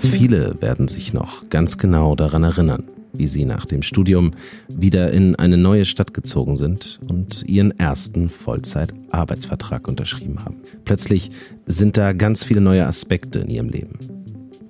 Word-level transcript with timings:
Viele 0.00 0.60
werden 0.60 0.88
sich 0.88 1.12
noch 1.12 1.48
ganz 1.50 1.78
genau 1.78 2.14
daran 2.14 2.42
erinnern, 2.42 2.84
wie 3.12 3.26
sie 3.26 3.44
nach 3.44 3.64
dem 3.64 3.82
Studium 3.82 4.32
wieder 4.68 5.12
in 5.12 5.36
eine 5.36 5.56
neue 5.56 5.84
Stadt 5.84 6.14
gezogen 6.14 6.56
sind 6.56 6.98
und 7.08 7.44
ihren 7.46 7.78
ersten 7.78 8.28
Vollzeit-Arbeitsvertrag 8.30 9.88
unterschrieben 9.88 10.44
haben. 10.44 10.56
Plötzlich 10.84 11.30
sind 11.66 11.96
da 11.96 12.12
ganz 12.12 12.44
viele 12.44 12.60
neue 12.60 12.86
Aspekte 12.86 13.40
in 13.40 13.50
ihrem 13.50 13.68
Leben. 13.68 13.98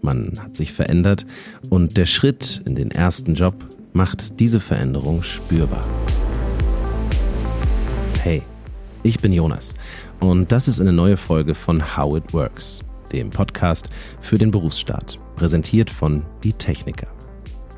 Man 0.03 0.33
hat 0.39 0.57
sich 0.57 0.73
verändert 0.73 1.27
und 1.71 1.97
der 1.97 2.07
Schritt 2.07 2.63
in 2.67 2.75
den 2.75 2.91
ersten 2.91 3.35
Job 3.35 3.55
macht 3.93 4.41
diese 4.41 4.61
Veränderung 4.61 5.23
spürbar. 5.23 5.85
Hey, 8.23 8.43
ich 9.07 9.21
bin 9.21 9.33
Jonas 9.33 9.73
und 10.19 10.51
das 10.51 10.67
ist 10.67 10.81
eine 10.81 10.93
neue 10.93 11.17
Folge 11.17 11.55
von 11.55 11.97
How 11.97 12.17
It 12.17 12.33
Works, 12.33 12.81
dem 13.13 13.31
Podcast 13.31 13.89
für 14.21 14.37
den 14.37 14.51
Berufsstaat, 14.51 15.21
präsentiert 15.37 15.91
von 15.91 16.25
Die 16.43 16.53
Techniker. 16.53 17.07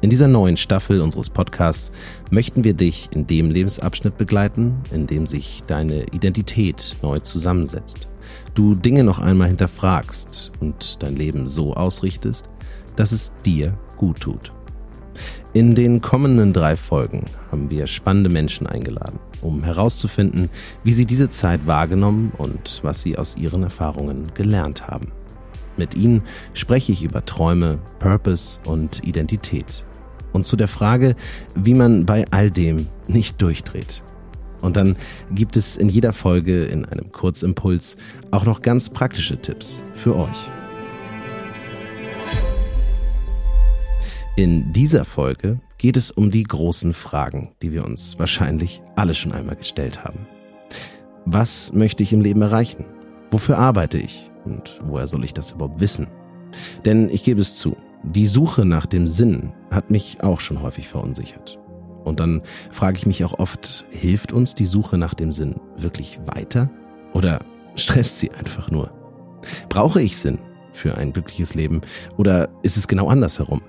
In 0.00 0.08
dieser 0.08 0.26
neuen 0.26 0.56
Staffel 0.56 1.02
unseres 1.02 1.28
Podcasts 1.28 1.92
möchten 2.30 2.64
wir 2.64 2.72
dich 2.72 3.10
in 3.12 3.26
dem 3.26 3.50
Lebensabschnitt 3.50 4.16
begleiten, 4.16 4.78
in 4.90 5.06
dem 5.06 5.26
sich 5.26 5.62
deine 5.66 6.04
Identität 6.14 6.96
neu 7.02 7.18
zusammensetzt. 7.18 8.08
Du 8.54 8.74
Dinge 8.74 9.04
noch 9.04 9.18
einmal 9.18 9.48
hinterfragst 9.48 10.52
und 10.60 11.02
dein 11.02 11.16
Leben 11.16 11.46
so 11.46 11.74
ausrichtest, 11.74 12.48
dass 12.96 13.12
es 13.12 13.34
dir 13.44 13.76
gut 13.98 14.20
tut. 14.20 14.52
In 15.52 15.74
den 15.74 16.00
kommenden 16.00 16.54
drei 16.54 16.74
Folgen 16.74 17.26
haben 17.50 17.68
wir 17.68 17.86
spannende 17.86 18.30
Menschen 18.30 18.66
eingeladen, 18.66 19.18
um 19.42 19.62
herauszufinden, 19.62 20.48
wie 20.84 20.92
sie 20.92 21.06
diese 21.06 21.28
Zeit 21.28 21.66
wahrgenommen 21.66 22.32
und 22.36 22.80
was 22.82 23.02
sie 23.02 23.16
aus 23.16 23.36
ihren 23.36 23.62
Erfahrungen 23.62 24.32
gelernt 24.34 24.88
haben. 24.88 25.12
Mit 25.76 25.94
ihnen 25.94 26.22
spreche 26.54 26.92
ich 26.92 27.02
über 27.04 27.24
Träume, 27.24 27.78
Purpose 28.00 28.60
und 28.64 29.06
Identität 29.06 29.84
und 30.32 30.44
zu 30.44 30.56
der 30.56 30.68
Frage, 30.68 31.14
wie 31.54 31.74
man 31.74 32.06
bei 32.06 32.24
all 32.30 32.50
dem 32.50 32.86
nicht 33.06 33.40
durchdreht. 33.40 34.02
Und 34.60 34.76
dann 34.76 34.96
gibt 35.30 35.56
es 35.56 35.76
in 35.76 35.88
jeder 35.88 36.12
Folge 36.12 36.64
in 36.64 36.84
einem 36.84 37.10
Kurzimpuls 37.12 37.96
auch 38.30 38.44
noch 38.44 38.60
ganz 38.60 38.88
praktische 38.88 39.40
Tipps 39.40 39.84
für 39.94 40.16
euch. 40.16 40.50
In 44.36 44.72
dieser 44.72 45.04
Folge 45.04 45.60
geht 45.78 45.96
es 45.96 46.10
um 46.10 46.30
die 46.30 46.42
großen 46.42 46.92
Fragen, 46.92 47.52
die 47.62 47.72
wir 47.72 47.84
uns 47.84 48.18
wahrscheinlich 48.18 48.82
alle 48.96 49.14
schon 49.14 49.32
einmal 49.32 49.56
gestellt 49.56 50.04
haben. 50.04 50.26
Was 51.24 51.72
möchte 51.72 52.02
ich 52.02 52.12
im 52.12 52.20
Leben 52.20 52.42
erreichen? 52.42 52.84
Wofür 53.30 53.58
arbeite 53.58 53.98
ich? 53.98 54.30
Und 54.44 54.80
woher 54.84 55.06
soll 55.06 55.24
ich 55.24 55.34
das 55.34 55.52
überhaupt 55.52 55.80
wissen? 55.80 56.08
Denn 56.84 57.08
ich 57.10 57.22
gebe 57.22 57.40
es 57.40 57.56
zu, 57.56 57.76
die 58.02 58.26
Suche 58.26 58.64
nach 58.64 58.86
dem 58.86 59.06
Sinn 59.06 59.52
hat 59.70 59.90
mich 59.90 60.22
auch 60.22 60.40
schon 60.40 60.62
häufig 60.62 60.88
verunsichert. 60.88 61.58
Und 62.04 62.20
dann 62.20 62.42
frage 62.70 62.98
ich 62.98 63.06
mich 63.06 63.24
auch 63.24 63.38
oft, 63.38 63.84
hilft 63.90 64.32
uns 64.32 64.54
die 64.54 64.66
Suche 64.66 64.98
nach 64.98 65.14
dem 65.14 65.32
Sinn 65.32 65.60
wirklich 65.76 66.18
weiter? 66.26 66.70
Oder 67.12 67.44
stresst 67.74 68.18
sie 68.18 68.30
einfach 68.30 68.70
nur? 68.70 68.90
Brauche 69.68 70.00
ich 70.00 70.16
Sinn 70.16 70.38
für 70.72 70.96
ein 70.96 71.12
glückliches 71.12 71.54
Leben? 71.54 71.82
Oder 72.16 72.48
ist 72.62 72.76
es 72.76 72.88
genau 72.88 73.08
andersherum? 73.08 73.62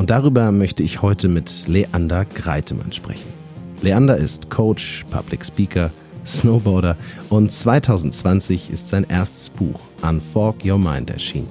Und 0.00 0.08
darüber 0.08 0.50
möchte 0.50 0.82
ich 0.82 1.02
heute 1.02 1.28
mit 1.28 1.68
Leander 1.68 2.24
Greitemann 2.24 2.90
sprechen. 2.90 3.28
Leander 3.82 4.16
ist 4.16 4.48
Coach, 4.48 5.04
Public 5.10 5.44
Speaker, 5.44 5.90
Snowboarder 6.24 6.96
und 7.28 7.52
2020 7.52 8.70
ist 8.70 8.88
sein 8.88 9.04
erstes 9.06 9.50
Buch 9.50 9.78
Unfork 10.00 10.64
Your 10.64 10.78
Mind 10.78 11.10
erschienen. 11.10 11.50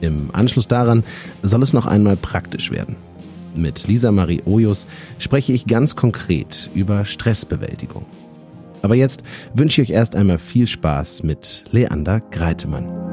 Im 0.00 0.30
Anschluss 0.32 0.68
daran 0.68 1.02
soll 1.42 1.64
es 1.64 1.72
noch 1.72 1.86
einmal 1.86 2.14
praktisch 2.14 2.70
werden. 2.70 2.94
Mit 3.56 3.88
Lisa 3.88 4.12
Marie 4.12 4.42
Ojus 4.46 4.86
spreche 5.18 5.52
ich 5.52 5.66
ganz 5.66 5.96
konkret 5.96 6.70
über 6.76 7.04
Stressbewältigung. 7.04 8.06
Aber 8.82 8.94
jetzt 8.94 9.24
wünsche 9.54 9.82
ich 9.82 9.88
euch 9.88 9.94
erst 9.96 10.14
einmal 10.14 10.38
viel 10.38 10.68
Spaß 10.68 11.24
mit 11.24 11.64
Leander 11.72 12.20
Greitemann. 12.30 13.11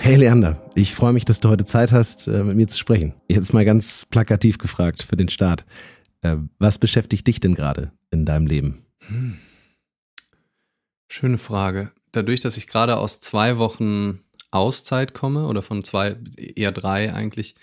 Hey 0.00 0.16
Leander, 0.16 0.62
ich 0.74 0.94
freue 0.94 1.12
mich, 1.12 1.24
dass 1.24 1.40
du 1.40 1.48
heute 1.48 1.64
Zeit 1.64 1.92
hast, 1.92 2.26
äh, 2.26 2.42
mit 2.42 2.56
mir 2.56 2.66
zu 2.66 2.78
sprechen. 2.78 3.14
Jetzt 3.28 3.52
mal 3.52 3.64
ganz 3.64 4.06
plakativ 4.06 4.58
gefragt 4.58 5.02
für 5.02 5.16
den 5.16 5.28
Start. 5.28 5.66
Äh, 6.22 6.36
was 6.58 6.78
beschäftigt 6.78 7.26
dich 7.26 7.40
denn 7.40 7.54
gerade 7.54 7.92
in 8.10 8.24
deinem 8.24 8.46
Leben? 8.46 8.84
Hm. 9.08 9.38
Schöne 11.08 11.38
Frage 11.38 11.92
dadurch, 12.12 12.40
dass 12.40 12.56
ich 12.56 12.66
gerade 12.66 12.96
aus 12.96 13.20
zwei 13.20 13.58
Wochen 13.58 14.20
Auszeit 14.50 15.14
komme 15.14 15.46
oder 15.46 15.62
von 15.62 15.82
zwei, 15.82 16.16
eher 16.36 16.72
drei 16.72 17.12
eigentlich, 17.12 17.54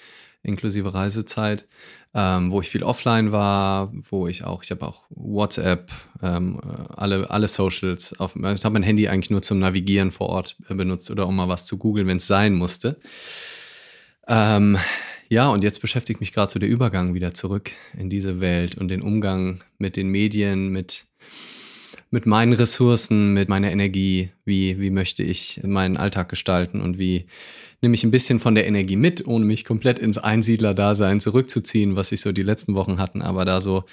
inklusive 0.46 0.94
Reisezeit, 0.94 1.66
ähm, 2.14 2.52
wo 2.52 2.62
ich 2.62 2.70
viel 2.70 2.84
offline 2.84 3.32
war, 3.32 3.92
wo 4.10 4.28
ich 4.28 4.44
auch, 4.44 4.64
ich 4.64 4.72
habe 4.72 4.86
auch 4.86 5.06
WhatsApp, 5.10 5.92
ähm, 6.22 6.60
alle, 6.96 7.30
alle 7.30 7.48
Socials, 7.48 8.20
auf, 8.20 8.36
ich 8.36 8.64
habe 8.64 8.74
mein 8.74 8.84
Handy 8.84 9.08
eigentlich 9.08 9.32
nur 9.32 9.42
zum 9.42 9.60
Navigieren 9.60 10.12
vor 10.12 10.30
Ort 10.30 10.56
benutzt 10.70 11.12
oder 11.12 11.28
um 11.28 11.36
mal 11.36 11.50
was 11.50 11.66
zu 11.66 11.78
googeln, 11.78 12.08
wenn 12.08 12.18
es 12.18 12.28
sein 12.28 12.54
musste. 12.54 13.00
Ähm, 14.28 14.78
ja, 15.28 15.50
und 15.50 15.64
jetzt 15.64 15.82
beschäftigt 15.82 16.20
mich 16.20 16.34
gerade 16.34 16.52
so 16.52 16.60
der 16.60 16.70
Übergang 16.70 17.14
wieder 17.14 17.34
zurück 17.34 17.72
in 17.98 18.10
diese 18.10 18.42
Welt 18.42 18.78
und 18.78 18.90
den 18.90 19.02
Umgang 19.02 19.64
mit 19.78 19.96
den 19.96 20.10
Medien, 20.10 20.70
mit 20.70 21.06
mit 22.12 22.26
meinen 22.26 22.54
Ressourcen, 22.54 23.34
mit 23.34 23.50
meiner 23.50 23.72
Energie, 23.72 24.30
wie, 24.46 24.80
wie 24.80 24.90
möchte 24.90 25.24
ich 25.24 25.62
meinen 25.64 25.98
Alltag 25.98 26.30
gestalten 26.30 26.82
und 26.82 26.98
wie 26.98 27.26
nehme 27.82 27.96
ich 27.96 28.04
ein 28.04 28.12
bisschen 28.12 28.40
von 28.40 28.56
der 28.56 28.68
Energie 28.68 28.96
mit, 28.96 29.28
ohne 29.28 29.46
mich 29.46 29.66
komplett 29.66 30.00
ins 30.00 30.18
Einsiedler-Dasein 30.18 31.20
zurückzuziehen, 31.20 31.96
was 31.96 32.12
ich 32.12 32.22
so 32.22 32.32
die 32.32 32.44
letzten 32.44 32.74
Wochen 32.74 33.00
hatten, 33.00 33.22
aber 33.22 33.46
da 33.46 33.62
so 33.62 33.84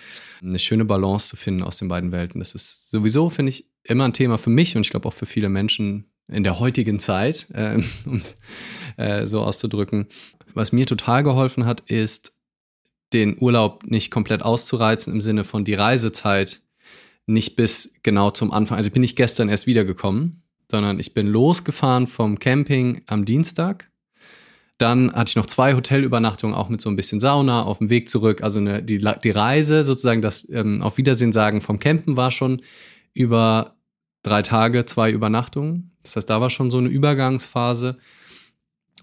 eine 0.41 0.59
schöne 0.59 0.85
Balance 0.85 1.29
zu 1.29 1.37
finden 1.37 1.63
aus 1.63 1.77
den 1.77 1.89
beiden 1.89 2.13
Welten. 2.13 2.39
Das 2.39 2.55
ist 2.55 2.91
sowieso, 2.91 3.29
finde 3.29 3.51
ich, 3.51 3.67
immer 3.85 4.05
ein 4.05 4.13
Thema 4.13 4.39
für 4.39 4.51
mich 4.51 4.77
und 4.77 4.83
ich 4.83 4.91
glaube 4.91 5.09
auch 5.09 5.13
für 5.13 5.27
viele 5.27 5.49
Menschen 5.49 6.07
in 6.29 6.45
der 6.45 6.59
heutigen 6.59 6.99
Zeit, 6.99 7.49
äh, 7.53 7.75
um 8.07 8.17
es 8.17 8.37
äh, 8.97 9.27
so 9.27 9.43
auszudrücken. 9.43 10.07
Was 10.55 10.73
mir 10.73 10.87
total 10.87 11.23
geholfen 11.23 11.67
hat, 11.67 11.81
ist, 11.91 12.33
den 13.13 13.37
Urlaub 13.39 13.85
nicht 13.85 14.11
komplett 14.11 14.43
auszureizen 14.43 15.13
im 15.13 15.21
Sinne 15.21 15.45
von 15.45 15.65
die 15.65 15.75
Reisezeit 15.75 16.62
nicht 17.27 17.57
bis 17.57 17.95
genau 18.03 18.31
zum 18.31 18.53
Anfang. 18.53 18.77
Also 18.77 18.89
ich 18.89 18.93
bin 18.93 19.03
nicht 19.03 19.17
gestern 19.17 19.49
erst 19.49 19.67
wiedergekommen, 19.67 20.43
sondern 20.71 20.99
ich 20.99 21.15
bin 21.15 21.27
losgefahren 21.27 22.07
vom 22.07 22.39
Camping 22.39 23.03
am 23.07 23.25
Dienstag. 23.25 23.91
Dann 24.79 25.13
hatte 25.13 25.31
ich 25.31 25.37
noch 25.37 25.47
zwei 25.47 25.75
Hotelübernachtungen, 25.75 26.57
auch 26.57 26.69
mit 26.69 26.81
so 26.81 26.91
ein 26.91 26.97
bisschen 26.97 27.21
Sauna 27.21 27.63
auf 27.63 27.79
dem 27.79 27.91
Weg 27.91 28.09
zurück. 28.09 28.43
Also 28.43 28.59
eine, 28.59 28.83
die, 28.83 28.99
die 29.23 29.31
Reise, 29.31 29.85
sozusagen 29.85 30.23
das 30.23 30.49
ähm, 30.51 30.83
Auf 30.83 30.99
Wiedersehen 30.99 31.33
sagen 31.33 31.61
vom 31.61 31.79
Campen 31.79 32.17
war 32.17 32.31
schon 32.31 32.63
über 33.15 33.77
drei 34.23 34.43
Tage, 34.43 34.85
zwei 34.85 35.11
Übernachtungen. 35.11 35.93
Das 36.03 36.17
heißt, 36.17 36.29
da 36.29 36.41
war 36.41 36.51
schon 36.51 36.71
so 36.71 36.79
eine 36.79 36.89
Übergangsphase 36.89 37.99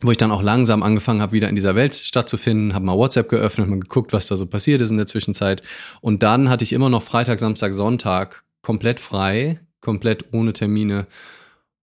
wo 0.02 0.12
ich 0.12 0.18
dann 0.18 0.32
auch 0.32 0.42
langsam 0.42 0.82
angefangen 0.84 1.22
habe, 1.22 1.34
wieder 1.34 1.50
in 1.50 1.56
dieser 1.56 1.76
Welt 1.76 1.94
stattzufinden, 1.94 2.74
habe 2.74 2.86
mal 2.86 2.98
WhatsApp 2.98 3.30
geöffnet, 3.30 3.68
mal 3.68 3.80
geguckt, 3.80 4.14
was 4.14 4.28
da 4.28 4.38
so 4.38 4.46
passiert 4.46 4.82
ist 4.82 4.92
in 4.92 4.98
der 4.98 5.08
Zwischenzeit. 5.08 5.62
Und 6.02 6.24
dann 6.24 6.50
hatte 6.50 6.64
ich 6.64 6.74
immer 6.74 6.90
noch 6.90 7.04
Freitag, 7.04 7.40
Samstag, 7.40 7.74
Sonntag 7.74 8.44
komplett 8.62 9.00
frei, 9.00 9.60
komplett 9.82 10.34
ohne 10.34 10.54
Termine, 10.54 11.08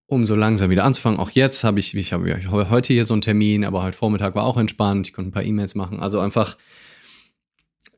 um 0.07 0.25
so 0.25 0.35
langsam 0.35 0.69
wieder 0.69 0.83
anzufangen. 0.83 1.19
Auch 1.19 1.29
jetzt 1.31 1.63
habe 1.63 1.79
ich, 1.79 1.93
ich 1.93 2.13
habe 2.13 2.69
heute 2.69 2.93
hier 2.93 3.03
so 3.03 3.13
einen 3.13 3.21
Termin, 3.21 3.65
aber 3.65 3.83
heute 3.83 3.97
Vormittag 3.97 4.35
war 4.35 4.43
auch 4.43 4.57
entspannt, 4.57 5.07
ich 5.07 5.13
konnte 5.13 5.29
ein 5.29 5.33
paar 5.33 5.43
E-Mails 5.43 5.75
machen. 5.75 5.99
Also 5.99 6.19
einfach, 6.19 6.57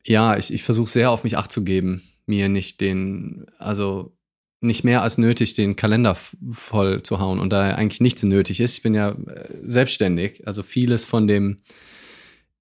ja, 0.06 0.36
ich, 0.36 0.54
ich 0.54 0.64
versuche 0.64 0.90
sehr 0.90 1.12
auf 1.12 1.24
mich 1.24 1.38
Acht 1.38 1.52
zu 1.52 1.64
geben, 1.64 2.04
mir 2.26 2.50
nicht 2.50 2.82
den, 2.82 3.46
also 3.58 4.18
nicht 4.62 4.84
mehr 4.84 5.02
als 5.04 5.18
nötig, 5.18 5.54
den 5.54 5.76
Kalender 5.76 6.18
voll 6.52 7.02
zu 7.02 7.20
hauen 7.20 7.40
und 7.40 7.52
da 7.52 7.76
eigentlich 7.76 8.02
nichts 8.02 8.24
nötig 8.24 8.60
ist. 8.60 8.78
Ich 8.78 8.84
bin 8.84 8.94
ja 8.94 9.12
äh, 9.12 9.48
selbstständig, 9.62 10.46
also 10.48 10.64
vieles 10.64 11.06
von 11.06 11.28
dem, 11.28 11.58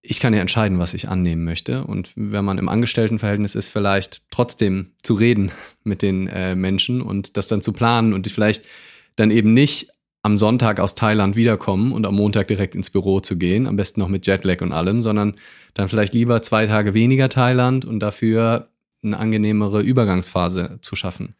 ich 0.00 0.20
kann 0.20 0.32
ja 0.32 0.40
entscheiden, 0.40 0.78
was 0.78 0.94
ich 0.94 1.08
annehmen 1.08 1.44
möchte. 1.44 1.84
Und 1.84 2.10
wenn 2.14 2.44
man 2.44 2.58
im 2.58 2.68
Angestelltenverhältnis 2.68 3.54
ist, 3.54 3.68
vielleicht 3.68 4.22
trotzdem 4.30 4.92
zu 5.02 5.14
reden 5.14 5.50
mit 5.84 6.02
den 6.02 6.28
äh, 6.28 6.54
Menschen 6.54 7.02
und 7.02 7.36
das 7.36 7.48
dann 7.48 7.62
zu 7.62 7.72
planen 7.72 8.12
und 8.12 8.28
vielleicht 8.28 8.64
dann 9.16 9.30
eben 9.30 9.52
nicht 9.52 9.88
am 10.22 10.36
Sonntag 10.36 10.80
aus 10.80 10.94
Thailand 10.94 11.36
wiederkommen 11.36 11.92
und 11.92 12.04
am 12.06 12.14
Montag 12.14 12.48
direkt 12.48 12.74
ins 12.74 12.90
Büro 12.90 13.20
zu 13.20 13.38
gehen, 13.38 13.66
am 13.66 13.76
besten 13.76 14.00
noch 14.00 14.08
mit 14.08 14.26
Jetlag 14.26 14.60
und 14.60 14.72
allem, 14.72 15.00
sondern 15.00 15.36
dann 15.74 15.88
vielleicht 15.88 16.12
lieber 16.12 16.42
zwei 16.42 16.66
Tage 16.66 16.92
weniger 16.92 17.28
Thailand 17.28 17.84
und 17.84 18.00
dafür 18.00 18.68
eine 19.02 19.18
angenehmere 19.18 19.80
Übergangsphase 19.80 20.78
zu 20.82 20.96
schaffen. 20.96 21.34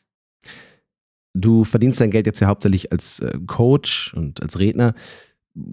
Du 1.40 1.64
verdienst 1.64 2.00
dein 2.00 2.10
Geld 2.10 2.26
jetzt 2.26 2.40
ja 2.40 2.48
hauptsächlich 2.48 2.92
als 2.92 3.20
äh, 3.20 3.38
Coach 3.46 4.12
und 4.14 4.42
als 4.42 4.58
Redner. 4.58 4.94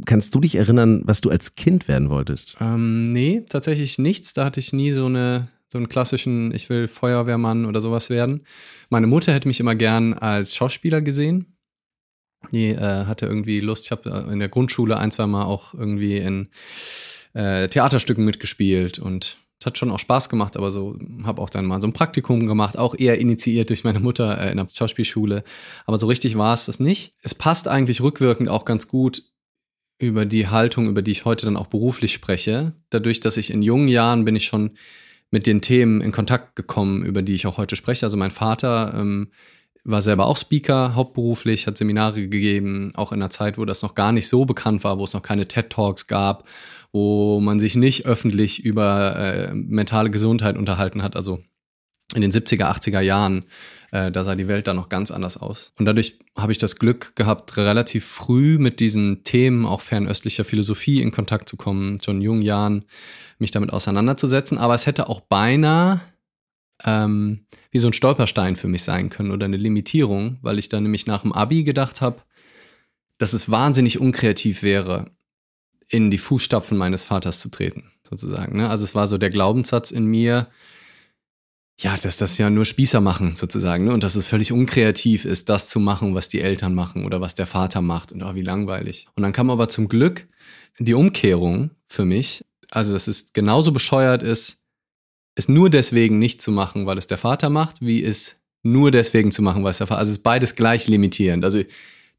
Kannst 0.06 0.34
du 0.34 0.40
dich 0.40 0.56
erinnern, 0.56 1.02
was 1.06 1.22
du 1.22 1.30
als 1.30 1.56
Kind 1.56 1.88
werden 1.88 2.10
wolltest? 2.10 2.58
Ähm, 2.60 3.04
nee, 3.04 3.44
tatsächlich 3.48 4.00
nichts. 4.00 4.34
Da 4.34 4.46
hatte 4.46 4.60
ich 4.60 4.74
nie 4.74 4.92
so 4.92 5.06
eine, 5.06 5.48
so 5.68 5.78
einen 5.78 5.90
klassischen, 5.90 6.54
ich 6.54 6.70
will 6.70 6.88
Feuerwehrmann 6.88 7.66
oder 7.66 7.82
sowas 7.82 8.10
werden. 8.10 8.44
Meine 8.90 9.08
Mutter 9.08 9.34
hätte 9.34 9.48
mich 9.48 9.60
immer 9.60 9.76
gern 9.76 10.14
als 10.14 10.56
Schauspieler 10.56 11.02
gesehen. 11.02 11.58
Die 12.52 12.70
äh, 12.70 13.06
hatte 13.06 13.26
irgendwie 13.26 13.60
Lust, 13.60 13.86
ich 13.86 13.92
habe 13.92 14.10
äh, 14.10 14.32
in 14.32 14.40
der 14.40 14.50
Grundschule 14.50 14.98
ein, 14.98 15.12
zwei 15.12 15.28
Mal 15.28 15.46
auch 15.46 15.74
irgendwie 15.74 16.18
in 16.18 16.50
äh, 17.34 17.68
Theaterstücken 17.68 18.24
mitgespielt 18.24 19.00
und 19.00 19.38
hat 19.64 19.78
schon 19.78 19.92
auch 19.92 20.00
Spaß 20.00 20.30
gemacht, 20.30 20.58
aber 20.58 20.70
so 20.72 20.98
habe 21.24 21.42
auch 21.42 21.50
dann 21.50 21.66
mal 21.66 21.82
so 21.82 21.88
ein 21.88 21.94
Praktikum 21.94 22.46
gemacht, 22.46 22.78
auch 22.78 22.96
eher 22.98 23.20
initiiert 23.20 23.70
durch 23.70 23.84
meine 23.84 24.00
Mutter 24.00 24.40
äh, 24.40 24.52
in 24.52 24.58
der 24.58 24.68
Schauspielschule. 24.74 25.44
Aber 25.86 26.00
so 26.00 26.08
richtig 26.08 26.38
war 26.38 26.54
es 26.54 26.66
das 26.66 26.80
nicht. 26.80 27.16
Es 27.22 27.34
passt 27.34 27.68
eigentlich 27.68 28.02
rückwirkend 28.02 28.50
auch 28.50 28.66
ganz 28.66 28.88
gut 28.88 29.24
über 29.98 30.26
die 30.26 30.48
Haltung, 30.48 30.88
über 30.88 31.02
die 31.02 31.12
ich 31.12 31.26
heute 31.26 31.46
dann 31.46 31.58
auch 31.58 31.68
beruflich 31.68 32.12
spreche. 32.12 32.74
Dadurch, 32.90 33.22
dass 33.22 33.38
ich 33.38 33.52
in 33.52 33.62
jungen 33.62 33.88
Jahren 33.88 34.26
bin 34.26 34.36
ich 34.36 34.46
schon 34.46 34.72
mit 35.32 35.48
den 35.48 35.62
Themen 35.62 36.02
in 36.02 36.12
Kontakt 36.12 36.56
gekommen, 36.56 37.06
über 37.06 37.22
die 37.22 37.34
ich 37.34 37.48
auch 37.48 37.58
heute 37.58 37.76
spreche. 37.76 38.06
Also 38.06 38.18
mein 38.18 38.32
Vater 38.32 38.94
ähm, 38.98 39.32
war 39.86 40.02
selber 40.02 40.26
auch 40.26 40.36
Speaker, 40.36 40.96
hauptberuflich, 40.96 41.68
hat 41.68 41.78
Seminare 41.78 42.28
gegeben, 42.28 42.92
auch 42.96 43.12
in 43.12 43.22
einer 43.22 43.30
Zeit, 43.30 43.58
wo 43.58 43.66
das 43.66 43.84
noch 43.84 43.94
gar 43.94 44.12
nicht 44.12 44.28
so 44.28 44.46
bekannt 44.46 44.84
war, 44.84 44.98
wo 44.98 45.04
es 45.04 45.14
noch 45.14 45.22
keine 45.22 45.48
TED 45.48 45.70
Talks 45.70 46.08
gab, 46.08 46.48
wo 46.92 47.40
man 47.40 47.60
sich 47.60 47.76
nicht 47.76 48.06
öffentlich 48.06 48.66
über 48.66 49.16
äh, 49.16 49.54
mentale 49.54 50.10
Gesundheit 50.10 50.58
unterhalten 50.58 51.04
hat. 51.04 51.16
Also 51.16 51.40
in 52.16 52.22
den 52.22 52.32
70er, 52.32 52.66
80er 52.66 53.00
Jahren, 53.00 53.46
äh, 53.92 54.12
da 54.12 54.24
sah 54.24 54.36
die 54.36 54.48
Welt 54.48 54.68
dann 54.68 54.76
noch 54.76 54.90
ganz 54.90 55.12
anders 55.12 55.38
aus. 55.38 55.72
Und 55.78 55.86
dadurch 55.86 56.18
habe 56.36 56.52
ich 56.52 56.58
das 56.58 56.78
Glück 56.78 57.16
gehabt, 57.16 57.56
relativ 57.58 58.06
früh 58.06 58.58
mit 58.58 58.80
diesen 58.80 59.24
Themen 59.24 59.66
auch 59.66 59.82
fernöstlicher 59.82 60.46
Philosophie 60.46 61.02
in 61.02 61.12
Kontakt 61.12 61.48
zu 61.48 61.58
kommen, 61.58 62.00
schon 62.04 62.18
in 62.18 62.22
jungen 62.24 62.42
Jahren 62.42 62.86
mich 63.38 63.52
damit 63.52 63.72
auseinanderzusetzen. 63.72 64.58
Aber 64.58 64.74
es 64.74 64.88
hätte 64.88 65.10
auch 65.10 65.20
beinahe 65.20 66.02
ähm, 66.84 67.46
wie 67.72 67.80
so 67.80 67.88
ein 67.88 67.94
Stolperstein 67.94 68.56
für 68.56 68.68
mich 68.68 68.84
sein 68.84 69.10
können 69.10 69.32
oder 69.32 69.46
eine 69.46 69.58
Limitierung, 69.58 70.38
weil 70.42 70.60
ich 70.60 70.70
dann 70.70 70.84
nämlich 70.84 71.08
nach 71.08 71.22
dem 71.22 71.32
Abi 71.34 71.64
gedacht 71.64 72.02
habe, 72.02 72.22
dass 73.18 73.34
es 73.34 73.50
wahnsinnig 73.50 74.00
unkreativ 74.00 74.62
wäre, 74.62 75.06
in 75.88 76.12
die 76.12 76.18
Fußstapfen 76.18 76.78
meines 76.78 77.04
Vaters 77.04 77.40
zu 77.40 77.50
treten, 77.50 77.92
sozusagen. 78.08 78.58
Ne? 78.58 78.70
Also 78.70 78.84
es 78.84 78.96
war 78.96 79.08
so 79.08 79.18
der 79.18 79.30
Glaubenssatz 79.30 79.92
in 79.92 80.06
mir, 80.06 80.48
ja, 81.80 81.96
dass 81.98 82.18
das 82.18 82.38
ja 82.38 82.50
nur 82.50 82.66
Spießer 82.66 83.02
machen, 83.02 83.34
sozusagen, 83.34 83.86
ne? 83.86 83.94
und 83.94 84.04
dass 84.04 84.16
es 84.16 84.26
völlig 84.26 84.52
unkreativ 84.52 85.26
ist, 85.26 85.50
das 85.50 85.70
zu 85.70 85.80
machen, 85.80 86.16
was 86.16 86.30
die 86.30 86.42
Eltern 86.42 86.74
machen 86.74 87.06
oder 87.06 87.22
was 87.22 87.36
der 87.36 87.46
Vater 87.46 87.82
macht 87.82 88.12
und 88.12 88.24
oh, 88.24 88.36
wie 88.36 88.42
langweilig. 88.42 89.08
Und 89.16 89.24
dann 89.24 89.34
kam 89.34 89.50
aber 89.50 89.70
zum 89.70 89.88
Glück 89.88 90.28
die 90.80 90.94
Umkehrung 90.94 91.72
für 91.88 92.06
mich, 92.06 92.46
also 92.72 92.94
dass 92.94 93.08
es 93.08 93.34
genauso 93.34 93.72
bescheuert 93.72 94.24
ist, 94.24 94.65
es 95.36 95.50
nur 95.50 95.70
deswegen 95.70 96.18
nicht 96.20 96.42
zu 96.42 96.52
machen, 96.52 96.86
weil 96.86 96.98
es 96.98 97.08
der 97.08 97.18
Vater 97.18 97.50
macht, 97.50 97.82
wie 97.82 98.04
es 98.04 98.38
nur 98.64 98.92
deswegen 98.92 99.32
zu 99.32 99.42
machen, 99.42 99.64
weil 99.64 99.72
es 99.72 99.78
der 99.78 99.88
Vater. 99.88 100.00
Also 100.00 100.12
es 100.12 100.18
ist 100.18 100.24
beides 100.24 100.56
gleich 100.56 100.88
limitierend. 100.88 101.46
Also 101.46 101.62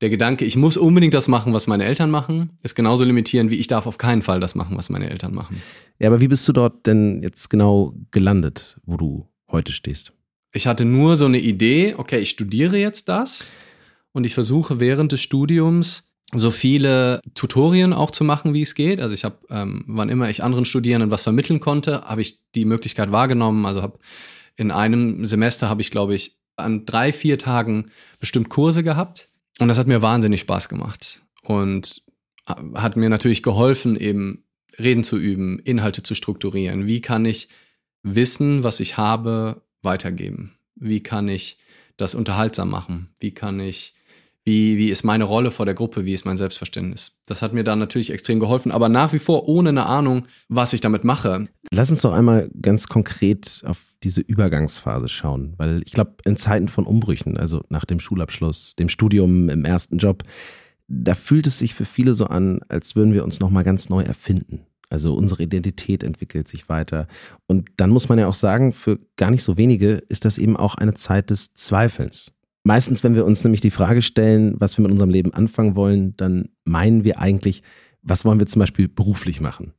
der 0.00 0.10
Gedanke, 0.10 0.44
ich 0.44 0.56
muss 0.56 0.76
unbedingt 0.76 1.14
das 1.14 1.26
machen, 1.26 1.54
was 1.54 1.66
meine 1.66 1.84
Eltern 1.84 2.10
machen, 2.10 2.50
ist 2.62 2.74
genauso 2.74 3.04
limitierend, 3.04 3.50
wie 3.50 3.56
ich 3.56 3.66
darf 3.66 3.86
auf 3.86 3.98
keinen 3.98 4.22
Fall 4.22 4.40
das 4.40 4.54
machen, 4.54 4.76
was 4.76 4.90
meine 4.90 5.10
Eltern 5.10 5.34
machen. 5.34 5.62
Ja, 5.98 6.08
aber 6.08 6.20
wie 6.20 6.28
bist 6.28 6.46
du 6.46 6.52
dort 6.52 6.86
denn 6.86 7.22
jetzt 7.22 7.48
genau 7.48 7.94
gelandet, 8.10 8.78
wo 8.84 8.96
du 8.96 9.26
heute 9.50 9.72
stehst? 9.72 10.12
Ich 10.52 10.66
hatte 10.66 10.84
nur 10.84 11.16
so 11.16 11.24
eine 11.24 11.38
Idee, 11.38 11.94
okay, 11.96 12.19
ich 12.19 12.30
studiere 12.30 12.76
jetzt 12.76 13.08
das 13.08 13.52
und 14.12 14.24
ich 14.24 14.34
versuche 14.34 14.80
während 14.80 15.12
des 15.12 15.20
Studiums 15.20 16.06
so 16.34 16.50
viele 16.50 17.20
Tutorien 17.34 17.93
auch 17.93 18.11
zu 18.11 18.25
machen, 18.25 18.52
wie 18.52 18.62
es 18.62 18.75
geht. 18.75 19.00
Also 19.00 19.14
ich 19.14 19.25
habe, 19.25 19.38
ähm, 19.49 19.84
wann 19.87 20.08
immer 20.08 20.28
ich 20.28 20.43
anderen 20.43 20.64
Studierenden 20.64 21.11
was 21.11 21.23
vermitteln 21.23 21.61
konnte, 21.61 22.02
habe 22.02 22.20
ich 22.20 22.50
die 22.52 22.64
Möglichkeit 22.64 23.12
wahrgenommen. 23.12 23.64
Also 23.64 23.82
habe 23.82 23.99
in 24.56 24.70
einem 24.70 25.25
Semester 25.25 25.69
habe 25.69 25.82
ich, 25.82 25.90
glaube 25.90 26.14
ich, 26.14 26.38
an 26.56 26.87
drei, 26.87 27.12
vier 27.12 27.38
Tagen 27.38 27.90
bestimmt 28.19 28.49
Kurse 28.49 28.82
gehabt. 28.82 29.28
Und 29.58 29.69
das 29.69 29.78
hat 29.78 29.87
mir 29.87 30.02
wahnsinnig 30.02 30.40
Spaß 30.40 30.69
gemacht. 30.69 31.23
Und 31.43 32.02
hat 32.75 32.96
mir 32.96 33.08
natürlich 33.08 33.43
geholfen, 33.43 33.96
eben 33.96 34.44
Reden 34.79 35.05
zu 35.05 35.17
üben, 35.17 35.58
Inhalte 35.61 36.02
zu 36.02 36.14
strukturieren. 36.14 36.87
Wie 36.87 37.00
kann 37.00 37.25
ich 37.25 37.49
Wissen, 38.02 38.62
was 38.62 38.81
ich 38.81 38.96
habe, 38.96 39.62
weitergeben? 39.82 40.56
Wie 40.75 41.02
kann 41.02 41.29
ich 41.29 41.58
das 41.96 42.14
unterhaltsam 42.14 42.70
machen? 42.70 43.11
Wie 43.19 43.32
kann 43.32 43.58
ich 43.58 43.95
wie, 44.46 44.78
wie 44.78 44.90
ist 44.90 45.02
meine 45.02 45.25
Rolle 45.25 45.50
vor 45.50 45.66
der 45.66 45.75
Gruppe, 45.75 46.04
wie 46.04 46.14
ist 46.14 46.25
mein 46.25 46.37
Selbstverständnis. 46.37 47.19
Das 47.26 47.43
hat 47.43 47.52
mir 47.52 47.64
dann 47.64 47.81
natürlich 47.81 48.12
extrem 48.12 48.38
geholfen, 48.38 48.70
aber 48.70 48.88
nach 48.88 49.12
wie 49.12 49.19
vor 49.19 49.48
ohne 49.48 49.70
eine 49.70 49.87
Ahnung, 49.87 50.26
was 50.48 50.72
ich 50.72 50.81
damit 50.81 51.02
mache. 51.02 51.48
Lass 51.72 51.90
uns 51.90 52.02
doch 52.02 52.12
einmal 52.12 52.48
ganz 52.62 52.87
konkret 52.87 53.62
auf 53.66 53.78
diese 54.04 54.20
Übergangsphase 54.20 55.08
schauen, 55.08 55.54
weil 55.56 55.82
ich 55.84 55.93
glaube, 55.93 56.14
in 56.25 56.37
Zeiten 56.37 56.69
von 56.69 56.87
Umbrüchen, 56.87 57.37
also 57.37 57.64
nach 57.70 57.84
dem 57.84 57.98
Schulabschluss, 57.98 58.76
dem 58.76 58.88
Studium, 58.88 59.48
im 59.48 59.64
ersten 59.64 59.98
Job, 59.98 60.22
da 60.87 61.14
fühlt 61.14 61.48
es 61.48 61.58
sich 61.58 61.75
für 61.75 61.84
viele 61.84 62.14
so 62.14 62.26
an, 62.26 62.60
als 62.69 62.94
würden 62.94 63.12
wir 63.12 63.25
uns 63.25 63.40
nochmal 63.40 63.64
ganz 63.64 63.88
neu 63.88 64.02
erfinden. 64.02 64.64
Also 64.88 65.14
unsere 65.14 65.43
Identität 65.43 66.04
entwickelt 66.04 66.46
sich 66.46 66.69
weiter. 66.69 67.08
Und 67.48 67.69
dann 67.76 67.90
muss 67.90 68.08
man 68.08 68.20
ja 68.20 68.28
auch 68.28 68.37
sagen, 68.37 68.72
für 68.72 69.00
gar 69.16 69.32
nicht 69.32 69.43
so 69.43 69.56
wenige 69.56 69.94
ist 69.94 70.25
das 70.25 70.38
eben 70.38 70.56
auch 70.56 70.76
eine 70.76 70.94
Zeit 70.94 71.31
des 71.31 71.54
Zweifelns. 71.54 72.32
Meistens, 72.66 73.04
wenn 73.04 73.14
wir 73.14 73.24
uns 73.24 73.44
nämlich 73.44 73.60
die 73.60 73.70
Frage 73.70 74.02
stellen, 74.02 74.58
was 74.58 74.76
wir 74.76 74.82
mit 74.82 74.90
unserem 74.90 75.10
Leben 75.10 75.32
anfangen 75.32 75.76
wollen, 75.76 76.16
dann 76.16 76.48
meinen 76.64 77.04
wir 77.04 77.20
eigentlich, 77.20 77.62
was 78.02 78.24
wollen 78.24 78.40
wir 78.40 78.48
zum 78.48 78.58
Beispiel 78.58 78.88
beruflich 78.88 79.40
machen? 79.40 79.72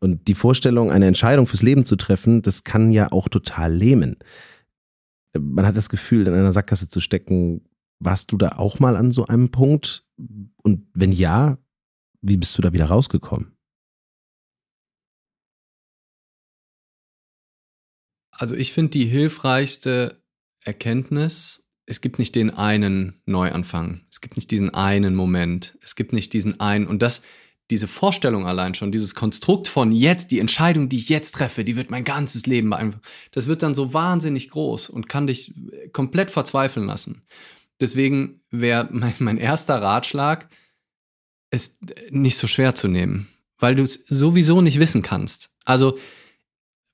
Und 0.00 0.28
die 0.28 0.34
Vorstellung, 0.34 0.90
eine 0.90 1.06
Entscheidung 1.06 1.46
fürs 1.46 1.60
Leben 1.60 1.84
zu 1.84 1.94
treffen, 1.94 2.40
das 2.40 2.64
kann 2.64 2.90
ja 2.90 3.12
auch 3.12 3.28
total 3.28 3.74
lähmen. 3.74 4.16
Man 5.38 5.66
hat 5.66 5.76
das 5.76 5.90
Gefühl, 5.90 6.26
in 6.26 6.32
einer 6.32 6.54
Sackgasse 6.54 6.88
zu 6.88 7.00
stecken. 7.00 7.68
Warst 7.98 8.32
du 8.32 8.38
da 8.38 8.56
auch 8.56 8.78
mal 8.78 8.96
an 8.96 9.12
so 9.12 9.26
einem 9.26 9.50
Punkt? 9.50 10.06
Und 10.16 10.88
wenn 10.94 11.12
ja, 11.12 11.58
wie 12.22 12.38
bist 12.38 12.56
du 12.56 12.62
da 12.62 12.72
wieder 12.72 12.86
rausgekommen? 12.86 13.54
Also 18.30 18.54
ich 18.54 18.72
finde 18.72 18.92
die 18.92 19.04
hilfreichste 19.04 20.24
Erkenntnis 20.64 21.61
es 21.92 22.00
gibt 22.00 22.18
nicht 22.18 22.34
den 22.36 22.48
einen 22.48 23.20
Neuanfang. 23.26 24.00
Es 24.10 24.22
gibt 24.22 24.36
nicht 24.36 24.50
diesen 24.50 24.72
einen 24.72 25.14
Moment. 25.14 25.76
Es 25.82 25.94
gibt 25.94 26.14
nicht 26.14 26.32
diesen 26.32 26.58
einen. 26.58 26.86
Und 26.86 27.02
das, 27.02 27.20
diese 27.70 27.86
Vorstellung 27.86 28.46
allein 28.46 28.72
schon, 28.72 28.92
dieses 28.92 29.14
Konstrukt 29.14 29.68
von 29.68 29.92
jetzt, 29.92 30.30
die 30.30 30.38
Entscheidung, 30.38 30.88
die 30.88 30.96
ich 30.96 31.10
jetzt 31.10 31.32
treffe, 31.32 31.64
die 31.64 31.76
wird 31.76 31.90
mein 31.90 32.04
ganzes 32.04 32.46
Leben 32.46 32.70
beeinflussen. 32.70 33.04
Das 33.32 33.46
wird 33.46 33.62
dann 33.62 33.74
so 33.74 33.92
wahnsinnig 33.92 34.48
groß 34.48 34.88
und 34.88 35.10
kann 35.10 35.26
dich 35.26 35.54
komplett 35.92 36.30
verzweifeln 36.30 36.86
lassen. 36.86 37.26
Deswegen 37.78 38.40
wäre 38.50 38.88
mein, 38.90 39.12
mein 39.18 39.36
erster 39.36 39.82
Ratschlag, 39.82 40.48
es 41.50 41.78
nicht 42.08 42.38
so 42.38 42.46
schwer 42.46 42.74
zu 42.74 42.88
nehmen, 42.88 43.28
weil 43.58 43.74
du 43.74 43.82
es 43.82 44.06
sowieso 44.08 44.62
nicht 44.62 44.80
wissen 44.80 45.02
kannst. 45.02 45.50
Also 45.66 45.98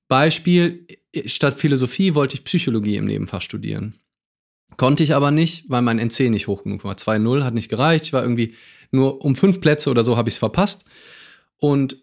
Beispiel, 0.09 0.89
statt 1.27 1.61
Philosophie 1.61 2.17
wollte 2.17 2.35
ich 2.35 2.43
Psychologie 2.43 2.97
im 2.97 3.05
Nebenfach 3.05 3.43
studieren. 3.43 3.95
Konnte 4.79 5.03
ich 5.03 5.15
aber 5.15 5.33
nicht, 5.33 5.69
weil 5.69 5.83
mein 5.83 5.99
NC 5.99 6.31
nicht 6.31 6.47
hoch 6.47 6.63
genug 6.63 6.85
war. 6.85 6.95
2-0 6.95 7.43
hat 7.43 7.53
nicht 7.53 7.69
gereicht. 7.69 8.07
Ich 8.07 8.13
war 8.15 8.23
irgendwie 8.23 8.55
nur 8.91 9.23
um 9.25 9.37
fünf 9.37 9.61
Plätze 9.61 9.91
oder 9.91 10.05
so 10.05 10.17
habe 10.17 10.29
ich 10.29 10.37
es 10.37 10.39
verpasst. 10.39 10.85
Und 11.59 11.99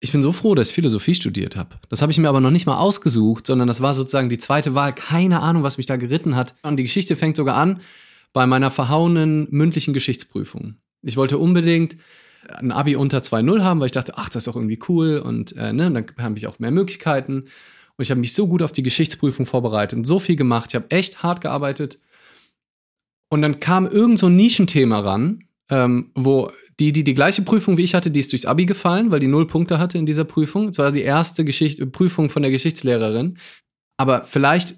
ich 0.00 0.10
bin 0.10 0.22
so 0.22 0.32
froh, 0.32 0.54
dass 0.54 0.70
ich 0.70 0.74
Philosophie 0.74 1.14
studiert 1.14 1.54
habe. 1.54 1.76
Das 1.90 2.00
habe 2.00 2.10
ich 2.10 2.18
mir 2.18 2.30
aber 2.30 2.40
noch 2.40 2.50
nicht 2.50 2.66
mal 2.66 2.78
ausgesucht, 2.78 3.46
sondern 3.46 3.68
das 3.68 3.82
war 3.82 3.92
sozusagen 3.92 4.30
die 4.30 4.38
zweite 4.38 4.74
Wahl. 4.74 4.94
Keine 4.94 5.40
Ahnung, 5.40 5.62
was 5.62 5.76
mich 5.76 5.86
da 5.86 5.96
geritten 5.96 6.34
hat. 6.34 6.54
Und 6.62 6.78
die 6.78 6.82
Geschichte 6.82 7.14
fängt 7.14 7.36
sogar 7.36 7.56
an 7.56 7.80
bei 8.32 8.46
meiner 8.46 8.70
verhauenen 8.70 9.46
mündlichen 9.50 9.92
Geschichtsprüfung. 9.92 10.76
Ich 11.02 11.18
wollte 11.18 11.36
unbedingt 11.36 11.98
ein 12.48 12.72
Abi 12.72 12.96
unter 12.96 13.18
2-0 13.18 13.62
haben, 13.62 13.80
weil 13.80 13.86
ich 13.86 13.92
dachte, 13.92 14.14
ach, 14.16 14.30
das 14.30 14.36
ist 14.36 14.46
doch 14.46 14.56
irgendwie 14.56 14.80
cool 14.88 15.18
und 15.18 15.54
äh, 15.56 15.72
ne, 15.74 15.90
dann 15.90 16.06
habe 16.18 16.38
ich 16.38 16.46
auch 16.46 16.58
mehr 16.58 16.70
Möglichkeiten. 16.70 17.44
Und 18.02 18.06
ich 18.06 18.10
habe 18.10 18.18
mich 18.18 18.32
so 18.32 18.48
gut 18.48 18.62
auf 18.62 18.72
die 18.72 18.82
Geschichtsprüfung 18.82 19.46
vorbereitet 19.46 19.96
und 19.96 20.04
so 20.04 20.18
viel 20.18 20.34
gemacht. 20.34 20.70
Ich 20.70 20.74
habe 20.74 20.90
echt 20.90 21.22
hart 21.22 21.40
gearbeitet. 21.40 22.00
Und 23.30 23.42
dann 23.42 23.60
kam 23.60 23.86
irgend 23.86 24.18
so 24.18 24.26
ein 24.26 24.34
Nischenthema 24.34 24.98
ran, 24.98 25.44
ähm, 25.70 26.10
wo 26.16 26.50
die, 26.80 26.90
die 26.90 27.04
die 27.04 27.14
gleiche 27.14 27.42
Prüfung 27.42 27.78
wie 27.78 27.84
ich 27.84 27.94
hatte, 27.94 28.10
die 28.10 28.18
ist 28.18 28.32
durchs 28.32 28.44
Abi 28.44 28.66
gefallen, 28.66 29.12
weil 29.12 29.20
die 29.20 29.28
null 29.28 29.46
Punkte 29.46 29.78
hatte 29.78 29.98
in 29.98 30.04
dieser 30.04 30.24
Prüfung. 30.24 30.70
Es 30.70 30.78
war 30.78 30.90
die 30.90 31.02
erste 31.02 31.44
Geschicht 31.44 31.92
Prüfung 31.92 32.28
von 32.28 32.42
der 32.42 32.50
Geschichtslehrerin. 32.50 33.38
Aber 33.98 34.24
vielleicht 34.24 34.74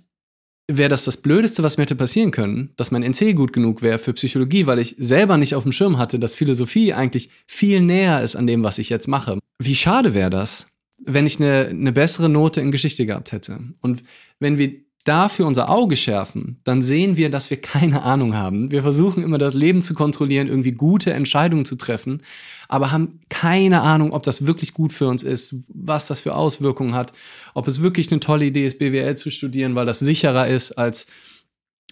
wäre 0.71 0.91
das 0.91 1.07
das 1.07 1.17
Blödeste, 1.17 1.63
was 1.63 1.79
mir 1.79 1.85
hätte 1.85 1.95
passieren 1.95 2.31
können, 2.31 2.75
dass 2.77 2.91
mein 2.91 3.03
NC 3.03 3.35
gut 3.35 3.55
genug 3.55 3.81
wäre 3.81 3.99
für 3.99 4.13
Psychologie, 4.13 4.67
weil 4.67 4.81
ich 4.81 4.97
selber 4.99 5.39
nicht 5.39 5.55
auf 5.55 5.63
dem 5.63 5.73
Schirm 5.73 5.97
hatte, 5.97 6.19
dass 6.19 6.35
Philosophie 6.35 6.93
eigentlich 6.93 7.31
viel 7.47 7.81
näher 7.81 8.21
ist 8.21 8.37
an 8.37 8.47
dem, 8.47 8.65
was 8.65 8.77
ich 8.77 8.91
jetzt 8.91 9.09
mache. 9.09 9.39
Wie 9.59 9.75
schade 9.75 10.13
wäre 10.13 10.29
das? 10.29 10.74
Wenn 11.05 11.27
ich 11.27 11.41
eine, 11.41 11.67
eine 11.69 11.93
bessere 11.93 12.29
Note 12.29 12.61
in 12.61 12.71
Geschichte 12.71 13.07
gehabt 13.07 13.33
hätte. 13.33 13.61
Und 13.81 14.03
wenn 14.39 14.59
wir 14.59 14.85
dafür 15.05 15.47
unser 15.47 15.69
Auge 15.69 15.97
schärfen, 15.97 16.61
dann 16.65 16.81
sehen 16.81 17.17
wir, 17.17 17.31
dass 17.31 17.51
wir 17.51 17.61
keine 17.61 18.03
Ahnung 18.03 18.35
haben. 18.35 18.71
Wir 18.71 18.83
versuchen 18.83 19.23
immer 19.23 19.39
das 19.39 19.55
Leben 19.55 19.83
zu 19.83 19.95
kontrollieren, 19.95 20.49
irgendwie 20.49 20.73
gute 20.73 21.13
Entscheidungen 21.13 21.65
zu 21.65 21.77
treffen, 21.77 22.23
aber 22.69 22.91
haben 22.91 23.21
keine 23.29 23.83
Ahnung, 23.83 24.13
ob 24.13 24.23
das 24.23 24.47
wirklich 24.47 24.73
gut 24.73 24.93
für 24.93 25.07
uns 25.07 25.23
ist, 25.23 25.57
was 25.69 26.07
das 26.07 26.21
für 26.21 26.35
Auswirkungen 26.35 26.95
hat, 26.95 27.13
ob 27.53 27.69
es 27.69 27.83
wirklich 27.83 28.11
eine 28.11 28.21
tolle 28.21 28.47
Idee 28.47 28.67
ist, 28.67 28.79
BWL 28.79 29.17
zu 29.17 29.31
studieren, 29.31 29.75
weil 29.75 29.87
das 29.87 29.99
sicherer 29.99 30.49
ist 30.49 30.73
als 30.73 31.07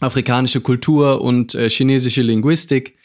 afrikanische 0.00 0.60
Kultur 0.60 1.20
und 1.20 1.54
äh, 1.54 1.68
chinesische 1.68 2.22
Linguistik. 2.22 2.96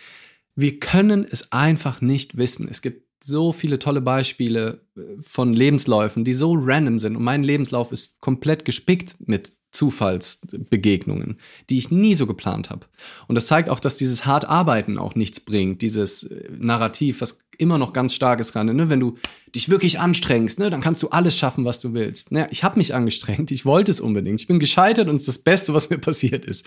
Wir 0.55 0.79
können 0.79 1.25
es 1.29 1.51
einfach 1.51 2.01
nicht 2.01 2.37
wissen. 2.37 2.67
Es 2.69 2.81
gibt 2.81 3.06
so 3.23 3.51
viele 3.51 3.79
tolle 3.79 4.01
Beispiele 4.01 4.81
äh, 4.95 5.01
von 5.21 5.53
Lebensläufen, 5.53 6.23
die 6.23 6.33
so 6.33 6.53
random 6.57 6.99
sind. 6.99 7.15
Und 7.15 7.23
mein 7.23 7.43
Lebenslauf 7.43 7.91
ist 7.91 8.19
komplett 8.19 8.65
gespickt 8.65 9.15
mit 9.27 9.53
Zufallsbegegnungen, 9.71 11.37
die 11.69 11.77
ich 11.77 11.91
nie 11.91 12.15
so 12.15 12.25
geplant 12.25 12.69
habe. 12.69 12.87
Und 13.27 13.35
das 13.35 13.45
zeigt 13.45 13.69
auch, 13.69 13.79
dass 13.79 13.97
dieses 13.97 14.25
hart 14.25 14.45
Arbeiten 14.45 14.97
auch 14.97 15.13
nichts 15.13 15.39
bringt, 15.39 15.81
dieses 15.81 16.23
äh, 16.23 16.49
Narrativ, 16.57 17.21
was 17.21 17.39
immer 17.57 17.77
noch 17.77 17.93
ganz 17.93 18.13
stark 18.13 18.39
ist 18.39 18.53
gerade. 18.53 18.73
Ne? 18.73 18.89
Wenn 18.89 18.99
du 18.99 19.17
dich 19.55 19.69
wirklich 19.69 19.99
anstrengst, 19.99 20.59
ne, 20.59 20.69
dann 20.69 20.81
kannst 20.81 21.03
du 21.03 21.09
alles 21.09 21.37
schaffen, 21.37 21.65
was 21.65 21.79
du 21.79 21.93
willst. 21.93 22.31
Naja, 22.31 22.47
ich 22.51 22.63
habe 22.63 22.77
mich 22.77 22.93
angestrengt, 22.93 23.51
ich 23.51 23.65
wollte 23.65 23.91
es 23.91 23.99
unbedingt. 23.99 24.41
Ich 24.41 24.47
bin 24.47 24.59
gescheitert 24.59 25.09
und 25.09 25.15
es 25.15 25.23
ist 25.23 25.27
das 25.27 25.39
Beste, 25.39 25.73
was 25.73 25.89
mir 25.89 25.97
passiert 25.97 26.45
ist. 26.45 26.65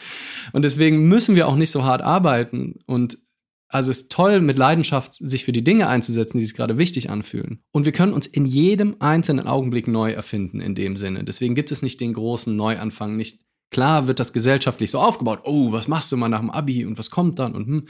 Und 0.53 0.65
deswegen 0.65 1.09
müssen 1.09 1.37
wir 1.37 1.49
auch 1.49 1.57
nicht 1.57 1.71
so 1.71 1.85
hart 1.85 2.03
arbeiten 2.03 2.81
und 2.87 3.19
also 3.71 3.93
es 3.93 3.99
ist 3.99 4.13
toll, 4.13 4.41
mit 4.41 4.59
Leidenschaft 4.59 5.15
sich 5.15 5.45
für 5.45 5.53
die 5.53 5.63
Dinge 5.63 5.89
einzusetzen, 5.89 6.39
die 6.39 6.45
sich 6.45 6.57
gerade 6.57 6.77
wichtig 6.77 7.09
anfühlen. 7.09 7.63
Und 7.71 7.85
wir 7.85 7.93
können 7.93 8.13
uns 8.13 8.27
in 8.27 8.45
jedem 8.45 8.97
einzelnen 8.99 9.47
Augenblick 9.47 9.87
neu 9.87 10.11
erfinden 10.11 10.61
in 10.61 10.75
dem 10.75 10.97
Sinne. 10.97 11.23
Deswegen 11.23 11.55
gibt 11.55 11.71
es 11.71 11.81
nicht 11.81 12.01
den 12.01 12.13
großen 12.13 12.55
Neuanfang. 12.55 13.17
Nicht 13.17 13.45
klar 13.71 14.09
wird 14.09 14.19
das 14.19 14.33
gesellschaftlich 14.33 14.91
so 14.91 14.99
aufgebaut. 14.99 15.43
Oh, 15.45 15.71
was 15.71 15.87
machst 15.87 16.11
du 16.11 16.17
mal 16.17 16.29
nach 16.29 16.41
dem 16.41 16.51
Abi 16.51 16.85
und 16.85 16.99
was 16.99 17.11
kommt 17.11 17.39
dann 17.39 17.55
und 17.55 17.67
hm. 17.67 17.87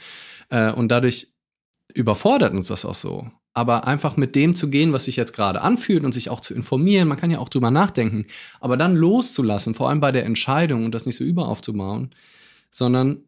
Äh, 0.50 0.72
und 0.72 0.88
dadurch 0.88 1.28
überfordert 1.94 2.52
uns 2.52 2.68
das 2.68 2.84
auch 2.84 2.94
so. 2.94 3.30
Aber 3.54 3.86
einfach 3.86 4.18
mit 4.18 4.36
dem 4.36 4.54
zu 4.54 4.68
gehen, 4.68 4.92
was 4.92 5.06
sich 5.06 5.16
jetzt 5.16 5.32
gerade 5.32 5.62
anfühlt 5.62 6.04
und 6.04 6.12
sich 6.12 6.28
auch 6.28 6.40
zu 6.40 6.54
informieren, 6.54 7.08
man 7.08 7.16
kann 7.16 7.30
ja 7.30 7.38
auch 7.38 7.48
drüber 7.48 7.70
nachdenken, 7.70 8.26
aber 8.60 8.76
dann 8.76 8.94
loszulassen, 8.94 9.74
vor 9.74 9.88
allem 9.88 10.00
bei 10.00 10.12
der 10.12 10.24
Entscheidung 10.24 10.84
und 10.84 10.94
das 10.94 11.06
nicht 11.06 11.16
so 11.16 11.24
überaufzubauen, 11.24 12.10
sondern 12.70 13.24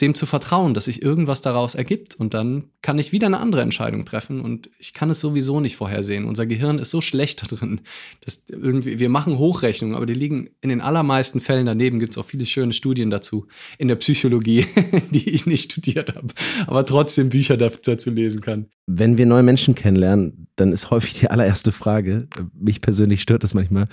dem 0.00 0.14
zu 0.14 0.26
vertrauen, 0.26 0.74
dass 0.74 0.84
sich 0.84 1.02
irgendwas 1.02 1.40
daraus 1.40 1.74
ergibt 1.74 2.14
und 2.14 2.34
dann 2.34 2.70
kann 2.82 2.98
ich 2.98 3.12
wieder 3.12 3.26
eine 3.26 3.38
andere 3.38 3.62
Entscheidung 3.62 4.04
treffen 4.04 4.40
und 4.40 4.70
ich 4.78 4.94
kann 4.94 5.10
es 5.10 5.20
sowieso 5.20 5.60
nicht 5.60 5.76
vorhersehen. 5.76 6.24
Unser 6.24 6.46
Gehirn 6.46 6.78
ist 6.78 6.90
so 6.90 7.00
schlecht 7.00 7.42
da 7.42 7.54
drin, 7.54 7.80
dass 8.24 8.44
irgendwie 8.48 8.98
wir 9.00 9.08
machen 9.08 9.38
Hochrechnungen, 9.38 9.96
aber 9.96 10.06
die 10.06 10.14
liegen 10.14 10.50
in 10.60 10.68
den 10.68 10.80
allermeisten 10.80 11.40
Fällen 11.40 11.66
daneben. 11.66 11.98
Gibt 11.98 12.12
es 12.12 12.18
auch 12.18 12.24
viele 12.24 12.46
schöne 12.46 12.72
Studien 12.72 13.10
dazu 13.10 13.46
in 13.78 13.88
der 13.88 13.96
Psychologie, 13.96 14.66
die 15.10 15.28
ich 15.30 15.46
nicht 15.46 15.72
studiert 15.72 16.14
habe, 16.14 16.28
aber 16.66 16.86
trotzdem 16.86 17.30
Bücher 17.30 17.56
dazu 17.56 18.10
lesen 18.10 18.40
kann. 18.40 18.66
Wenn 18.86 19.18
wir 19.18 19.26
neue 19.26 19.42
Menschen 19.42 19.74
kennenlernen, 19.74 20.48
dann 20.56 20.72
ist 20.72 20.90
häufig 20.90 21.14
die 21.14 21.30
allererste 21.30 21.72
Frage, 21.72 22.28
mich 22.54 22.80
persönlich 22.80 23.22
stört 23.22 23.42
das 23.42 23.54
manchmal, 23.54 23.86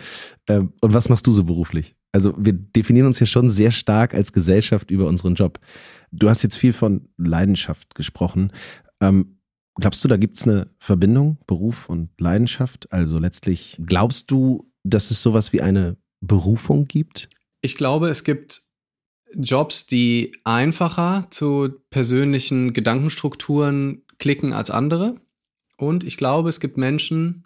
äh, 0.46 0.60
und 0.60 0.94
was 0.94 1.10
machst 1.10 1.28
du 1.28 1.34
so 1.34 1.44
beruflich? 1.44 1.96
Also 2.16 2.34
wir 2.38 2.54
definieren 2.54 3.08
uns 3.08 3.20
ja 3.20 3.26
schon 3.26 3.50
sehr 3.50 3.72
stark 3.72 4.14
als 4.14 4.32
Gesellschaft 4.32 4.90
über 4.90 5.06
unseren 5.06 5.36
Job. 5.36 5.60
Du 6.14 6.30
hast 6.30 6.44
jetzt 6.44 6.56
viel 6.56 6.72
von 6.72 7.10
Leidenschaft 7.18 7.94
gesprochen. 7.94 8.54
Ähm, 9.02 9.42
glaubst 9.78 10.02
du, 10.02 10.08
da 10.08 10.16
gibt 10.16 10.38
es 10.38 10.44
eine 10.44 10.70
Verbindung, 10.80 11.40
Beruf 11.46 11.90
und 11.90 12.10
Leidenschaft? 12.18 12.90
Also 12.90 13.20
letztlich 13.20 13.76
glaubst 13.86 14.32
du, 14.32 14.72
dass 14.86 15.12
es 15.12 15.22
sowas 15.22 15.52
wie 15.52 15.60
eine 15.60 15.98
Berufung 16.22 16.88
gibt? 16.88 17.28
Ich 17.60 17.76
glaube, 17.76 18.08
es 18.08 18.24
gibt 18.24 18.62
Jobs, 19.34 19.86
die 19.86 20.38
einfacher 20.46 21.28
zu 21.32 21.74
persönlichen 21.90 22.72
Gedankenstrukturen 22.72 24.04
klicken 24.20 24.54
als 24.54 24.72
andere. 24.72 25.18
Und 25.76 26.06
ich 26.06 26.16
glaube, 26.16 26.48
es 26.48 26.62
gibt 26.62 26.78
Menschen, 26.78 27.45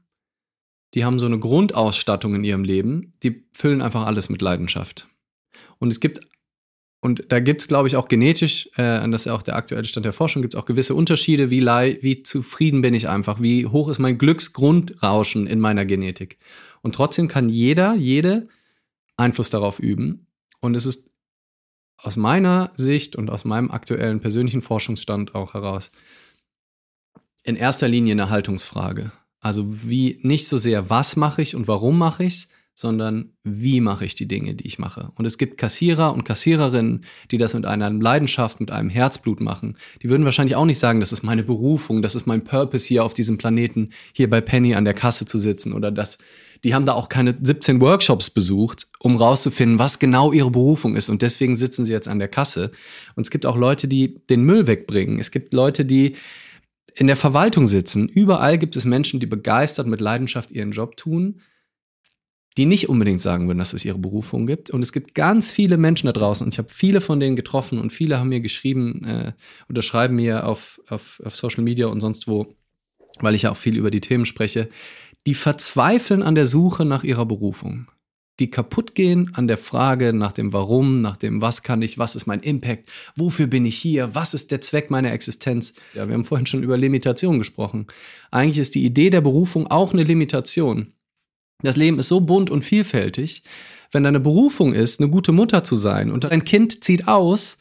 die 0.94 1.06
haben 1.06 1.20
so 1.20 1.26
eine 1.26 1.40
Grundausstattung 1.40 2.36
in 2.36 2.44
ihrem 2.44 2.64
Leben, 2.64 3.14
die 3.24 3.46
füllen 3.54 3.82
einfach 3.82 4.06
alles 4.06 4.30
mit 4.30 4.42
Leidenschaft. 4.42 5.08
Und 5.78 5.92
es 5.92 6.00
gibt, 6.00 6.22
und 7.02 7.26
da 7.30 7.40
gibt 7.40 7.62
es, 7.62 7.68
glaube 7.68 7.88
ich, 7.88 7.96
auch 7.96 8.08
genetisch, 8.08 8.70
äh, 8.76 9.08
das 9.10 9.22
ist 9.22 9.26
ja 9.26 9.34
auch 9.34 9.42
der 9.42 9.56
aktuelle 9.56 9.86
Stand 9.86 10.06
der 10.06 10.14
Forschung, 10.14 10.42
gibt 10.42 10.54
es 10.56 10.60
auch 10.60 10.66
gewisse 10.66 10.96
Unterschiede, 10.96 11.50
wie, 11.50 11.62
wie 11.62 12.24
zufrieden 12.24 12.82
bin 12.82 12.94
ich 12.94 13.08
einfach, 13.08 13.42
wie 13.42 13.66
hoch 13.66 13.90
ist 13.90 14.00
mein 14.00 14.18
Glücksgrundrauschen 14.18 15.48
in 15.48 15.60
meiner 15.60 15.86
Genetik. 15.86 16.38
Und 16.82 16.96
trotzdem 16.96 17.28
kann 17.28 17.50
jeder, 17.50 17.96
jede 17.96 18.48
Einfluss 19.18 19.50
darauf 19.50 19.80
üben. 19.80 20.28
Und 20.60 20.76
es 20.76 20.86
ist 20.86 21.10
aus 21.98 22.16
meiner 22.16 22.72
Sicht 22.76 23.16
und 23.16 23.30
aus 23.30 23.46
meinem 23.46 23.72
aktuellen 23.72 24.22
persönlichen 24.22 24.62
Forschungsstand 24.62 25.36
auch 25.36 25.54
heraus 25.54 25.92
in 27.44 27.56
erster 27.56 27.88
Linie 27.88 28.14
eine 28.14 28.30
Haltungsfrage. 28.30 29.12
Also 29.40 29.66
wie 29.68 30.20
nicht 30.24 30.48
so 30.48 30.58
sehr, 30.58 30.90
was 30.90 31.16
mache 31.16 31.42
ich 31.42 31.56
und 31.56 31.68
warum 31.68 31.98
mache 31.98 32.24
ich 32.26 32.34
es, 32.34 32.48
sondern 32.80 33.34
wie 33.44 33.82
mache 33.82 34.06
ich 34.06 34.16
die 34.16 34.28
Dinge, 34.28 34.56
die 34.56 34.66
ich 34.66 34.80
mache. 34.80 35.12
Und 35.16 35.26
es 35.26 35.38
gibt 35.38 35.58
Kassierer 35.58 36.14
und 36.14 36.24
Kassiererinnen, 36.24 37.06
die 37.30 37.38
das 37.38 37.54
mit 37.54 37.66
einer 37.66 37.90
Leidenschaft, 37.90 38.62
mit 38.62 38.72
einem 38.72 38.90
Herzblut 38.90 39.42
machen. 39.42 39.76
Die 40.02 40.10
würden 40.10 40.24
wahrscheinlich 40.24 40.56
auch 40.56 40.64
nicht 40.64 40.80
sagen, 40.80 41.02
das 41.02 41.12
ist 41.12 41.22
meine 41.22 41.44
Berufung, 41.44 42.02
das 42.02 42.16
ist 42.16 42.26
mein 42.26 42.46
Purpose 42.46 42.88
hier 42.88 43.04
auf 43.04 43.14
diesem 43.14 43.38
Planeten, 43.38 43.90
hier 44.14 44.30
bei 44.30 44.40
Penny 44.40 44.76
an 44.76 44.86
der 44.86 44.94
Kasse 44.94 45.26
zu 45.26 45.38
sitzen 45.38 45.74
oder 45.74 45.92
das. 45.92 46.20
Die 46.64 46.74
haben 46.74 46.86
da 46.86 46.94
auch 46.94 47.10
keine 47.10 47.38
17 47.42 47.82
Workshops 47.82 48.30
besucht, 48.30 48.88
um 49.00 49.18
rauszufinden, 49.18 49.78
was 49.78 50.00
genau 50.00 50.32
ihre 50.32 50.52
Berufung 50.52 50.96
ist. 50.96 51.10
Und 51.10 51.22
deswegen 51.22 51.58
sitzen 51.58 51.86
sie 51.86 51.92
jetzt 51.92 52.08
an 52.08 52.20
der 52.20 52.30
Kasse. 52.30 52.72
Und 53.16 53.24
es 53.24 53.30
gibt 53.30 53.46
auch 53.46 53.58
Leute, 53.58 53.90
die 53.90 54.26
den 54.30 54.44
Müll 54.44 54.68
wegbringen. 54.68 55.20
Es 55.20 55.32
gibt 55.32 55.54
Leute, 55.54 55.84
die 55.84 56.16
in 56.96 57.08
der 57.08 57.16
Verwaltung 57.16 57.68
sitzen. 57.68 58.08
Überall 58.08 58.58
gibt 58.58 58.76
es 58.76 58.86
Menschen, 58.86 59.20
die 59.20 59.26
begeistert 59.26 59.88
mit 59.88 60.02
Leidenschaft 60.02 60.52
ihren 60.52 60.72
Job 60.72 60.98
tun, 60.98 61.42
die 62.58 62.66
nicht 62.66 62.90
unbedingt 62.90 63.22
sagen 63.22 63.48
würden, 63.48 63.60
dass 63.60 63.74
es 63.74 63.86
ihre 63.86 64.00
Berufung 64.00 64.48
gibt. 64.48 64.70
Und 64.70 64.82
es 64.82 64.92
gibt 64.92 65.16
ganz 65.16 65.52
viele 65.52 65.78
Menschen 65.78 66.08
da 66.08 66.14
draußen 66.14 66.46
und 66.46 66.54
ich 66.54 66.58
habe 66.58 66.70
viele 66.70 67.02
von 67.02 67.20
denen 67.20 67.36
getroffen 67.36 67.80
und 67.80 67.92
viele 67.92 68.20
haben 68.20 68.30
mir 68.30 68.42
geschrieben 68.42 69.06
äh, 69.06 69.34
oder 69.70 69.82
schreiben 69.82 70.16
mir 70.16 70.46
auf, 70.46 70.82
auf, 70.88 71.22
auf 71.24 71.36
Social 71.36 71.64
Media 71.64 71.88
und 71.88 72.02
sonst 72.02 72.28
wo, 72.28 72.54
weil 73.20 73.36
ich 73.36 73.44
ja 73.44 73.52
auch 73.52 73.58
viel 73.58 73.78
über 73.78 73.92
die 73.92 74.02
Themen 74.02 74.26
spreche, 74.26 74.70
die 75.26 75.36
verzweifeln 75.36 76.24
an 76.24 76.36
der 76.36 76.46
Suche 76.46 76.86
nach 76.86 77.04
ihrer 77.04 77.26
Berufung 77.26 77.88
die 78.40 78.50
kaputt 78.50 78.96
gehen 78.96 79.32
an 79.36 79.48
der 79.48 79.58
Frage 79.58 80.14
nach 80.14 80.32
dem 80.32 80.54
Warum, 80.54 81.02
nach 81.02 81.18
dem 81.18 81.42
Was 81.42 81.64
kann 81.64 81.82
ich, 81.82 81.98
was 81.98 82.16
ist 82.16 82.26
mein 82.26 82.42
Impact, 82.42 82.90
wofür 83.16 83.48
bin 83.48 83.66
ich 83.66 83.78
hier, 83.78 84.16
was 84.16 84.34
ist 84.34 84.52
der 84.52 84.62
Zweck 84.62 84.90
meiner 84.90 85.12
Existenz. 85.12 85.74
Ja, 85.94 86.08
wir 86.08 86.14
haben 86.14 86.26
vorhin 86.26 86.46
schon 86.46 86.64
über 86.64 86.78
Limitation 86.78 87.38
gesprochen. 87.38 87.88
Eigentlich 88.32 88.60
ist 88.60 88.76
die 88.76 88.86
Idee 88.86 89.10
der 89.10 89.22
Berufung 89.22 89.68
auch 89.68 89.94
eine 89.94 90.04
Limitation. 90.04 90.94
Das 91.62 91.76
Leben 91.76 92.00
ist 92.00 92.08
so 92.08 92.22
bunt 92.22 92.50
und 92.50 92.64
vielfältig. 92.64 93.44
Wenn 93.92 94.04
deine 94.04 94.20
Berufung 94.20 94.72
ist, 94.72 95.00
eine 95.00 95.10
gute 95.10 95.32
Mutter 95.32 95.64
zu 95.64 95.76
sein 95.76 96.12
und 96.12 96.24
dein 96.24 96.44
Kind 96.46 96.84
zieht 96.84 97.08
aus, 97.08 97.58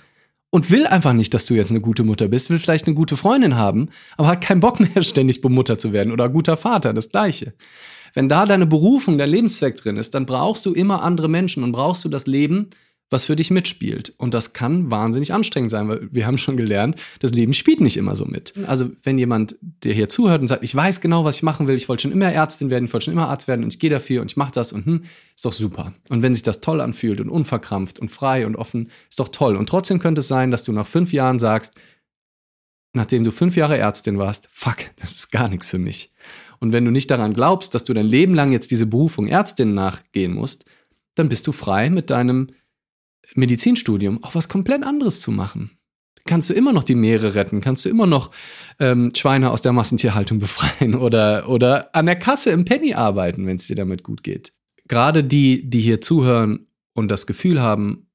und 0.51 0.71
will 0.71 0.87
einfach 0.87 1.13
nicht, 1.13 1.35
dass 1.35 1.47
du 1.47 1.55
jetzt 1.55 1.71
eine 1.71 1.81
gute 1.81 2.05
Mutter 2.05 2.29
bist, 2.29 2.51
will 2.51 2.59
vielleicht 2.59 2.87
eine 2.87 2.95
gute 2.95 3.17
Freundin 3.17 3.57
haben, 3.57 3.91
aber 4.17 4.29
hat 4.29 4.41
keinen 4.41 4.61
Bock 4.61 4.81
mehr, 4.81 5.03
ständig 5.03 5.43
Mutter 5.45 5.79
zu 5.79 5.93
werden 5.93 6.13
oder 6.13 6.29
guter 6.29 6.57
Vater, 6.57 6.93
das 6.93 7.09
Gleiche. 7.11 7.53
Wenn 8.15 8.29
da 8.29 8.47
deine 8.47 8.67
Berufung, 8.67 9.19
dein 9.19 9.31
Lebenszweck 9.31 9.77
drin 9.77 9.97
ist, 9.97 10.15
dann 10.15 10.27
brauchst 10.27 10.67
du 10.67 10.73
immer 10.73 11.03
andere 11.03 11.29
Menschen 11.29 11.63
und 11.63 11.73
brauchst 11.73 12.05
du 12.05 12.09
das 12.09 12.27
Leben, 12.27 12.71
was 13.11 13.25
für 13.25 13.37
dich 13.37 13.51
mitspielt. 13.51 14.13
Und 14.19 14.35
das 14.35 14.53
kann 14.53 14.91
wahnsinnig 14.91 15.33
anstrengend 15.33 15.71
sein, 15.71 15.89
weil 15.89 16.09
wir 16.13 16.27
haben 16.27 16.37
schon 16.37 16.57
gelernt, 16.57 16.97
das 17.21 17.33
Leben 17.33 17.55
spielt 17.55 17.81
nicht 17.81 17.97
immer 17.97 18.15
so 18.15 18.27
mit. 18.27 18.55
Also 18.67 18.91
wenn 19.03 19.19
jemand 19.19 19.57
dir 19.63 19.95
hier 19.95 20.09
zuhört 20.09 20.43
und 20.43 20.49
sagt, 20.49 20.63
ich 20.63 20.75
weiß 20.75 21.01
genau, 21.01 21.25
was 21.25 21.37
ich 21.37 21.43
machen 21.43 21.69
will, 21.69 21.75
ich 21.75 21.89
wollte 21.89 22.03
schon 22.03 22.13
immer 22.13 22.31
Ärztin 22.31 22.71
werden, 22.71 22.85
ich 22.85 22.93
wollte 22.93 23.07
schon 23.07 23.15
immer 23.15 23.29
Arzt 23.29 23.49
werden 23.49 23.65
und 23.65 23.73
ich 23.73 23.79
gehe 23.79 23.91
dafür 23.91 24.21
und 24.21 24.31
ich 24.31 24.37
mache 24.37 24.53
das 24.53 24.73
und 24.73 24.85
hm, 24.85 25.05
ist 25.35 25.45
doch 25.45 25.53
super. 25.53 25.95
Und 26.11 26.23
wenn 26.23 26.35
sich 26.35 26.43
das 26.43 26.61
toll 26.61 26.81
anfühlt 26.81 27.21
und 27.21 27.31
unverkrampft 27.31 27.99
und 27.99 28.11
frei 28.11 28.47
und 28.47 28.57
offen, 28.57 28.91
ist 29.09 29.21
doch 29.21 29.29
toll. 29.29 29.57
Und 29.57 29.69
trotzdem 29.69 30.01
könnte 30.01 30.21
es 30.21 30.29
sein, 30.29 30.51
dass 30.51 30.65
du 30.65 30.73
nach 30.73 30.87
fünf 30.87 31.13
Jahren 31.13 31.39
sagst, 31.39 31.75
nachdem 32.93 33.25
du 33.25 33.33
fünf 33.33 33.57
Jahre 33.57 33.79
Ärztin 33.79 34.19
warst, 34.19 34.49
fuck, 34.51 34.79
das 34.97 35.13
ist 35.13 35.31
gar 35.31 35.49
nichts 35.49 35.69
für 35.69 35.79
mich. 35.79 36.13
Und 36.61 36.73
wenn 36.73 36.85
du 36.85 36.91
nicht 36.91 37.11
daran 37.11 37.35
glaubst, 37.35 37.75
dass 37.75 37.85
du 37.85 37.95
dein 37.95 38.07
Leben 38.07 38.35
lang 38.35 38.53
jetzt 38.53 38.71
diese 38.71 38.87
Berufung 38.87 39.27
Ärztin 39.27 39.75
nachgehen 39.75 40.35
musst, 40.35 40.65
dann 41.15 41.29
bist 41.29 41.47
du 41.47 41.53
frei 41.53 41.91
mit 41.91 42.11
deinem 42.11 42.49
Medizinstudium 43.35 44.23
auch 44.23 44.35
was 44.35 44.49
komplett 44.49 44.83
anderes 44.83 45.21
zu 45.21 45.31
machen. 45.31 45.71
Kannst 46.25 46.51
du 46.51 46.55
immer 46.55 46.73
noch 46.73 46.85
die 46.85 46.95
Meere 46.95 47.35
retten, 47.35 47.61
kannst 47.61 47.85
du 47.85 47.89
immer 47.89 48.07
noch 48.07 48.31
ähm, 48.79 49.13
Schweine 49.17 49.51
aus 49.51 49.63
der 49.63 49.73
Massentierhaltung 49.73 50.39
befreien 50.41 50.95
oder, 50.95 51.49
oder 51.49 51.95
an 51.95 52.07
der 52.07 52.17
Kasse 52.17 52.51
im 52.51 52.65
Penny 52.65 52.95
arbeiten, 52.95 53.47
wenn 53.47 53.57
es 53.57 53.67
dir 53.67 53.77
damit 53.77 54.03
gut 54.03 54.23
geht. 54.23 54.53
Gerade 54.87 55.25
die, 55.25 55.69
die 55.69 55.81
hier 55.81 56.01
zuhören 56.01 56.67
und 56.95 57.09
das 57.09 57.27
Gefühl 57.27 57.61
haben, 57.61 58.09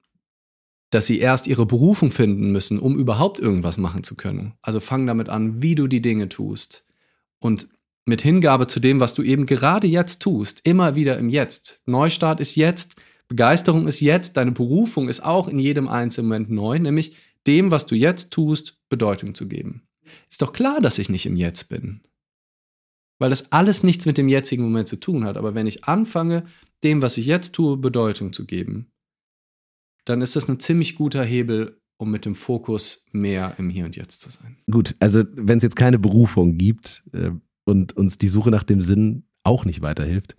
dass 0.89 1.07
sie 1.07 1.19
erst 1.19 1.47
ihre 1.47 1.65
Berufung 1.65 2.11
finden 2.11 2.51
müssen, 2.51 2.77
um 2.77 2.95
überhaupt 2.95 3.39
irgendwas 3.39 3.79
machen 3.79 4.03
zu 4.03 4.15
können. 4.15 4.53
Also 4.61 4.79
fang 4.79 5.07
damit 5.07 5.27
an, 5.29 5.61
wie 5.61 5.73
du 5.73 5.87
die 5.87 6.01
Dinge 6.01 6.29
tust. 6.29 6.85
Und 7.39 7.67
mit 8.05 8.21
Hingabe 8.21 8.67
zu 8.67 8.79
dem, 8.79 8.99
was 8.99 9.13
du 9.13 9.23
eben 9.23 9.45
gerade 9.45 9.87
jetzt 9.87 10.21
tust, 10.21 10.61
immer 10.63 10.95
wieder 10.95 11.17
im 11.17 11.29
Jetzt. 11.29 11.81
Neustart 11.85 12.39
ist 12.39 12.55
jetzt, 12.55 12.95
Begeisterung 13.27 13.87
ist 13.87 14.01
jetzt, 14.01 14.37
deine 14.37 14.51
Berufung 14.51 15.07
ist 15.07 15.23
auch 15.23 15.47
in 15.47 15.59
jedem 15.59 15.87
einzelnen 15.87 16.27
Moment 16.27 16.49
neu, 16.51 16.79
nämlich 16.79 17.15
dem, 17.47 17.71
was 17.71 17.85
du 17.85 17.95
jetzt 17.95 18.31
tust, 18.31 18.81
Bedeutung 18.89 19.35
zu 19.35 19.47
geben. 19.47 19.87
Ist 20.29 20.41
doch 20.41 20.53
klar, 20.53 20.81
dass 20.81 20.99
ich 20.99 21.09
nicht 21.09 21.25
im 21.25 21.35
Jetzt 21.35 21.69
bin. 21.69 22.01
Weil 23.19 23.29
das 23.29 23.51
alles 23.51 23.83
nichts 23.83 24.05
mit 24.05 24.17
dem 24.17 24.27
jetzigen 24.27 24.63
Moment 24.63 24.87
zu 24.87 24.97
tun 24.97 25.23
hat. 25.23 25.37
Aber 25.37 25.55
wenn 25.55 25.67
ich 25.67 25.85
anfange, 25.85 26.45
dem, 26.83 27.01
was 27.01 27.17
ich 27.17 27.25
jetzt 27.25 27.53
tue, 27.53 27.77
Bedeutung 27.77 28.33
zu 28.33 28.45
geben, 28.45 28.91
dann 30.05 30.21
ist 30.21 30.35
das 30.35 30.49
ein 30.49 30.59
ziemlich 30.59 30.95
guter 30.95 31.23
Hebel, 31.23 31.79
um 31.97 32.11
mit 32.11 32.25
dem 32.25 32.35
Fokus 32.35 33.05
mehr 33.13 33.55
im 33.57 33.69
Hier 33.69 33.85
und 33.85 33.95
Jetzt 33.95 34.19
zu 34.21 34.29
sein. 34.29 34.57
Gut, 34.69 34.95
also 34.99 35.23
wenn 35.31 35.57
es 35.57 35.63
jetzt 35.63 35.77
keine 35.77 35.99
Berufung 35.99 36.57
gibt 36.57 37.03
äh, 37.13 37.31
und 37.65 37.95
uns 37.95 38.17
die 38.17 38.27
Suche 38.27 38.51
nach 38.51 38.63
dem 38.63 38.81
Sinn 38.81 39.23
auch 39.43 39.65
nicht 39.65 39.81
weiterhilft, 39.81 40.35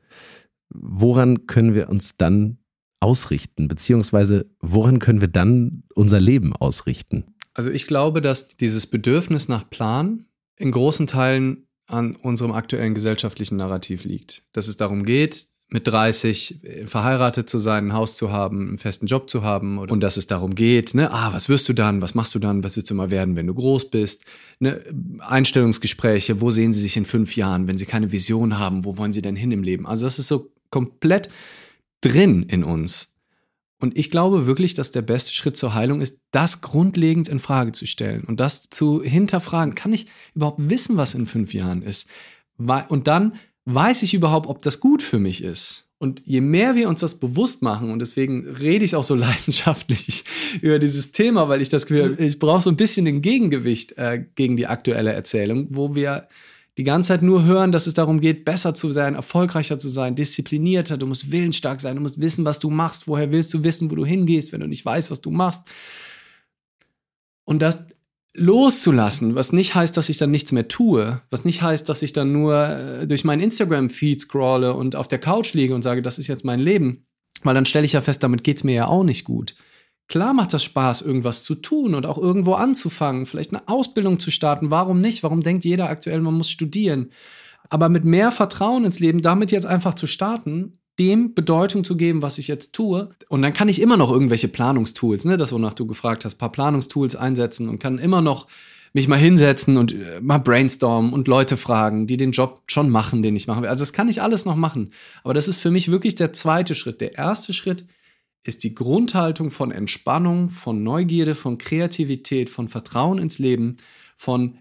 woran 0.71 1.47
können 1.47 1.75
wir 1.75 1.89
uns 1.89 2.17
dann 2.17 2.59
ausrichten? 3.01 3.69
Beziehungsweise 3.69 4.51
woran 4.61 4.99
können 4.99 5.21
wir 5.21 5.29
dann 5.29 5.85
unser 5.95 6.21
Leben 6.21 6.55
ausrichten? 6.55 7.25
Also 7.53 7.71
ich 7.71 7.87
glaube, 7.87 8.21
dass 8.21 8.49
dieses 8.49 8.87
Bedürfnis 8.87 9.49
nach 9.49 9.69
Plan 9.69 10.27
in 10.57 10.71
großen 10.71 11.07
Teilen 11.07 11.69
an 11.87 12.17
unserem 12.17 12.53
aktuellen 12.53 12.95
gesellschaftlichen 12.95 13.57
Narrativ 13.57 14.05
liegt. 14.05 14.43
Dass 14.53 14.69
es 14.69 14.77
darum 14.77 15.05
geht, 15.05 15.49
mit 15.75 15.89
30 15.89 16.63
äh, 16.63 16.87
verheiratet 16.87 17.51
zu 17.51 17.59
sein, 17.59 17.89
ein 17.89 17.93
Haus 17.95 18.15
zu 18.15 18.31
haben, 18.31 18.69
einen 18.69 18.79
festen 18.79 19.07
Job 19.07 19.29
zu 19.29 19.43
haben 19.43 19.79
und 19.79 20.01
dass 20.01 20.17
es 20.17 20.29
darum 20.29 20.55
geht, 20.55 20.95
ne, 20.95 21.11
ah, 21.11 21.33
was 21.33 21.49
wirst 21.49 21.69
du 21.69 21.73
dann, 21.73 22.01
was 22.01 22.15
machst 22.15 22.33
du 22.37 22.39
dann, 22.39 22.63
was 22.63 22.77
willst 22.77 22.91
du 22.91 22.95
mal 22.95 23.11
werden, 23.11 23.35
wenn 23.35 23.49
du 23.49 23.55
groß 23.55 23.91
bist, 23.91 24.25
ne, 24.61 24.81
Einstellungsgespräche, 25.19 26.41
wo 26.41 26.53
sehen 26.53 26.73
sie 26.73 26.79
sich 26.79 26.97
in 26.97 27.05
fünf 27.05 27.35
Jahren, 27.35 27.67
wenn 27.67 27.77
sie 27.77 27.87
keine 27.87 28.13
Vision 28.13 28.57
haben, 28.57 28.85
wo 28.85 28.99
wollen 28.99 29.13
sie 29.13 29.21
denn 29.21 29.35
hin 29.35 29.51
im 29.51 29.65
Leben? 29.65 29.85
Also 29.85 30.07
das 30.07 30.21
ist 30.21 30.29
so 30.29 30.53
komplett 30.71 31.29
drin 32.01 32.45
in 32.45 32.63
uns. 32.63 33.17
Und 33.81 33.99
ich 33.99 34.13
glaube 34.13 34.47
wirklich, 34.47 34.75
dass 34.75 34.93
der 34.93 35.03
beste 35.03 35.35
Schritt 35.35 35.57
zur 35.57 35.75
Heilung 35.75 36.01
ist, 36.01 36.21
das 36.31 36.61
grundlegend 36.61 37.29
in 37.29 37.41
Frage 37.41 37.73
zu 37.73 37.85
stellen 37.85 38.23
und 38.23 38.39
das 38.39 38.71
zu 38.71 39.03
hinterfragen. 39.03 39.75
Kann 39.75 39.93
ich 39.93 40.07
überhaupt 40.37 40.71
wissen, 40.71 40.97
was 40.97 41.15
in 41.15 41.27
fünf 41.27 41.53
Jahren 41.53 41.83
ist? 41.83 42.07
Und 42.59 43.09
dann 43.09 43.35
weiß 43.65 44.03
ich 44.03 44.15
überhaupt, 44.15 44.47
ob 44.47 44.63
das 44.63 44.81
gut 44.81 45.03
für 45.03 45.19
mich 45.19 45.43
ist? 45.43 45.89
Und 45.99 46.21
je 46.25 46.41
mehr 46.41 46.75
wir 46.75 46.89
uns 46.89 47.01
das 47.01 47.19
bewusst 47.19 47.63
machen, 47.63 47.91
und 47.91 48.01
deswegen 48.01 48.47
rede 48.47 48.85
ich 48.85 48.95
auch 48.95 49.05
so 49.05 49.15
leidenschaftlich 49.15 50.25
über 50.61 50.79
dieses 50.79 51.13
Thema, 51.13 51.49
weil 51.49 51.63
ich 51.63 51.69
das 51.69 51.87
Gefühl, 51.87 52.17
ich 52.21 52.39
brauche 52.39 52.61
so 52.61 52.71
ein 52.71 52.77
bisschen 52.77 53.07
ein 53.07 53.23
Gegengewicht 53.23 53.97
äh, 53.97 54.25
gegen 54.35 54.57
die 54.57 54.67
aktuelle 54.67 55.13
Erzählung, 55.13 55.69
wo 55.71 55.95
wir 55.95 56.29
die 56.77 56.85
ganze 56.85 57.09
Zeit 57.09 57.23
nur 57.23 57.45
hören, 57.45 57.71
dass 57.71 57.87
es 57.87 57.95
darum 57.95 58.21
geht, 58.21 58.45
besser 58.45 58.75
zu 58.75 58.91
sein, 58.91 59.15
erfolgreicher 59.15 59.79
zu 59.79 59.89
sein, 59.89 60.17
disziplinierter, 60.17 60.99
du 60.99 61.07
musst 61.07 61.31
willensstark 61.31 61.81
sein, 61.81 61.97
du 61.97 62.03
musst 62.03 62.21
wissen, 62.21 62.45
was 62.45 62.59
du 62.59 62.69
machst, 62.69 63.07
woher 63.07 63.31
willst 63.31 63.55
du 63.55 63.63
wissen, 63.63 63.91
wo 63.91 63.95
du 63.95 64.05
hingehst, 64.05 64.53
wenn 64.53 64.61
du 64.61 64.67
nicht 64.67 64.85
weißt, 64.85 65.11
was 65.11 65.21
du 65.21 65.31
machst. 65.31 65.67
Und 67.45 67.61
das 67.61 67.79
loszulassen, 68.37 69.37
was 69.37 69.53
nicht 69.53 69.75
heißt, 69.75 69.97
dass 69.97 70.09
ich 70.09 70.19
dann 70.19 70.33
nichts 70.33 70.51
mehr 70.53 70.67
tue, 70.67 71.21
was 71.31 71.45
nicht 71.45 71.63
heißt, 71.63 71.89
dass 71.89 72.03
ich 72.03 72.13
dann 72.13 72.33
nur 72.33 72.69
äh, 72.69 73.07
durch 73.07 73.25
meinen 73.25 73.43
Instagram-Feed 73.43 74.21
scrolle 74.21 74.75
und 74.75 74.97
auf 74.97 75.09
der 75.09 75.21
Couch 75.21 75.55
liege 75.55 75.75
und 75.75 75.83
sage, 75.83 76.03
das 76.03 76.19
ist 76.19 76.27
jetzt 76.27 76.45
mein 76.45 76.59
Leben, 76.59 77.07
weil 77.45 77.55
dann 77.55 77.67
stelle 77.67 77.85
ich 77.85 77.93
ja 77.93 78.01
fest, 78.01 78.23
damit 78.23 78.43
geht's 78.43 78.65
mir 78.65 78.75
ja 78.75 78.87
auch 78.89 79.05
nicht 79.05 79.25
gut. 79.25 79.55
Klar 80.09 80.35
macht 80.35 80.53
das 80.53 80.65
Spaß, 80.65 81.03
irgendwas 81.03 81.45
zu 81.45 81.55
tun 81.55 81.95
und 81.95 82.07
auch 82.07 82.19
irgendwo 82.19 82.55
anzufangen, 82.55 83.25
vielleicht 83.25 83.55
eine 83.55 83.69
Ausbildung 83.69 84.19
zu 84.19 84.31
starten. 84.31 84.71
Warum 84.71 85.01
nicht? 85.01 85.23
Warum 85.23 85.41
denkt 85.41 85.65
jeder 85.65 85.89
aktuell, 85.89 86.21
man 86.21 86.35
muss 86.35 86.51
studieren? 86.51 87.11
Aber 87.71 87.89
mit 87.89 88.05
mehr 88.05 88.31
Vertrauen 88.31 88.85
ins 88.85 89.01
Leben, 89.01 89.23
damit 89.23 89.51
jetzt 89.51 89.65
einfach 89.65 89.95
zu 89.95 90.07
starten, 90.07 90.79
dem 90.99 91.35
Bedeutung 91.35 91.85
zu 91.85 91.97
geben, 91.97 92.23
was 92.23 92.39
ich 92.39 92.49
jetzt 92.49 92.73
tue. 92.73 93.11
Und 93.29 93.43
dann 93.43 93.53
kann 93.53 93.69
ich 93.69 93.81
immer 93.81 93.97
noch 93.97 94.11
irgendwelche 94.11 94.49
Planungstools, 94.49 95.25
ne, 95.25 95.37
das 95.37 95.53
wonach 95.53 95.75
du 95.75 95.87
gefragt 95.87 96.25
hast, 96.25 96.37
paar 96.37 96.53
Planungstools 96.53 97.17
einsetzen 97.17 97.69
und 97.69 97.79
kann 97.79 97.99
immer 97.99 98.23
noch 98.23 98.47
mich 98.95 99.09
mal 99.09 99.19
hinsetzen 99.19 99.77
und 99.77 99.93
äh, 99.93 100.21
mal 100.23 100.39
brainstormen 100.39 101.13
und 101.13 101.27
Leute 101.27 101.57
fragen, 101.57 102.07
die 102.07 102.17
den 102.17 102.31
Job 102.31 102.63
schon 102.69 102.91
machen, 102.91 103.23
den 103.23 103.35
ich 103.35 103.49
machen 103.49 103.63
will. 103.63 103.69
Also 103.69 103.83
das 103.83 103.93
kann 103.93 104.09
ich 104.09 104.23
alles 104.23 104.45
noch 104.45 104.55
machen. 104.55 104.91
Aber 105.25 105.35
das 105.35 105.49
ist 105.49 105.59
für 105.59 105.73
mich 105.73 105.91
wirklich 105.91 106.15
der 106.15 106.33
zweite 106.33 106.77
Schritt. 106.77 107.01
Der 107.01 107.15
erste 107.17 107.53
Schritt 107.53 107.85
ist 108.45 108.63
die 108.63 108.75
Grundhaltung 108.75 109.51
von 109.51 109.73
Entspannung, 109.73 110.49
von 110.49 110.85
Neugierde, 110.85 111.35
von 111.35 111.59
Kreativität, 111.59 112.51
von 112.51 112.69
Vertrauen 112.69 113.19
ins 113.19 113.41
Leben, 113.41 113.79
von 114.17 114.59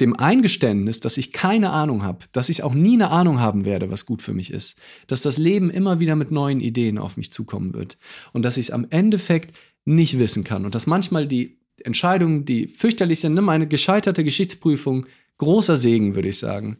dem 0.00 0.14
Eingeständnis, 0.14 1.00
dass 1.00 1.16
ich 1.16 1.32
keine 1.32 1.70
Ahnung 1.70 2.02
habe, 2.02 2.26
dass 2.32 2.48
ich 2.48 2.62
auch 2.62 2.74
nie 2.74 2.94
eine 2.94 3.10
Ahnung 3.10 3.40
haben 3.40 3.64
werde, 3.64 3.90
was 3.90 4.06
gut 4.06 4.22
für 4.22 4.32
mich 4.32 4.52
ist, 4.52 4.78
dass 5.08 5.22
das 5.22 5.38
Leben 5.38 5.70
immer 5.70 6.00
wieder 6.00 6.14
mit 6.14 6.30
neuen 6.30 6.60
Ideen 6.60 6.98
auf 6.98 7.16
mich 7.16 7.32
zukommen 7.32 7.74
wird 7.74 7.98
und 8.32 8.44
dass 8.44 8.56
ich 8.56 8.66
es 8.66 8.70
am 8.70 8.86
Endeffekt 8.90 9.56
nicht 9.84 10.18
wissen 10.18 10.44
kann 10.44 10.64
und 10.64 10.74
dass 10.74 10.86
manchmal 10.86 11.26
die 11.26 11.58
Entscheidungen, 11.84 12.44
die 12.44 12.68
fürchterlich 12.68 13.20
sind, 13.20 13.34
nimm 13.34 13.48
eine 13.48 13.66
gescheiterte 13.66 14.24
Geschichtsprüfung, 14.24 15.06
großer 15.38 15.76
Segen, 15.76 16.14
würde 16.14 16.28
ich 16.28 16.38
sagen. 16.38 16.78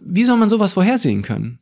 Wie 0.00 0.24
soll 0.24 0.36
man 0.36 0.48
sowas 0.48 0.74
vorhersehen 0.74 1.22
können? 1.22 1.58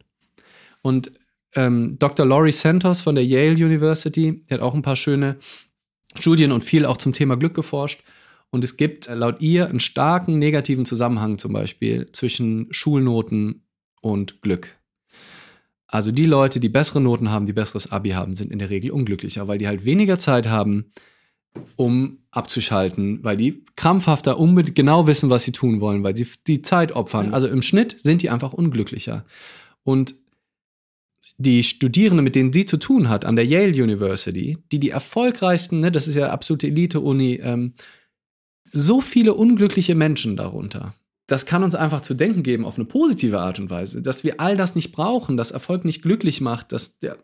Und 0.83 1.13
ähm, 1.55 1.97
Dr. 1.99 2.27
Laurie 2.27 2.53
Santos 2.53 3.01
von 3.01 3.15
der 3.15 3.25
Yale 3.25 3.55
University, 3.55 4.45
der 4.49 4.59
hat 4.59 4.63
auch 4.63 4.75
ein 4.75 4.83
paar 4.83 4.97
schöne 4.97 5.37
Studien 6.19 6.53
und 6.53 6.65
viel 6.65 6.85
auch 6.85 6.97
zum 6.97 7.13
Thema 7.13 7.37
Glück 7.37 7.55
geforscht. 7.55 8.03
Und 8.51 8.65
es 8.65 8.77
gibt 8.77 9.09
laut 9.09 9.41
ihr 9.41 9.69
einen 9.69 9.81
starken 9.81 10.39
negativen 10.39 10.85
Zusammenhang 10.85 11.39
zum 11.39 11.53
Beispiel 11.53 12.07
zwischen 12.13 12.69
Schulnoten 12.71 13.67
und 14.01 14.41
Glück. 14.41 14.77
Also 15.89 16.11
die 16.11 16.27
Leute, 16.27 16.59
die 16.61 16.69
bessere 16.69 17.01
Noten 17.01 17.31
haben, 17.31 17.47
die 17.47 17.53
besseres 17.53 17.93
Abi 17.93 18.11
haben, 18.11 18.35
sind 18.35 18.51
in 18.51 18.59
der 18.59 18.71
Regel 18.71 18.91
unglücklicher, 18.91 19.47
weil 19.47 19.59
die 19.59 19.69
halt 19.69 19.85
weniger 19.85 20.19
Zeit 20.19 20.49
haben, 20.49 20.93
um 21.77 22.19
abzuschalten, 22.31 23.21
weil 23.23 23.37
die 23.37 23.65
krampfhafter 23.77 24.39
unbedingt 24.39 24.77
genau 24.77 25.07
wissen, 25.07 25.31
was 25.31 25.45
sie 25.45 25.53
tun 25.53 25.81
wollen, 25.81 26.03
weil 26.03 26.17
sie 26.17 26.27
die 26.47 26.63
Zeit 26.63 26.93
opfern. 26.93 27.33
Also 27.33 27.49
im 27.49 27.63
Schnitt 27.63 27.97
sind 27.99 28.23
die 28.23 28.31
einfach 28.31 28.53
unglücklicher. 28.53 29.25
Und 29.85 30.15
die 31.39 31.63
Studierenden, 31.65 32.25
mit 32.25 32.35
denen 32.35 32.53
sie 32.53 32.67
zu 32.67 32.79
tun 32.79 33.09
hat 33.09 33.25
an 33.25 33.37
der 33.37 33.47
Yale 33.47 33.83
University, 33.83 34.59
die 34.73 34.81
die 34.81 34.91
erfolgreichsten, 34.91 35.81
ne, 35.81 35.93
das 35.93 36.09
ist 36.09 36.15
ja 36.15 36.31
absolute 36.31 36.67
Elite-Uni, 36.67 37.41
ähm, 37.43 37.75
so 38.77 39.01
viele 39.01 39.35
unglückliche 39.35 39.95
Menschen 39.95 40.37
darunter. 40.37 40.95
Das 41.27 41.47
kann 41.47 41.65
uns 41.65 41.75
einfach 41.75 42.03
zu 42.03 42.15
denken 42.15 42.43
geben 42.43 42.65
auf 42.65 42.77
eine 42.77 42.85
positive 42.85 43.41
Art 43.41 43.59
und 43.59 43.71
Weise, 43.71 44.03
dass 44.03 44.23
wir 44.23 44.41
all 44.41 44.57
das 44.57 44.75
nicht 44.77 44.93
brauchen, 44.93 45.37
dass 45.37 45.51
Erfolg 45.51 45.85
nicht 45.85 46.03
glücklich 46.03 46.41
macht, 46.41 46.73
dass, 46.73 46.99
der, 47.01 47.19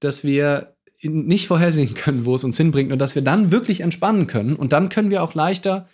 dass 0.00 0.24
wir 0.24 0.74
nicht 1.02 1.46
vorhersehen 1.46 1.94
können, 1.94 2.26
wo 2.26 2.34
es 2.34 2.44
uns 2.44 2.58
hinbringt 2.58 2.92
und 2.92 2.98
dass 2.98 3.14
wir 3.14 3.22
dann 3.22 3.50
wirklich 3.50 3.80
entspannen 3.80 4.26
können. 4.26 4.56
Und 4.56 4.72
dann 4.72 4.90
können 4.90 5.10
wir 5.10 5.22
auch 5.22 5.34
leichter, 5.34 5.88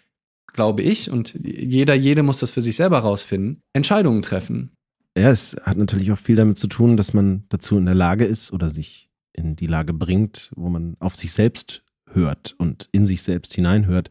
glaube 0.52 0.82
ich, 0.82 1.10
und 1.10 1.34
jeder, 1.40 1.94
jede 1.94 2.24
muss 2.24 2.38
das 2.38 2.50
für 2.50 2.62
sich 2.62 2.74
selber 2.74 2.98
rausfinden, 2.98 3.62
Entscheidungen 3.72 4.22
treffen. 4.22 4.72
Ja, 5.16 5.30
es 5.30 5.56
hat 5.62 5.76
natürlich 5.76 6.10
auch 6.10 6.18
viel 6.18 6.36
damit 6.36 6.58
zu 6.58 6.66
tun, 6.66 6.96
dass 6.96 7.14
man 7.14 7.44
dazu 7.48 7.78
in 7.78 7.86
der 7.86 7.94
Lage 7.94 8.24
ist 8.24 8.52
oder 8.52 8.68
sich 8.68 9.08
in 9.32 9.54
die 9.54 9.66
Lage 9.66 9.92
bringt, 9.92 10.50
wo 10.56 10.68
man 10.68 10.96
auf 10.98 11.14
sich 11.14 11.32
selbst 11.32 11.82
hört 12.10 12.54
und 12.58 12.88
in 12.92 13.06
sich 13.06 13.22
selbst 13.22 13.54
hineinhört, 13.54 14.10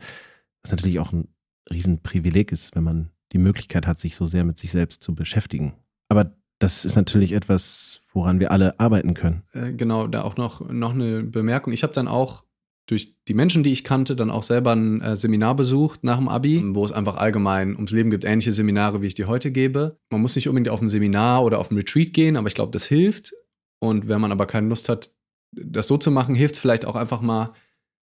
was 0.66 0.72
natürlich 0.72 1.00
auch 1.00 1.12
ein 1.12 1.28
Riesenprivileg 1.70 2.52
ist, 2.52 2.76
wenn 2.76 2.84
man 2.84 3.12
die 3.34 3.38
Möglichkeit 3.38 3.86
hat, 3.86 4.00
sich 4.00 4.16
so 4.16 4.26
sehr 4.26 4.44
mit 4.44 4.58
sich 4.58 4.72
selbst 4.72 5.04
zu 5.04 5.14
beschäftigen. 5.14 5.76
Aber 6.10 6.36
das 6.58 6.86
ist 6.86 6.96
natürlich 6.96 7.34
etwas, 7.34 8.02
woran 8.14 8.40
wir 8.40 8.50
alle 8.52 8.80
arbeiten 8.80 9.14
können. 9.14 9.44
Äh, 9.54 9.74
genau, 9.74 10.08
da 10.08 10.24
auch 10.24 10.38
noch, 10.38 10.68
noch 10.68 10.94
eine 10.94 11.22
Bemerkung. 11.22 11.72
Ich 11.72 11.84
habe 11.84 11.94
dann 11.94 12.08
auch 12.08 12.46
durch 12.88 13.16
die 13.28 13.36
Menschen, 13.36 13.64
die 13.64 13.74
ich 13.74 13.84
kannte, 13.84 14.16
dann 14.16 14.32
auch 14.32 14.42
selber 14.42 14.72
ein 14.72 15.02
äh, 15.02 15.16
Seminar 15.16 15.56
besucht 15.56 16.04
nach 16.04 16.18
dem 16.18 16.30
Abi, 16.30 16.64
wo 16.74 16.84
es 16.84 16.92
einfach 16.92 17.18
allgemein 17.18 17.76
ums 17.76 17.92
Leben 17.92 18.10
gibt, 18.10 18.26
ähnliche 18.26 18.52
Seminare, 18.52 19.04
wie 19.04 19.08
ich 19.08 19.16
die 19.16 19.26
heute 19.26 19.52
gebe. 19.52 20.00
Man 20.10 20.22
muss 20.22 20.36
nicht 20.36 20.48
unbedingt 20.48 20.70
auf 20.70 20.82
ein 20.82 20.90
Seminar 20.90 21.44
oder 21.44 21.60
auf 21.60 21.70
ein 21.70 21.78
Retreat 21.78 22.12
gehen, 22.12 22.38
aber 22.38 22.48
ich 22.48 22.56
glaube, 22.56 22.72
das 22.72 22.86
hilft. 22.86 23.34
Und 23.80 24.10
wenn 24.10 24.22
man 24.22 24.32
aber 24.32 24.48
keine 24.48 24.68
Lust 24.68 24.90
hat, 24.90 25.12
das 25.52 25.88
so 25.88 25.98
zu 25.98 26.10
machen, 26.10 26.34
hilft 26.34 26.56
es 26.56 26.62
vielleicht 26.62 26.86
auch 26.86 26.96
einfach 26.96 27.22
mal, 27.22 27.54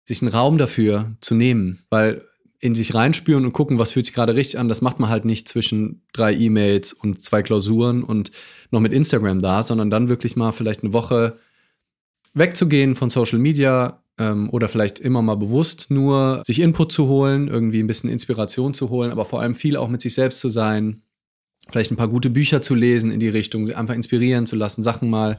sich 0.04 0.22
einen 0.22 0.32
Raum 0.32 0.58
dafür 0.58 1.16
zu 1.20 1.34
nehmen. 1.34 1.84
Weil 1.90 2.24
in 2.60 2.74
sich 2.74 2.94
reinspüren 2.94 3.46
und 3.46 3.52
gucken, 3.52 3.78
was 3.78 3.92
fühlt 3.92 4.06
sich 4.06 4.14
gerade 4.14 4.34
richtig 4.34 4.60
an. 4.60 4.68
Das 4.68 4.82
macht 4.82 5.00
man 5.00 5.08
halt 5.08 5.24
nicht 5.24 5.48
zwischen 5.48 6.02
drei 6.12 6.34
E-Mails 6.34 6.92
und 6.92 7.22
zwei 7.22 7.42
Klausuren 7.42 8.04
und 8.04 8.30
noch 8.70 8.80
mit 8.80 8.92
Instagram 8.92 9.40
da, 9.40 9.62
sondern 9.62 9.90
dann 9.90 10.10
wirklich 10.10 10.36
mal 10.36 10.52
vielleicht 10.52 10.82
eine 10.82 10.92
Woche 10.92 11.38
wegzugehen 12.34 12.96
von 12.96 13.08
Social 13.08 13.38
Media 13.38 14.02
ähm, 14.18 14.50
oder 14.50 14.68
vielleicht 14.68 14.98
immer 14.98 15.22
mal 15.22 15.36
bewusst 15.36 15.90
nur 15.90 16.42
sich 16.46 16.60
Input 16.60 16.92
zu 16.92 17.08
holen, 17.08 17.48
irgendwie 17.48 17.82
ein 17.82 17.86
bisschen 17.86 18.10
Inspiration 18.10 18.74
zu 18.74 18.90
holen, 18.90 19.10
aber 19.10 19.24
vor 19.24 19.40
allem 19.40 19.54
viel 19.54 19.76
auch 19.76 19.88
mit 19.88 20.02
sich 20.02 20.14
selbst 20.14 20.40
zu 20.40 20.50
sein, 20.50 21.02
vielleicht 21.70 21.90
ein 21.90 21.96
paar 21.96 22.08
gute 22.08 22.30
Bücher 22.30 22.60
zu 22.60 22.74
lesen 22.74 23.10
in 23.10 23.20
die 23.20 23.28
Richtung, 23.28 23.64
sie 23.66 23.74
einfach 23.74 23.94
inspirieren 23.94 24.46
zu 24.46 24.54
lassen, 24.54 24.82
Sachen 24.82 25.08
mal 25.08 25.38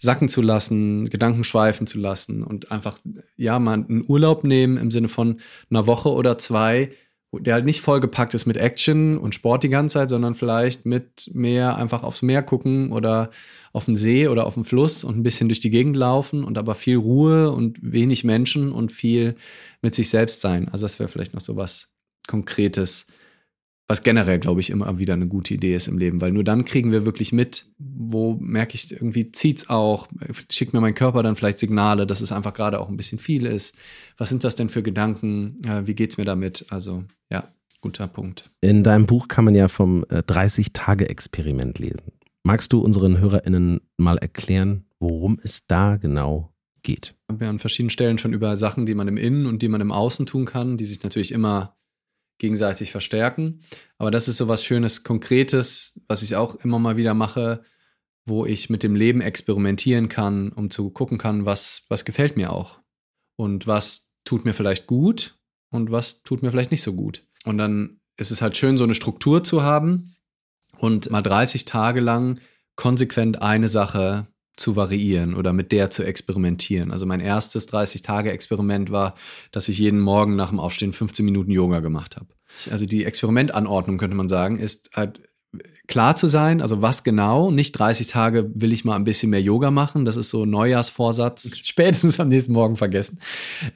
sacken 0.00 0.28
zu 0.28 0.42
lassen, 0.42 1.08
Gedanken 1.10 1.44
schweifen 1.44 1.86
zu 1.86 1.98
lassen 1.98 2.42
und 2.42 2.72
einfach, 2.72 2.98
ja, 3.36 3.58
mal 3.58 3.74
einen 3.74 4.04
Urlaub 4.06 4.44
nehmen 4.44 4.76
im 4.76 4.90
Sinne 4.90 5.08
von 5.08 5.40
einer 5.70 5.86
Woche 5.86 6.10
oder 6.10 6.38
zwei 6.38 6.90
der 7.32 7.54
halt 7.54 7.64
nicht 7.64 7.80
vollgepackt 7.80 8.34
ist 8.34 8.46
mit 8.46 8.56
Action 8.56 9.16
und 9.16 9.34
Sport 9.34 9.62
die 9.62 9.68
ganze 9.68 9.94
Zeit, 9.94 10.10
sondern 10.10 10.34
vielleicht 10.34 10.84
mit 10.84 11.30
mehr 11.32 11.76
einfach 11.76 12.02
aufs 12.02 12.22
Meer 12.22 12.42
gucken 12.42 12.90
oder 12.90 13.30
auf 13.72 13.84
den 13.84 13.94
See 13.94 14.26
oder 14.26 14.46
auf 14.46 14.54
den 14.54 14.64
Fluss 14.64 15.04
und 15.04 15.16
ein 15.16 15.22
bisschen 15.22 15.48
durch 15.48 15.60
die 15.60 15.70
Gegend 15.70 15.94
laufen 15.94 16.42
und 16.42 16.58
aber 16.58 16.74
viel 16.74 16.96
Ruhe 16.96 17.52
und 17.52 17.78
wenig 17.82 18.24
Menschen 18.24 18.72
und 18.72 18.90
viel 18.90 19.36
mit 19.80 19.94
sich 19.94 20.10
selbst 20.10 20.40
sein. 20.40 20.68
Also 20.68 20.84
das 20.84 20.98
wäre 20.98 21.08
vielleicht 21.08 21.34
noch 21.34 21.40
so 21.40 21.56
was 21.56 21.92
Konkretes, 22.26 23.06
was 23.90 24.04
generell, 24.04 24.38
glaube 24.38 24.60
ich, 24.60 24.70
immer 24.70 25.00
wieder 25.00 25.14
eine 25.14 25.26
gute 25.26 25.52
Idee 25.52 25.74
ist 25.74 25.88
im 25.88 25.98
Leben, 25.98 26.20
weil 26.20 26.30
nur 26.30 26.44
dann 26.44 26.64
kriegen 26.64 26.92
wir 26.92 27.04
wirklich 27.04 27.32
mit, 27.32 27.66
wo 27.76 28.36
merke 28.40 28.76
ich, 28.76 28.92
irgendwie 28.92 29.32
zieht's 29.32 29.68
auch, 29.68 30.06
schickt 30.48 30.72
mir 30.72 30.80
mein 30.80 30.94
Körper 30.94 31.24
dann 31.24 31.34
vielleicht 31.34 31.58
Signale, 31.58 32.06
dass 32.06 32.20
es 32.20 32.30
einfach 32.30 32.54
gerade 32.54 32.78
auch 32.78 32.88
ein 32.88 32.96
bisschen 32.96 33.18
viel 33.18 33.46
ist. 33.46 33.74
Was 34.16 34.28
sind 34.28 34.44
das 34.44 34.54
denn 34.54 34.68
für 34.68 34.84
Gedanken? 34.84 35.58
Wie 35.86 35.94
geht's 35.96 36.18
mir 36.18 36.24
damit? 36.24 36.66
Also, 36.70 37.02
ja, 37.32 37.48
guter 37.80 38.06
Punkt. 38.06 38.48
In 38.60 38.84
deinem 38.84 39.06
Buch 39.06 39.26
kann 39.26 39.44
man 39.44 39.56
ja 39.56 39.66
vom 39.66 40.04
30-Tage-Experiment 40.04 41.80
lesen. 41.80 42.12
Magst 42.44 42.72
du 42.72 42.78
unseren 42.78 43.18
HörerInnen 43.18 43.80
mal 43.96 44.18
erklären, 44.18 44.84
worum 45.00 45.40
es 45.42 45.66
da 45.66 45.96
genau 45.96 46.52
geht? 46.82 47.16
Ich 47.28 47.34
habe 47.34 47.44
ja 47.44 47.50
an 47.50 47.58
verschiedenen 47.58 47.90
Stellen 47.90 48.18
schon 48.18 48.34
über 48.34 48.56
Sachen, 48.56 48.86
die 48.86 48.94
man 48.94 49.08
im 49.08 49.16
Innen 49.16 49.46
und 49.46 49.62
die 49.62 49.68
man 49.68 49.80
im 49.80 49.90
Außen 49.90 50.26
tun 50.26 50.44
kann, 50.44 50.76
die 50.76 50.84
sich 50.84 51.02
natürlich 51.02 51.32
immer 51.32 51.74
gegenseitig 52.40 52.90
verstärken. 52.90 53.60
Aber 53.98 54.10
das 54.10 54.26
ist 54.26 54.38
so 54.38 54.48
was 54.48 54.64
Schönes, 54.64 55.04
Konkretes, 55.04 56.00
was 56.08 56.22
ich 56.22 56.34
auch 56.34 56.56
immer 56.56 56.80
mal 56.80 56.96
wieder 56.96 57.14
mache, 57.14 57.62
wo 58.26 58.44
ich 58.44 58.70
mit 58.70 58.82
dem 58.82 58.96
Leben 58.96 59.20
experimentieren 59.20 60.08
kann, 60.08 60.50
um 60.50 60.70
zu 60.70 60.90
gucken 60.90 61.18
kann, 61.18 61.46
was, 61.46 61.84
was 61.88 62.04
gefällt 62.04 62.36
mir 62.36 62.52
auch. 62.52 62.80
Und 63.36 63.66
was 63.66 64.12
tut 64.24 64.44
mir 64.44 64.52
vielleicht 64.52 64.86
gut 64.86 65.38
und 65.70 65.92
was 65.92 66.22
tut 66.22 66.42
mir 66.42 66.50
vielleicht 66.50 66.72
nicht 66.72 66.82
so 66.82 66.94
gut. 66.94 67.26
Und 67.44 67.58
dann 67.58 68.00
ist 68.16 68.30
es 68.30 68.42
halt 68.42 68.56
schön, 68.56 68.76
so 68.76 68.84
eine 68.84 68.94
Struktur 68.94 69.42
zu 69.44 69.62
haben 69.62 70.16
und 70.78 71.10
mal 71.10 71.22
30 71.22 71.64
Tage 71.64 72.00
lang 72.00 72.40
konsequent 72.76 73.42
eine 73.42 73.68
Sache 73.68 74.26
zu 74.56 74.76
variieren 74.76 75.34
oder 75.34 75.52
mit 75.52 75.72
der 75.72 75.90
zu 75.90 76.02
experimentieren. 76.04 76.90
Also 76.90 77.06
mein 77.06 77.20
erstes 77.20 77.68
30-Tage-Experiment 77.68 78.90
war, 78.90 79.14
dass 79.52 79.68
ich 79.68 79.78
jeden 79.78 80.00
Morgen 80.00 80.36
nach 80.36 80.50
dem 80.50 80.60
Aufstehen 80.60 80.92
15 80.92 81.24
Minuten 81.24 81.50
Yoga 81.50 81.80
gemacht 81.80 82.16
habe. 82.16 82.28
Also 82.70 82.84
die 82.84 83.04
Experimentanordnung, 83.04 83.98
könnte 83.98 84.16
man 84.16 84.28
sagen, 84.28 84.58
ist 84.58 84.90
halt 84.94 85.20
klar 85.88 86.14
zu 86.14 86.26
sein, 86.26 86.62
also 86.62 86.80
was 86.82 87.02
genau, 87.02 87.50
nicht 87.50 87.72
30 87.72 88.06
Tage 88.06 88.50
will 88.54 88.72
ich 88.72 88.84
mal 88.84 88.94
ein 88.94 89.04
bisschen 89.04 89.30
mehr 89.30 89.42
Yoga 89.42 89.70
machen, 89.70 90.04
das 90.04 90.16
ist 90.16 90.30
so 90.30 90.44
Neujahrsvorsatz, 90.44 91.56
spätestens 91.64 92.20
am 92.20 92.28
nächsten 92.28 92.52
Morgen 92.52 92.76
vergessen, 92.76 93.20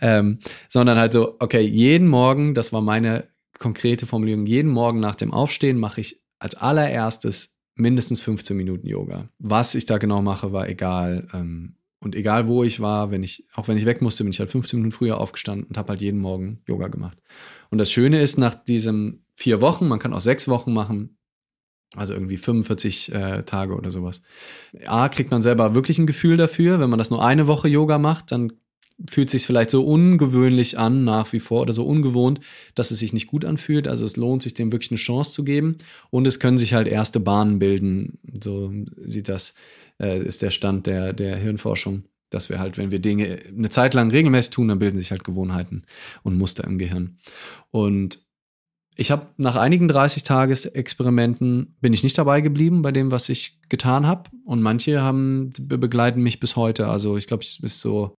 ähm, 0.01 0.39
sondern 0.69 0.99
halt 0.99 1.13
so, 1.13 1.37
okay, 1.41 1.63
jeden 1.63 2.07
Morgen, 2.07 2.55
das 2.55 2.73
war 2.73 2.81
meine 2.81 3.29
konkrete 3.59 4.07
Formulierung, 4.07 4.47
jeden 4.47 4.71
Morgen 4.71 5.01
nach 5.01 5.15
dem 5.15 5.33
Aufstehen 5.33 5.79
mache 5.79 6.01
ich 6.01 6.23
als 6.39 6.55
allererstes 6.55 7.54
mindestens 7.75 8.21
15 8.21 8.57
Minuten 8.57 8.87
Yoga. 8.87 9.29
Was 9.39 9.75
ich 9.75 9.85
da 9.85 9.99
genau 9.99 10.23
mache, 10.23 10.53
war 10.53 10.69
egal. 10.69 11.29
Ähm, 11.33 11.77
und 12.01 12.15
egal 12.15 12.47
wo 12.49 12.65
ich 12.65 12.81
war, 12.81 13.11
wenn 13.11 13.23
ich, 13.23 13.45
auch 13.55 13.67
wenn 13.67 13.79
ich 13.79 13.87
weg 13.87 14.03
musste, 14.03 14.25
bin 14.25 14.33
ich 14.33 14.39
halt 14.39 14.51
15 14.51 14.79
Minuten 14.79 14.95
früher 14.95 15.19
aufgestanden 15.19 15.67
und 15.67 15.79
habe 15.79 15.91
halt 15.91 16.03
jeden 16.03 16.21
Morgen 16.21 16.61
Yoga 16.69 16.89
gemacht. 16.89 17.19
Und 17.71 17.79
das 17.79 17.91
Schöne 17.91 18.21
ist, 18.21 18.39
nach 18.39 18.55
diesen 18.55 19.25
vier 19.35 19.61
Wochen, 19.61 19.89
man 19.89 19.99
kann 19.99 20.13
auch 20.13 20.21
sechs 20.21 20.47
Wochen 20.47 20.73
machen, 20.73 21.17
also 21.97 22.13
irgendwie 22.13 22.37
45 22.37 23.13
äh, 23.13 23.43
Tage 23.45 23.75
oder 23.75 23.91
sowas. 23.91 24.21
A, 24.87 25.09
kriegt 25.09 25.31
man 25.31 25.43
selber 25.43 25.75
wirklich 25.75 25.99
ein 25.99 26.07
Gefühl 26.07 26.37
dafür. 26.37 26.79
Wenn 26.81 26.91
man 26.91 26.99
das 26.99 27.11
nur 27.11 27.25
eine 27.25 27.47
Woche 27.47 27.69
Yoga 27.69 27.99
macht, 27.99 28.33
dann 28.33 28.53
fühlt 29.09 29.31
sich 29.31 29.47
vielleicht 29.47 29.71
so 29.71 29.85
ungewöhnlich 29.85 30.79
an 30.79 31.05
nach 31.05 31.33
wie 31.33 31.41
vor 31.41 31.63
oder 31.63 31.73
so 31.73 31.85
ungewohnt, 31.85 32.41
dass 32.75 32.91
es 32.91 33.01
sich 33.01 33.13
nicht 33.13 33.27
gut 33.27 33.45
anfühlt. 33.45 33.89
Also 33.89 34.07
es 34.07 34.17
lohnt 34.17 34.43
sich 34.43 34.55
dem 34.55 34.73
wirklich 34.73 34.91
eine 34.91 34.99
Chance 34.99 35.33
zu 35.33 35.45
geben 35.45 35.79
und 36.11 36.27
es 36.27 36.41
können 36.41 36.59
sich 36.59 36.75
halt 36.75 36.87
erste 36.87 37.21
Bahnen 37.21 37.59
bilden. 37.59 38.19
So 38.43 38.73
sieht 38.97 39.29
das 39.29 39.55
äh, 40.01 40.23
ist 40.23 40.43
der 40.43 40.51
Stand 40.51 40.87
der 40.87 41.13
der 41.13 41.37
Hirnforschung, 41.37 42.05
dass 42.31 42.49
wir 42.49 42.59
halt, 42.59 42.79
wenn 42.79 42.91
wir 42.91 43.01
Dinge 43.01 43.39
eine 43.49 43.71
Zeit 43.71 43.95
lang 43.95 44.11
regelmäßig 44.11 44.51
tun, 44.51 44.69
dann 44.69 44.79
bilden 44.79 44.97
sich 44.97 45.11
halt 45.11 45.25
Gewohnheiten 45.25 45.83
und 46.23 46.39
Muster 46.39 46.65
im 46.65 46.79
Gehirn. 46.79 47.19
Und 47.71 48.21
ich 48.97 49.11
habe 49.11 49.27
nach 49.39 49.57
einigen 49.57 49.91
30-Tages-Experimenten 49.91 51.77
bin 51.81 51.93
ich 51.93 52.05
nicht 52.05 52.17
dabei 52.17 52.41
geblieben 52.41 52.83
bei 52.83 52.93
dem, 52.93 53.11
was 53.11 53.29
ich 53.29 53.61
getan 53.69 54.07
habe. 54.07 54.31
Und 54.45 54.63
manche 54.63 55.03
haben 55.03 55.51
begleiten 55.61 56.23
mich 56.23 56.39
bis 56.39 56.55
heute. 56.55 56.87
Also 56.87 57.17
ich 57.17 57.27
glaube, 57.27 57.43
es 57.43 57.59
ist 57.61 57.81
so 57.81 58.15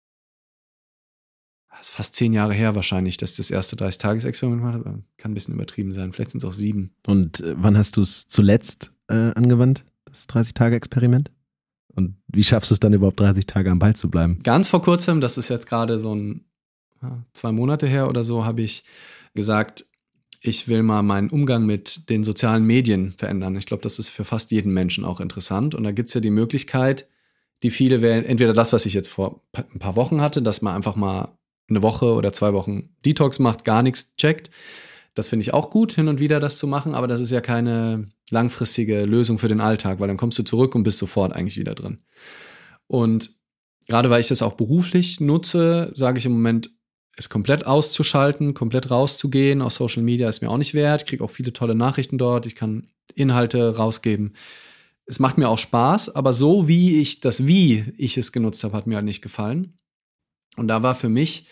das 1.78 1.90
ist 1.90 1.96
fast 1.96 2.16
zehn 2.16 2.34
Jahre 2.34 2.54
her 2.54 2.76
wahrscheinlich, 2.76 3.18
dass 3.18 3.36
das 3.36 3.52
erste 3.52 3.76
30-Tages-Experiment 3.76 4.62
gemacht 4.62 4.86
habe. 4.86 5.04
Kann 5.18 5.32
ein 5.32 5.34
bisschen 5.34 5.54
übertrieben 5.54 5.92
sein. 5.92 6.14
Vielleicht 6.14 6.32
sind 6.32 6.44
es 6.44 6.50
auch 6.50 6.54
sieben. 6.54 6.92
Und 7.08 7.42
äh, 7.42 7.56
wann 7.58 7.78
hast 7.78 7.98
du 7.98 8.02
es 8.02 8.28
zuletzt 8.28 8.92
äh, 9.08 9.32
angewandt, 9.36 9.86
das 10.06 10.28
30-Tage-Experiment? 10.30 11.32
Und 11.94 12.16
wie 12.28 12.44
schaffst 12.44 12.72
du 12.72 12.74
es 12.74 12.80
dann 12.80 12.94
überhaupt 12.94 13.20
30 13.20 13.46
Tage 13.46 13.72
am 13.72 13.80
Ball 13.80 13.96
zu 13.96 14.10
bleiben? 14.10 14.40
Ganz 14.44 14.68
vor 14.68 14.82
kurzem, 14.82 15.22
das 15.22 15.38
ist 15.38 15.50
jetzt 15.50 15.68
gerade 15.68 15.98
so 15.98 16.14
ein 16.14 16.46
zwei 17.34 17.52
Monate 17.52 17.88
her 17.88 18.10
oder 18.10 18.24
so, 18.24 18.46
habe 18.46 18.62
ich 18.62 18.84
gesagt, 19.34 19.86
ich 20.42 20.68
will 20.68 20.84
mal 20.84 21.02
meinen 21.02 21.30
Umgang 21.30 21.66
mit 21.66 22.10
den 22.10 22.24
sozialen 22.24 22.66
Medien 22.66 23.12
verändern. 23.12 23.56
Ich 23.56 23.66
glaube, 23.66 23.84
das 23.84 24.00
ist 24.00 24.10
für 24.10 24.26
fast 24.26 24.52
jeden 24.52 24.74
Menschen 24.74 25.04
auch 25.04 25.20
interessant. 25.20 25.74
Und 25.74 25.84
da 25.84 25.92
gibt 25.92 26.10
es 26.10 26.14
ja 26.14 26.22
die 26.22 26.30
Möglichkeit, 26.30 27.08
die 27.64 27.72
viele 27.72 28.02
wählen, 28.02 28.26
entweder 28.26 28.54
das, 28.54 28.74
was 28.74 28.86
ich 28.86 28.94
jetzt 28.94 29.08
vor 29.08 29.42
ein 29.54 29.80
paar 29.80 29.96
Wochen 29.96 30.22
hatte, 30.22 30.42
dass 30.42 30.62
man 30.62 30.76
einfach 30.76 30.96
mal 30.96 31.30
eine 31.70 31.82
Woche 31.82 32.14
oder 32.14 32.34
zwei 32.34 32.54
Wochen 32.54 32.90
Detox 33.06 33.40
macht, 33.40 33.66
gar 33.66 33.84
nichts 33.84 34.16
checkt. 34.18 34.50
Das 35.14 35.30
finde 35.30 35.42
ich 35.42 35.54
auch 35.54 35.70
gut, 35.70 35.94
hin 35.94 36.08
und 36.08 36.20
wieder 36.20 36.40
das 36.40 36.58
zu 36.58 36.68
machen, 36.68 36.94
aber 36.94 37.08
das 37.08 37.22
ist 37.22 37.32
ja 37.32 37.42
keine 37.42 38.08
langfristige 38.32 39.06
Lösung 39.06 39.40
für 39.40 39.48
den 39.48 39.62
Alltag, 39.62 40.00
weil 40.00 40.08
dann 40.08 40.18
kommst 40.18 40.38
du 40.38 40.44
zurück 40.44 40.76
und 40.76 40.84
bist 40.84 41.00
sofort 41.00 41.34
eigentlich 41.34 41.58
wieder 41.58 41.74
drin. 41.74 42.00
Und 42.88 43.32
gerade 43.88 44.10
weil 44.10 44.22
ich 44.22 44.28
das 44.28 44.42
auch 44.42 44.54
beruflich 44.54 45.22
nutze, 45.22 45.92
sage 45.96 46.18
ich 46.18 46.26
im 46.26 46.34
Moment, 46.34 46.70
es 47.18 47.30
komplett 47.30 47.66
auszuschalten, 47.66 48.54
komplett 48.54 48.92
rauszugehen 48.92 49.62
aus 49.62 49.76
Social 49.76 50.04
Media 50.04 50.28
ist 50.28 50.42
mir 50.42 50.50
auch 50.50 50.58
nicht 50.58 50.74
wert. 50.74 51.04
Ich 51.04 51.08
kriege 51.08 51.24
auch 51.24 51.32
viele 51.32 51.54
tolle 51.54 51.76
Nachrichten 51.76 52.18
dort, 52.18 52.46
ich 52.46 52.56
kann 52.56 52.90
Inhalte 53.14 53.78
rausgeben. 53.78 54.34
Es 55.06 55.20
macht 55.20 55.38
mir 55.38 55.48
auch 55.48 55.60
Spaß, 55.60 56.16
aber 56.16 56.34
so 56.34 56.68
wie 56.68 57.00
ich 57.00 57.22
das, 57.22 57.48
wie 57.48 57.94
ich 57.96 58.18
es 58.18 58.32
genutzt 58.32 58.64
habe, 58.64 58.76
hat 58.76 58.88
mir 58.88 58.96
halt 58.96 59.06
nicht 59.06 59.22
gefallen. 59.22 59.78
Und 60.58 60.68
da 60.68 60.84
war 60.84 60.96
für 60.96 61.10
mich 61.10 61.48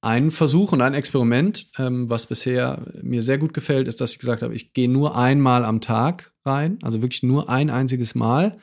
ein 0.00 0.30
Versuch 0.30 0.72
und 0.72 0.82
ein 0.82 0.94
Experiment, 0.94 1.68
ähm, 1.78 2.08
was 2.08 2.26
bisher 2.26 2.82
mir 3.02 3.22
sehr 3.22 3.38
gut 3.38 3.54
gefällt, 3.54 3.88
ist, 3.88 4.00
dass 4.00 4.12
ich 4.12 4.18
gesagt 4.18 4.42
habe, 4.42 4.54
ich 4.54 4.72
gehe 4.72 4.88
nur 4.88 5.16
einmal 5.16 5.64
am 5.64 5.80
Tag 5.80 6.32
rein, 6.44 6.78
also 6.82 7.02
wirklich 7.02 7.22
nur 7.22 7.48
ein 7.48 7.70
einziges 7.70 8.14
Mal. 8.14 8.58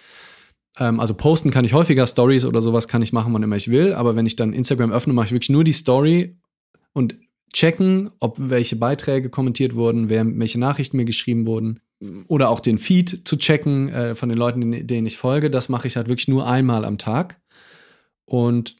Ähm, 0.79 0.99
also 0.99 1.13
posten 1.15 1.51
kann 1.51 1.65
ich 1.65 1.73
häufiger, 1.73 2.07
Stories 2.07 2.45
oder 2.45 2.61
sowas 2.61 2.87
kann 2.87 3.01
ich 3.01 3.13
machen, 3.13 3.33
wann 3.33 3.43
immer 3.43 3.57
ich 3.57 3.69
will, 3.69 3.93
aber 3.93 4.15
wenn 4.15 4.25
ich 4.25 4.35
dann 4.35 4.53
Instagram 4.53 4.91
öffne, 4.91 5.13
mache 5.13 5.27
ich 5.27 5.31
wirklich 5.33 5.49
nur 5.49 5.63
die 5.63 5.73
Story 5.73 6.37
und 6.93 7.15
checken, 7.51 8.09
ob 8.19 8.37
welche 8.37 8.75
Beiträge 8.75 9.29
kommentiert 9.29 9.75
wurden, 9.75 10.09
wer, 10.09 10.25
welche 10.25 10.59
Nachrichten 10.59 10.97
mir 10.97 11.05
geschrieben 11.05 11.45
wurden 11.45 11.81
oder 12.27 12.49
auch 12.49 12.59
den 12.59 12.79
Feed 12.79 13.27
zu 13.27 13.37
checken 13.37 13.89
äh, 13.89 14.15
von 14.15 14.29
den 14.29 14.37
Leuten, 14.37 14.87
denen 14.87 15.07
ich 15.07 15.17
folge. 15.17 15.49
Das 15.49 15.69
mache 15.69 15.87
ich 15.87 15.95
halt 15.95 16.07
wirklich 16.07 16.27
nur 16.27 16.47
einmal 16.47 16.85
am 16.85 16.97
Tag. 16.97 17.41
Und 18.25 18.75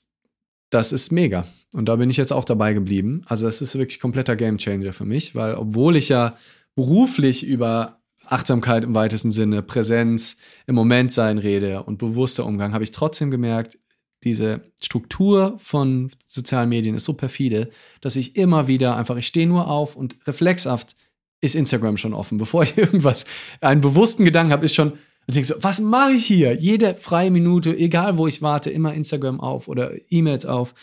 das 0.73 0.91
ist 0.91 1.11
mega. 1.11 1.45
Und 1.71 1.85
da 1.85 1.95
bin 1.95 2.09
ich 2.09 2.17
jetzt 2.17 2.33
auch 2.33 2.45
dabei 2.45 2.73
geblieben. 2.73 3.21
Also 3.25 3.45
das 3.45 3.61
ist 3.61 3.77
wirklich 3.77 3.99
kompletter 3.99 4.35
Gamechanger 4.35 4.93
für 4.93 5.05
mich, 5.05 5.35
weil 5.35 5.55
obwohl 5.55 5.95
ich 5.95 6.09
ja 6.09 6.35
beruflich 6.75 7.45
über 7.45 8.01
Achtsamkeit 8.25 8.83
im 8.83 8.95
weitesten 8.95 9.31
Sinne, 9.31 9.61
Präsenz, 9.61 10.37
im 10.65 10.75
Moment 10.75 11.11
sein 11.11 11.37
rede 11.37 11.83
und 11.83 11.97
bewusster 11.97 12.45
Umgang, 12.45 12.73
habe 12.73 12.83
ich 12.83 12.91
trotzdem 12.91 13.29
gemerkt, 13.31 13.77
diese 14.23 14.61
Struktur 14.81 15.57
von 15.59 16.09
sozialen 16.25 16.69
Medien 16.69 16.95
ist 16.95 17.03
so 17.03 17.13
perfide, 17.13 17.69
dass 18.01 18.15
ich 18.15 18.37
immer 18.37 18.67
wieder 18.67 18.95
einfach, 18.95 19.17
ich 19.17 19.27
stehe 19.27 19.47
nur 19.47 19.67
auf 19.67 19.95
und 19.95 20.15
reflexhaft 20.25 20.95
ist 21.41 21.55
Instagram 21.55 21.97
schon 21.97 22.13
offen. 22.13 22.37
Bevor 22.37 22.63
ich 22.63 22.77
irgendwas, 22.77 23.25
einen 23.59 23.81
bewussten 23.81 24.23
Gedanken 24.25 24.53
habe, 24.53 24.65
ist 24.65 24.75
schon, 24.75 24.93
und 25.27 25.35
denkst 25.35 25.49
so, 25.49 25.63
was 25.63 25.79
mache 25.79 26.13
ich 26.13 26.25
hier? 26.25 26.53
Jede 26.53 26.95
freie 26.95 27.31
Minute, 27.31 27.75
egal 27.75 28.17
wo 28.17 28.27
ich 28.27 28.41
warte, 28.41 28.69
immer 28.69 28.93
Instagram 28.93 29.39
auf 29.39 29.67
oder 29.67 29.91
E-Mails 30.09 30.45
auf. 30.45 30.75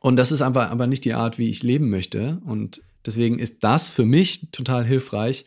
Und 0.00 0.16
das 0.16 0.32
ist 0.32 0.40
einfach 0.40 0.70
aber 0.70 0.86
nicht 0.86 1.04
die 1.04 1.12
Art, 1.12 1.38
wie 1.38 1.50
ich 1.50 1.62
leben 1.62 1.90
möchte. 1.90 2.40
Und 2.46 2.82
deswegen 3.04 3.38
ist 3.38 3.62
das 3.62 3.90
für 3.90 4.06
mich 4.06 4.50
total 4.52 4.86
hilfreich. 4.86 5.44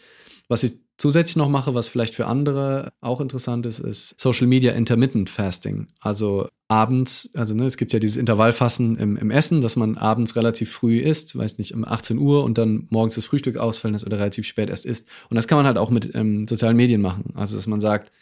Was 0.47 0.63
ich 0.63 0.82
zusätzlich 1.03 1.35
noch 1.35 1.49
mache, 1.49 1.73
was 1.73 1.89
vielleicht 1.89 2.15
für 2.15 2.27
andere 2.27 2.93
auch 3.01 3.19
interessant 3.19 3.65
ist, 3.65 3.79
ist 3.79 4.15
Social 4.17 4.47
Media 4.47 4.71
Intermittent 4.71 5.29
Fasting. 5.29 5.87
Also 5.99 6.47
abends, 6.69 7.29
also 7.33 7.53
ne, 7.53 7.65
es 7.65 7.75
gibt 7.75 7.91
ja 7.91 7.99
dieses 7.99 8.15
Intervallfassen 8.15 8.95
im, 8.95 9.17
im, 9.17 9.29
Essen, 9.29 9.59
dass 9.59 9.75
man 9.75 9.97
abends 9.97 10.37
relativ 10.37 10.71
früh 10.71 10.99
isst, 10.99 11.37
weiß 11.37 11.57
nicht, 11.57 11.73
um 11.73 11.83
18 11.83 12.17
Uhr 12.17 12.45
und 12.45 12.57
dann 12.57 12.87
morgens 12.89 13.15
das 13.15 13.25
Frühstück 13.25 13.57
ausfallen 13.57 13.95
ist 13.95 14.05
oder 14.05 14.17
relativ 14.17 14.47
spät 14.47 14.69
erst 14.69 14.85
isst. 14.85 15.09
Und 15.29 15.35
das 15.35 15.49
kann 15.49 15.57
man 15.57 15.65
halt 15.65 15.77
auch 15.77 15.89
mit 15.89 16.15
ähm, 16.15 16.47
sozialen 16.47 16.77
Medien 16.77 17.01
machen. 17.01 17.33
Also 17.35 17.57
dass 17.57 17.67
man 17.67 17.81
sagt, 17.81 18.13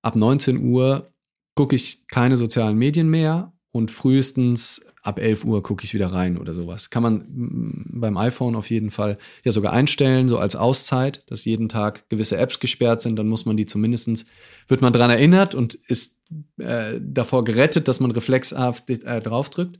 ab 0.00 0.14
19 0.14 0.58
Uhr 0.58 1.10
gucke 1.56 1.74
ich 1.74 2.06
keine 2.06 2.36
sozialen 2.36 2.78
Medien 2.78 3.08
mehr 3.08 3.52
und 3.72 3.90
frühestens 3.90 4.84
ab 5.02 5.20
11 5.20 5.44
Uhr 5.44 5.62
gucke 5.62 5.84
ich 5.84 5.94
wieder 5.94 6.12
rein 6.12 6.38
oder 6.38 6.54
sowas. 6.54 6.90
Kann 6.90 7.02
man 7.02 7.18
mm, 7.28 8.00
beim 8.00 8.16
iPhone 8.16 8.56
auf 8.56 8.68
jeden 8.68 8.90
Fall 8.90 9.16
ja 9.44 9.52
sogar 9.52 9.72
einstellen, 9.72 10.28
so 10.28 10.38
als 10.38 10.56
Auszeit, 10.56 11.22
dass 11.30 11.44
jeden 11.44 11.68
Tag 11.68 12.08
gewisse 12.08 12.36
Apps 12.36 12.58
gesperrt 12.58 13.00
sind, 13.00 13.16
dann 13.16 13.28
muss 13.28 13.46
man 13.46 13.56
die 13.56 13.66
zumindestens 13.66 14.26
wird 14.66 14.82
man 14.82 14.92
daran 14.92 15.10
erinnert 15.10 15.54
und 15.54 15.74
ist 15.74 16.22
äh, 16.58 17.00
davor 17.00 17.44
gerettet, 17.44 17.86
dass 17.86 18.00
man 18.00 18.10
reflexhaft 18.10 18.90
äh, 18.90 19.20
draufdrückt. 19.20 19.78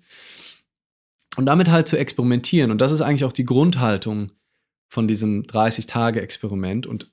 Und 1.37 1.47
damit 1.47 1.71
halt 1.71 1.87
zu 1.87 1.97
experimentieren. 1.97 2.71
Und 2.73 2.81
das 2.81 2.91
ist 2.93 3.01
eigentlich 3.01 3.25
auch 3.25 3.33
die 3.33 3.45
Grundhaltung 3.45 4.33
von 4.89 5.07
diesem 5.07 5.45
30-Tage-Experiment 5.45 6.87
und 6.87 7.11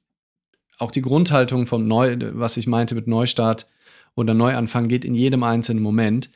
auch 0.80 0.92
die 0.92 1.04
Grundhaltung 1.04 1.68
vom 1.68 1.88
Neu, 1.88 2.18
was 2.34 2.58
ich 2.58 2.68
meinte 2.68 2.96
mit 2.96 3.08
Neustart 3.08 3.68
oder 4.16 4.34
Neuanfang 4.34 4.88
geht 4.88 5.06
in 5.06 5.14
jedem 5.14 5.44
einzelnen 5.44 5.84
Moment 5.84 6.30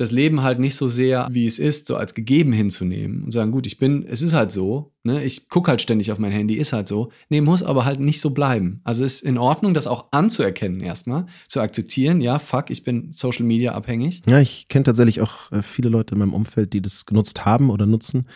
das 0.00 0.10
Leben 0.10 0.42
halt 0.42 0.58
nicht 0.58 0.76
so 0.76 0.88
sehr, 0.88 1.28
wie 1.30 1.46
es 1.46 1.58
ist, 1.58 1.86
so 1.86 1.96
als 1.96 2.14
gegeben 2.14 2.54
hinzunehmen 2.54 3.22
und 3.22 3.32
sagen, 3.32 3.50
gut, 3.50 3.66
ich 3.66 3.78
bin, 3.78 4.02
es 4.04 4.22
ist 4.22 4.32
halt 4.32 4.50
so, 4.50 4.94
ne, 5.02 5.22
ich 5.22 5.50
gucke 5.50 5.70
halt 5.70 5.82
ständig 5.82 6.10
auf 6.10 6.18
mein 6.18 6.32
Handy, 6.32 6.54
ist 6.54 6.72
halt 6.72 6.88
so. 6.88 7.10
Nee, 7.28 7.42
muss 7.42 7.62
aber 7.62 7.84
halt 7.84 8.00
nicht 8.00 8.20
so 8.20 8.30
bleiben. 8.30 8.80
Also 8.82 9.04
ist 9.04 9.20
in 9.20 9.36
Ordnung, 9.36 9.74
das 9.74 9.86
auch 9.86 10.06
anzuerkennen 10.10 10.80
erstmal, 10.80 11.26
zu 11.48 11.60
akzeptieren, 11.60 12.22
ja, 12.22 12.38
fuck, 12.38 12.70
ich 12.70 12.82
bin 12.82 13.12
Social 13.12 13.44
Media 13.44 13.74
abhängig. 13.74 14.22
Ja, 14.26 14.40
ich 14.40 14.68
kenne 14.68 14.84
tatsächlich 14.84 15.20
auch 15.20 15.52
äh, 15.52 15.60
viele 15.60 15.90
Leute 15.90 16.14
in 16.14 16.20
meinem 16.20 16.32
Umfeld, 16.32 16.72
die 16.72 16.80
das 16.80 17.04
genutzt 17.04 17.44
haben 17.44 17.68
oder 17.68 17.84
nutzen. 17.84 18.26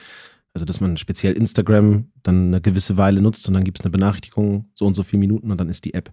Also, 0.53 0.67
dass 0.67 0.81
man 0.81 0.99
speziell 0.99 1.33
Instagram 1.33 2.09
dann 2.23 2.49
eine 2.49 2.61
gewisse 2.61 2.97
Weile 2.99 3.23
nutzt 3.23 3.49
und 3.49 3.55
dann 3.55 3.65
gibt 3.65 3.81
es 3.81 3.85
eine 3.85 3.91
Benachrichtigung, 3.91 4.67
so 4.75 4.87
und 4.87 4.95
so 4.95 5.03
viele 5.03 5.21
Minuten 5.21 5.51
und 5.51 5.59
dann 5.59 5.69
ist 5.71 5.85
die 5.85 5.95
App 5.95 6.13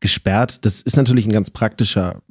gesperrt. 0.00 0.64
Das 0.64 0.80
ist 0.80 0.96
natürlich 0.96 1.26
ein 1.26 1.32
ganz 1.32 1.50
praktischer, 1.50 2.22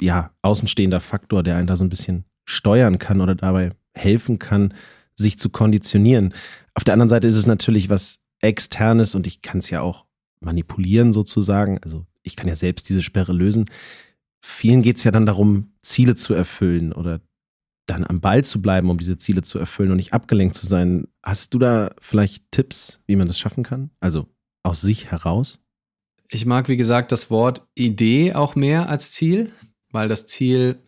ja, 0.00 0.30
außenstehender 0.42 1.00
Faktor, 1.00 1.42
der 1.42 1.56
einen 1.56 1.66
da 1.66 1.76
so 1.76 1.84
ein 1.84 1.90
bisschen 1.90 2.24
steuern 2.44 2.98
kann 2.98 3.20
oder 3.20 3.34
dabei 3.34 3.70
helfen 3.94 4.38
kann, 4.38 4.74
sich 5.16 5.38
zu 5.38 5.50
konditionieren. 5.50 6.34
Auf 6.74 6.84
der 6.84 6.94
anderen 6.94 7.08
Seite 7.08 7.26
ist 7.26 7.36
es 7.36 7.46
natürlich 7.46 7.88
was 7.88 8.20
Externes 8.40 9.14
und 9.14 9.26
ich 9.26 9.42
kann 9.42 9.58
es 9.58 9.70
ja 9.70 9.80
auch 9.80 10.06
manipulieren 10.40 11.12
sozusagen. 11.12 11.78
Also 11.82 12.06
ich 12.22 12.36
kann 12.36 12.48
ja 12.48 12.56
selbst 12.56 12.88
diese 12.88 13.02
Sperre 13.02 13.32
lösen. 13.32 13.66
Vielen 14.40 14.82
geht 14.82 14.98
es 14.98 15.04
ja 15.04 15.10
dann 15.10 15.26
darum, 15.26 15.72
Ziele 15.82 16.14
zu 16.14 16.34
erfüllen 16.34 16.92
oder 16.92 17.20
dann 17.86 18.04
am 18.04 18.20
Ball 18.20 18.44
zu 18.44 18.60
bleiben, 18.60 18.90
um 18.90 18.98
diese 18.98 19.16
Ziele 19.16 19.42
zu 19.42 19.58
erfüllen 19.58 19.90
und 19.90 19.96
nicht 19.96 20.12
abgelenkt 20.12 20.54
zu 20.54 20.66
sein. 20.66 21.06
Hast 21.22 21.54
du 21.54 21.58
da 21.58 21.92
vielleicht 22.00 22.50
Tipps, 22.50 23.00
wie 23.06 23.16
man 23.16 23.28
das 23.28 23.38
schaffen 23.38 23.64
kann? 23.64 23.90
Also 24.00 24.28
aus 24.62 24.80
sich 24.80 25.10
heraus? 25.10 25.60
Ich 26.28 26.46
mag, 26.46 26.68
wie 26.68 26.76
gesagt, 26.76 27.12
das 27.12 27.30
Wort 27.30 27.66
Idee 27.74 28.34
auch 28.34 28.54
mehr 28.54 28.88
als 28.88 29.10
Ziel, 29.10 29.52
weil 29.92 30.08
das 30.08 30.26
Ziel 30.26 30.80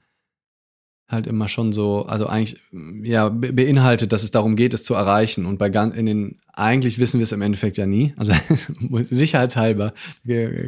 halt 1.09 1.27
immer 1.27 1.49
schon 1.49 1.73
so, 1.73 2.05
also 2.05 2.27
eigentlich, 2.27 2.61
ja, 3.03 3.31
beinhaltet, 3.31 4.13
dass 4.13 4.23
es 4.23 4.31
darum 4.31 4.57
geht, 4.57 4.75
es 4.75 4.83
zu 4.83 4.93
erreichen. 4.93 5.47
Und 5.47 5.59
bei 5.59 5.71
ganz, 5.71 5.97
in 5.97 6.05
den, 6.05 6.37
eigentlich 6.53 6.99
wissen 6.99 7.19
wir 7.19 7.25
es 7.25 7.33
im 7.33 7.41
Endeffekt 7.41 7.79
ja 7.79 7.87
nie. 7.87 8.13
Also 8.17 8.33
sicherheitshalber 8.91 9.95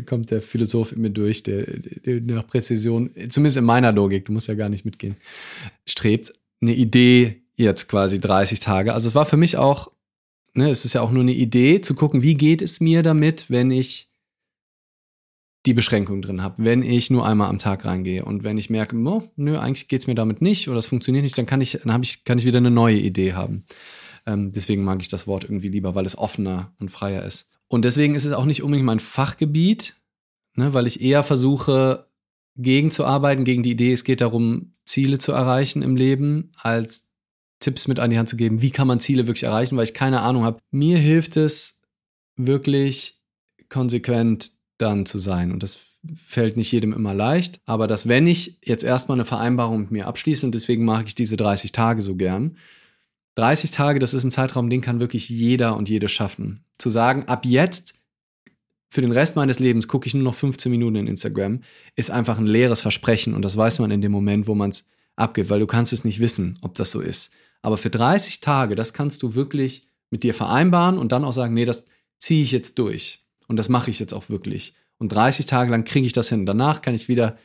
kommt 0.07 0.31
der 0.31 0.41
Philosoph 0.41 0.97
mir 0.97 1.11
durch, 1.11 1.43
der, 1.43 1.67
der 1.67 2.21
nach 2.21 2.47
Präzision, 2.47 3.11
zumindest 3.29 3.59
in 3.59 3.65
meiner 3.65 3.93
Logik, 3.93 4.25
du 4.25 4.33
musst 4.33 4.49
ja 4.49 4.55
gar 4.55 4.71
nicht 4.71 4.87
mitgehen, 4.87 5.17
strebt. 5.87 6.33
Eine 6.63 6.75
Idee 6.75 7.43
jetzt 7.57 7.89
quasi 7.89 8.19
30 8.19 8.61
Tage. 8.61 8.95
Also 8.95 9.11
es 9.11 9.15
war 9.15 9.27
für 9.27 9.37
mich 9.37 9.59
auch, 9.59 9.91
ne, 10.55 10.71
es 10.71 10.87
ist 10.87 10.95
ja 10.95 11.03
auch 11.03 11.11
nur 11.11 11.23
eine 11.23 11.35
Idee, 11.35 11.83
zu 11.83 11.95
gucken, 11.95 12.23
wie 12.23 12.35
geht 12.35 12.63
es 12.63 12.81
mir 12.81 13.03
damit, 13.03 13.51
wenn 13.51 13.71
ich 13.71 14.10
die 15.67 15.75
Beschränkung 15.75 16.23
drin 16.23 16.43
habe, 16.43 16.65
wenn 16.65 16.83
ich 16.83 17.11
nur 17.11 17.27
einmal 17.27 17.49
am 17.49 17.59
Tag 17.59 17.85
reingehe 17.85 18.25
und 18.25 18.45
wenn 18.45 18.57
ich 18.57 18.71
merke, 18.71 18.97
oh, 18.97 19.23
nö, 19.37 19.59
eigentlich 19.59 19.89
geht 19.89 20.01
es 20.01 20.07
mir 20.07 20.15
damit 20.15 20.41
nicht 20.41 20.69
oder 20.69 20.79
es 20.79 20.87
funktioniert 20.87 21.23
nicht, 21.23 21.37
dann 21.37 21.47
kann 21.47 21.61
ich, 21.61 21.79
dann 21.85 22.03
ich, 22.03 22.25
kann 22.25 22.39
ich 22.39 22.47
wieder 22.47 22.59
eine 22.59 22.71
neue 22.71 22.99
Idee 22.99 23.35
haben. 23.35 23.65
Ähm, 24.27 24.53
deswegen 24.53 24.85
mag 24.85 25.01
ich 25.01 25.09
das 25.09 25.27
Wort 25.27 25.45
irgendwie 25.45 25.69
lieber, 25.69 25.95
weil 25.95 26.07
es 26.07 26.17
offener 26.17 26.73
und 26.81 26.91
freier 26.91 27.25
ist. 27.25 27.49
Und 27.69 27.85
deswegen 27.85 28.15
ist 28.15 28.25
es 28.25 28.33
auch 28.33 28.47
nicht 28.47 28.63
unbedingt 28.63 28.87
mein 28.87 29.01
Fachgebiet, 29.01 29.97
ne, 30.57 30.73
weil 30.73 30.87
ich 30.87 31.03
eher 31.03 31.23
versuche, 31.23 32.07
gegenzuarbeiten, 32.57 33.45
gegen 33.45 33.63
die 33.63 33.73
Idee, 33.73 33.93
es 33.93 34.05
geht 34.05 34.21
darum, 34.21 34.73
Ziele 34.85 35.19
zu 35.19 35.33
erreichen 35.33 35.83
im 35.83 35.97
Leben, 35.97 36.53
als 36.57 37.09
Tipps 37.61 37.87
mit 37.87 38.01
an 38.01 38.11
die 38.11 38.19
Hand 38.19 38.29
zu 38.29 38.37
geben, 38.37 38.63
wie 38.63 38.71
kann 38.71 38.89
man 38.89 39.01
Ziele 39.01 39.27
wirklich 39.27 39.45
erreichen, 39.45 39.77
weil 39.77 39.85
ich 39.85 39.95
keine 39.95 40.23
Ahnung 40.23 40.45
habe. 40.45 40.59
Mir 40.71 40.99
hilft 40.99 41.37
es 41.37 41.83
wirklich 42.37 43.21
konsequent 43.69 44.53
dann 44.81 45.07
zu 45.07 45.19
sein. 45.19 45.53
Und 45.53 45.63
das 45.63 45.79
fällt 46.17 46.57
nicht 46.57 46.73
jedem 46.73 46.93
immer 46.93 47.15
leicht. 47.15 47.61
Aber 47.67 47.87
dass, 47.87 48.09
wenn 48.09 48.27
ich 48.27 48.59
jetzt 48.65 48.85
erstmal 48.85 49.17
eine 49.17 49.25
Vereinbarung 49.25 49.81
mit 49.81 49.91
mir 49.91 50.07
abschließe, 50.07 50.47
und 50.47 50.55
deswegen 50.55 50.85
mache 50.85 51.05
ich 51.07 51.15
diese 51.15 51.37
30 51.37 51.73
Tage 51.73 52.03
so 52.03 52.17
gern, 52.17 52.57
30 53.37 53.71
Tage, 53.71 53.99
das 53.99 54.15
ist 54.15 54.25
ein 54.25 54.31
Zeitraum, 54.31 54.71
den 54.71 54.81
kann 54.81 55.01
wirklich 55.01 55.29
jeder 55.29 55.77
und 55.77 55.89
jede 55.89 56.09
schaffen. 56.09 56.65
Zu 56.79 56.91
sagen, 56.91 57.25
ab 57.27 57.47
jetzt, 57.47 57.95
für 58.89 59.03
den 59.03 59.13
Rest 59.13 59.37
meines 59.37 59.61
Lebens 59.61 59.87
gucke 59.87 60.09
ich 60.09 60.15
nur 60.15 60.25
noch 60.25 60.35
15 60.35 60.71
Minuten 60.71 60.97
in 60.97 61.07
Instagram, 61.07 61.61
ist 61.95 62.11
einfach 62.11 62.39
ein 62.39 62.47
leeres 62.47 62.81
Versprechen. 62.81 63.35
Und 63.35 63.43
das 63.43 63.57
weiß 63.57 63.79
man 63.79 63.91
in 63.91 64.01
dem 64.01 64.11
Moment, 64.11 64.49
wo 64.49 64.55
man 64.55 64.71
es 64.71 64.85
abgibt, 65.17 65.49
weil 65.49 65.61
du 65.61 65.67
kannst 65.67 65.93
es 65.93 66.05
nicht 66.05 66.19
wissen, 66.19 66.59
ob 66.63 66.75
das 66.75 66.91
so 66.91 67.01
ist. 67.01 67.31
Aber 67.63 67.77
für 67.77 67.91
30 67.91 68.41
Tage, 68.41 68.75
das 68.75 68.93
kannst 68.93 69.23
du 69.23 69.35
wirklich 69.35 69.87
mit 70.11 70.25
dir 70.25 70.35
vereinbaren 70.35 70.99
und 70.99 71.13
dann 71.13 71.25
auch 71.25 71.33
sagen, 71.33 71.55
nee, 71.55 71.65
das 71.65 71.85
ziehe 72.19 72.43
ich 72.43 72.51
jetzt 72.51 72.79
durch. 72.79 73.20
Und 73.51 73.57
das 73.57 73.69
mache 73.69 73.91
ich 73.91 73.99
jetzt 73.99 74.15
auch 74.15 74.29
wirklich. 74.29 74.75
Und 74.99 75.09
30 75.11 75.45
Tage 75.45 75.73
lang 75.73 75.83
kriege 75.83 76.07
ich 76.07 76.13
das 76.13 76.29
hin. 76.29 76.47
Danach 76.47 76.83
kann 76.83 76.95
ich 76.95 77.09
wieder 77.09 77.37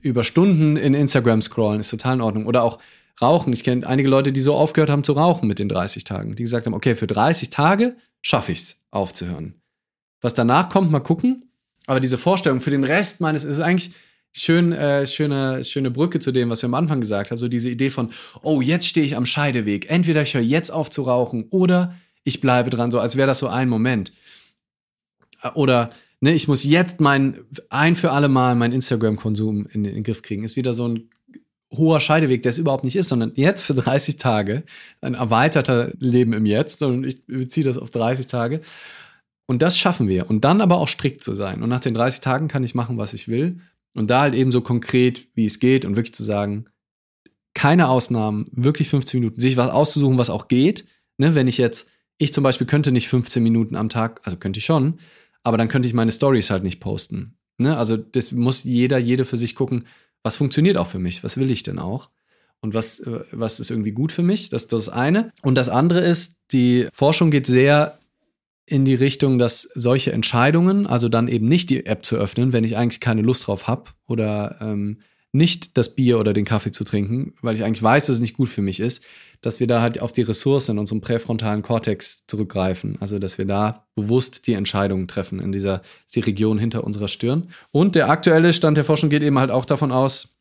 über 0.00 0.22
Stunden 0.22 0.76
in 0.76 0.94
Instagram 0.94 1.42
scrollen, 1.42 1.80
ist 1.80 1.90
total 1.90 2.14
in 2.14 2.20
Ordnung. 2.20 2.46
Oder 2.46 2.62
auch 2.62 2.78
rauchen. 3.20 3.52
Ich 3.52 3.64
kenne 3.64 3.84
einige 3.84 4.08
Leute, 4.08 4.30
die 4.30 4.40
so 4.40 4.54
aufgehört 4.54 4.90
haben 4.90 5.02
zu 5.02 5.14
rauchen 5.14 5.48
mit 5.48 5.58
den 5.58 5.68
30 5.68 6.04
Tagen. 6.04 6.36
Die 6.36 6.44
gesagt 6.44 6.66
haben, 6.66 6.72
okay, 6.72 6.94
für 6.94 7.08
30 7.08 7.50
Tage 7.50 7.96
schaffe 8.22 8.52
ich 8.52 8.60
es, 8.60 8.84
aufzuhören. 8.92 9.60
Was 10.20 10.34
danach 10.34 10.68
kommt, 10.68 10.92
mal 10.92 11.00
gucken. 11.00 11.50
Aber 11.88 11.98
diese 11.98 12.16
Vorstellung 12.16 12.60
für 12.60 12.70
den 12.70 12.84
Rest 12.84 13.20
meines 13.20 13.42
ist 13.42 13.58
eigentlich 13.58 13.96
schön, 14.32 14.70
äh, 14.70 15.04
schöne, 15.04 15.64
schöne 15.64 15.90
Brücke 15.90 16.20
zu 16.20 16.30
dem, 16.30 16.48
was 16.48 16.62
wir 16.62 16.68
am 16.68 16.74
Anfang 16.74 17.00
gesagt 17.00 17.32
haben. 17.32 17.38
So 17.38 17.48
diese 17.48 17.70
Idee 17.70 17.90
von, 17.90 18.10
oh, 18.42 18.60
jetzt 18.60 18.86
stehe 18.86 19.04
ich 19.04 19.16
am 19.16 19.26
Scheideweg. 19.26 19.90
Entweder 19.90 20.22
ich 20.22 20.34
höre 20.34 20.42
jetzt 20.42 20.70
auf 20.70 20.90
zu 20.90 21.02
rauchen 21.02 21.48
oder 21.50 21.96
ich 22.22 22.40
bleibe 22.40 22.70
dran, 22.70 22.92
so 22.92 23.00
als 23.00 23.16
wäre 23.16 23.26
das 23.26 23.40
so 23.40 23.48
ein 23.48 23.68
Moment. 23.68 24.12
Oder 25.54 25.90
ne, 26.20 26.34
ich 26.34 26.48
muss 26.48 26.64
jetzt 26.64 27.00
mein 27.00 27.40
ein 27.70 27.96
für 27.96 28.12
alle 28.12 28.28
Mal 28.28 28.54
meinen 28.54 28.72
Instagram-Konsum 28.72 29.66
in, 29.66 29.84
in 29.84 29.94
den 29.94 30.02
Griff 30.02 30.22
kriegen. 30.22 30.42
Ist 30.42 30.56
wieder 30.56 30.72
so 30.72 30.88
ein 30.88 31.10
hoher 31.72 32.00
Scheideweg, 32.00 32.42
der 32.42 32.50
es 32.50 32.58
überhaupt 32.58 32.84
nicht 32.84 32.96
ist, 32.96 33.08
sondern 33.08 33.32
jetzt 33.34 33.62
für 33.62 33.74
30 33.74 34.16
Tage 34.16 34.64
ein 35.00 35.14
erweiterter 35.14 35.92
Leben 35.98 36.32
im 36.32 36.46
Jetzt 36.46 36.82
und 36.82 37.04
ich 37.04 37.26
beziehe 37.26 37.64
das 37.64 37.78
auf 37.78 37.90
30 37.90 38.26
Tage. 38.26 38.62
Und 39.46 39.62
das 39.62 39.78
schaffen 39.78 40.08
wir. 40.08 40.28
Und 40.28 40.44
dann 40.44 40.60
aber 40.60 40.76
auch 40.76 40.88
strikt 40.88 41.22
zu 41.22 41.34
sein. 41.34 41.62
Und 41.62 41.70
nach 41.70 41.80
den 41.80 41.94
30 41.94 42.20
Tagen 42.20 42.48
kann 42.48 42.64
ich 42.64 42.74
machen, 42.74 42.98
was 42.98 43.14
ich 43.14 43.28
will. 43.28 43.60
Und 43.94 44.10
da 44.10 44.20
halt 44.20 44.34
eben 44.34 44.52
so 44.52 44.60
konkret, 44.60 45.26
wie 45.34 45.46
es 45.46 45.58
geht 45.58 45.84
und 45.84 45.96
wirklich 45.96 46.14
zu 46.14 46.22
sagen, 46.22 46.66
keine 47.54 47.88
Ausnahmen, 47.88 48.46
wirklich 48.52 48.88
15 48.88 49.20
Minuten, 49.20 49.40
sich 49.40 49.56
was 49.56 49.70
auszusuchen, 49.70 50.18
was 50.18 50.30
auch 50.30 50.48
geht. 50.48 50.86
Ne, 51.16 51.34
wenn 51.34 51.48
ich 51.48 51.58
jetzt, 51.58 51.90
ich 52.18 52.32
zum 52.32 52.44
Beispiel 52.44 52.66
könnte 52.66 52.92
nicht 52.92 53.08
15 53.08 53.42
Minuten 53.42 53.74
am 53.74 53.88
Tag, 53.88 54.20
also 54.22 54.36
könnte 54.36 54.58
ich 54.58 54.64
schon, 54.64 55.00
aber 55.42 55.56
dann 55.56 55.68
könnte 55.68 55.88
ich 55.88 55.94
meine 55.94 56.12
Stories 56.12 56.50
halt 56.50 56.62
nicht 56.62 56.80
posten. 56.80 57.38
Ne? 57.58 57.76
Also 57.76 57.96
das 57.96 58.32
muss 58.32 58.64
jeder, 58.64 58.98
jede 58.98 59.24
für 59.24 59.36
sich 59.36 59.54
gucken, 59.54 59.84
was 60.22 60.36
funktioniert 60.36 60.76
auch 60.76 60.86
für 60.86 60.98
mich, 60.98 61.24
was 61.24 61.36
will 61.36 61.50
ich 61.50 61.62
denn 61.62 61.78
auch 61.78 62.10
und 62.60 62.74
was, 62.74 63.00
äh, 63.00 63.20
was 63.32 63.60
ist 63.60 63.70
irgendwie 63.70 63.92
gut 63.92 64.12
für 64.12 64.22
mich, 64.22 64.50
das 64.50 64.62
ist 64.62 64.72
das 64.72 64.88
eine. 64.88 65.32
Und 65.42 65.54
das 65.54 65.68
andere 65.68 66.00
ist, 66.00 66.44
die 66.52 66.86
Forschung 66.92 67.30
geht 67.30 67.46
sehr 67.46 67.98
in 68.66 68.84
die 68.84 68.94
Richtung, 68.94 69.38
dass 69.38 69.62
solche 69.62 70.12
Entscheidungen, 70.12 70.86
also 70.86 71.08
dann 71.08 71.28
eben 71.28 71.48
nicht 71.48 71.70
die 71.70 71.86
App 71.86 72.04
zu 72.04 72.16
öffnen, 72.16 72.52
wenn 72.52 72.64
ich 72.64 72.76
eigentlich 72.76 73.00
keine 73.00 73.22
Lust 73.22 73.46
drauf 73.46 73.66
habe 73.66 73.90
oder 74.06 74.58
ähm, 74.60 75.00
nicht 75.38 75.78
das 75.78 75.94
Bier 75.94 76.18
oder 76.18 76.34
den 76.34 76.44
Kaffee 76.44 76.70
zu 76.70 76.84
trinken, 76.84 77.32
weil 77.40 77.56
ich 77.56 77.64
eigentlich 77.64 77.82
weiß, 77.82 78.06
dass 78.06 78.16
es 78.16 78.20
nicht 78.20 78.36
gut 78.36 78.50
für 78.50 78.60
mich 78.60 78.80
ist, 78.80 79.02
dass 79.40 79.60
wir 79.60 79.66
da 79.66 79.80
halt 79.80 80.02
auf 80.02 80.12
die 80.12 80.22
Ressourcen 80.22 80.72
in 80.72 80.78
unserem 80.78 81.00
präfrontalen 81.00 81.62
Kortex 81.62 82.26
zurückgreifen. 82.26 82.96
Also, 83.00 83.18
dass 83.18 83.38
wir 83.38 83.46
da 83.46 83.86
bewusst 83.94 84.46
die 84.46 84.54
Entscheidungen 84.54 85.08
treffen 85.08 85.40
in 85.40 85.52
dieser, 85.52 85.82
die 86.14 86.20
Region 86.20 86.58
hinter 86.58 86.84
unserer 86.84 87.08
Stirn. 87.08 87.48
Und 87.70 87.94
der 87.94 88.10
aktuelle 88.10 88.52
Stand 88.52 88.76
der 88.76 88.84
Forschung 88.84 89.10
geht 89.10 89.22
eben 89.22 89.38
halt 89.38 89.50
auch 89.50 89.64
davon 89.64 89.92
aus, 89.92 90.38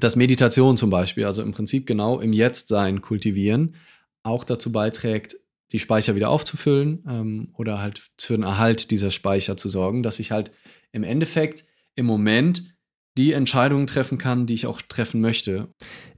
dass 0.00 0.16
Meditation 0.16 0.76
zum 0.76 0.90
Beispiel, 0.90 1.24
also 1.24 1.42
im 1.42 1.52
Prinzip 1.52 1.86
genau 1.86 2.20
im 2.20 2.32
Jetztsein 2.32 3.00
kultivieren, 3.00 3.74
auch 4.22 4.44
dazu 4.44 4.70
beiträgt, 4.72 5.36
die 5.72 5.78
Speicher 5.78 6.14
wieder 6.14 6.30
aufzufüllen 6.30 7.04
ähm, 7.08 7.48
oder 7.54 7.80
halt 7.80 8.02
für 8.18 8.34
den 8.34 8.42
Erhalt 8.42 8.90
dieser 8.90 9.10
Speicher 9.10 9.56
zu 9.56 9.68
sorgen, 9.68 10.02
dass 10.02 10.18
ich 10.18 10.30
halt 10.30 10.50
im 10.92 11.04
Endeffekt 11.04 11.64
im 11.94 12.06
Moment 12.06 12.74
die 13.18 13.32
Entscheidungen 13.32 13.86
treffen 13.86 14.16
kann, 14.16 14.46
die 14.46 14.54
ich 14.54 14.66
auch 14.66 14.80
treffen 14.80 15.20
möchte. 15.20 15.68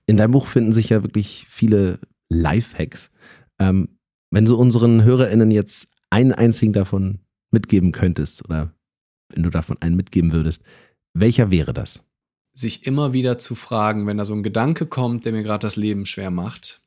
In 0.07 0.17
deinem 0.17 0.33
Buch 0.33 0.47
finden 0.47 0.73
sich 0.73 0.91
ja 0.91 1.03
wirklich 1.03 1.47
viele 1.49 1.99
Lifehacks. 2.29 3.11
Ähm, 3.59 3.99
wenn 4.31 4.45
du 4.45 4.57
unseren 4.57 5.03
HörerInnen 5.03 5.51
jetzt 5.51 5.89
einen 6.11 6.33
einzigen 6.33 6.73
davon 6.73 7.21
mitgeben 7.51 7.93
könntest 7.93 8.45
oder 8.45 8.75
wenn 9.29 9.43
du 9.43 9.51
davon 9.51 9.77
einen 9.81 9.97
mitgeben 9.97 10.33
würdest, 10.33 10.63
welcher 11.15 11.51
wäre 11.51 11.73
das? 11.73 12.05
sich 12.53 12.87
immer 12.87 13.13
wieder 13.13 13.39
zu 13.39 13.55
fragen, 13.55 14.07
wenn 14.07 14.19
da 14.19 14.25
so 14.25 14.35
ein 14.35 14.43
Gedanke 14.43 14.87
kommt, 14.87 15.25
der 15.25 15.33
mir 15.33 15.43
gerade 15.43 15.67
das 15.67 15.77
Leben 15.77 16.07
schwer 16.07 16.31
macht, 16.31 16.83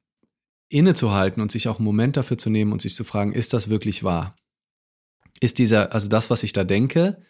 innezuhalten 0.70 1.42
und 1.42 1.52
sich 1.52 1.68
auch 1.68 1.78
einen 1.78 1.86
Moment 1.86 2.18
dafür 2.18 2.38
zu 2.38 2.50
nehmen 2.50 2.72
und 2.72 2.82
sich 2.82 2.96
zu 2.96 3.04
fragen, 3.04 3.32
ist 3.32 3.54
das 3.54 3.70
wirklich 3.70 4.04
wahr? 4.04 4.36
Ist 5.40 5.60
dieser, 5.60 5.94
also 5.94 6.08
das, 6.08 6.30
was 6.30 6.44
ich 6.44 6.54
da 6.54 6.64
denke, 6.64 7.22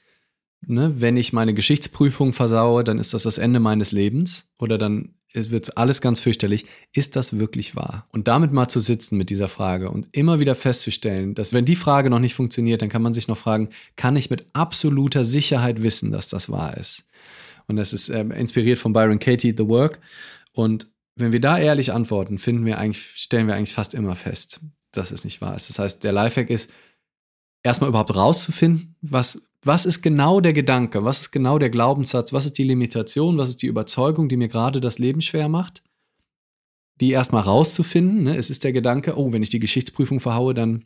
ne, 0.67 0.93
wenn 0.97 1.17
ich 1.17 1.33
meine 1.33 1.53
Geschichtsprüfung 1.53 2.33
versaue, 2.33 2.83
dann 2.83 2.99
ist 2.99 3.13
das 3.13 3.23
das 3.23 3.37
Ende 3.37 3.59
meines 3.59 3.91
Lebens 3.91 4.49
oder 4.59 4.77
dann 4.77 5.15
wird 5.33 5.77
alles 5.77 6.01
ganz 6.01 6.19
fürchterlich. 6.19 6.65
Ist 6.91 7.15
das 7.15 7.39
wirklich 7.39 7.75
wahr? 7.75 8.07
Und 8.11 8.27
damit 8.27 8.51
mal 8.51 8.67
zu 8.67 8.79
sitzen 8.79 9.17
mit 9.17 9.29
dieser 9.29 9.47
Frage 9.47 9.89
und 9.89 10.07
immer 10.11 10.39
wieder 10.39 10.55
festzustellen, 10.55 11.33
dass 11.33 11.53
wenn 11.53 11.65
die 11.65 11.75
Frage 11.75 12.09
noch 12.09 12.19
nicht 12.19 12.35
funktioniert, 12.35 12.81
dann 12.81 12.89
kann 12.89 13.01
man 13.01 13.13
sich 13.13 13.27
noch 13.27 13.37
fragen, 13.37 13.69
kann 13.95 14.15
ich 14.15 14.29
mit 14.29 14.45
absoluter 14.53 15.25
Sicherheit 15.25 15.81
wissen, 15.81 16.11
dass 16.11 16.27
das 16.27 16.49
wahr 16.49 16.77
ist? 16.77 17.05
Und 17.67 17.77
das 17.77 17.93
ist 17.93 18.09
äh, 18.09 18.21
inspiriert 18.21 18.77
von 18.77 18.93
Byron 18.93 19.19
Katie, 19.19 19.55
The 19.57 19.67
Work. 19.67 19.99
Und 20.51 20.87
wenn 21.15 21.31
wir 21.31 21.41
da 21.41 21.57
ehrlich 21.57 21.93
antworten, 21.93 22.37
finden 22.37 22.65
wir 22.65 22.77
eigentlich, 22.77 23.03
stellen 23.15 23.47
wir 23.47 23.55
eigentlich 23.55 23.73
fast 23.73 23.93
immer 23.93 24.15
fest, 24.15 24.59
dass 24.91 25.11
es 25.11 25.23
nicht 25.23 25.41
wahr 25.41 25.55
ist. 25.55 25.69
Das 25.69 25.79
heißt, 25.79 26.03
der 26.03 26.11
Lifehack 26.11 26.49
ist, 26.49 26.69
erstmal 27.63 27.89
überhaupt 27.89 28.13
rauszufinden, 28.13 28.95
was, 29.01 29.41
was 29.65 29.85
ist 29.85 30.01
genau 30.01 30.39
der 30.39 30.53
Gedanke, 30.53 31.03
was 31.03 31.21
ist 31.21 31.31
genau 31.31 31.59
der 31.59 31.69
Glaubenssatz, 31.69 32.33
was 32.33 32.45
ist 32.45 32.57
die 32.57 32.63
Limitation, 32.63 33.37
was 33.37 33.49
ist 33.49 33.61
die 33.61 33.67
Überzeugung, 33.67 34.29
die 34.29 34.37
mir 34.37 34.47
gerade 34.47 34.81
das 34.81 34.99
Leben 34.99 35.21
schwer 35.21 35.49
macht. 35.49 35.83
Die 37.01 37.11
erstmal 37.11 37.43
rauszufinden. 37.43 38.23
Ne? 38.23 38.37
Es 38.37 38.49
ist 38.49 38.63
der 38.63 38.73
Gedanke, 38.73 39.17
oh, 39.17 39.33
wenn 39.33 39.43
ich 39.43 39.49
die 39.49 39.59
Geschichtsprüfung 39.59 40.19
verhaue, 40.19 40.53
dann 40.53 40.85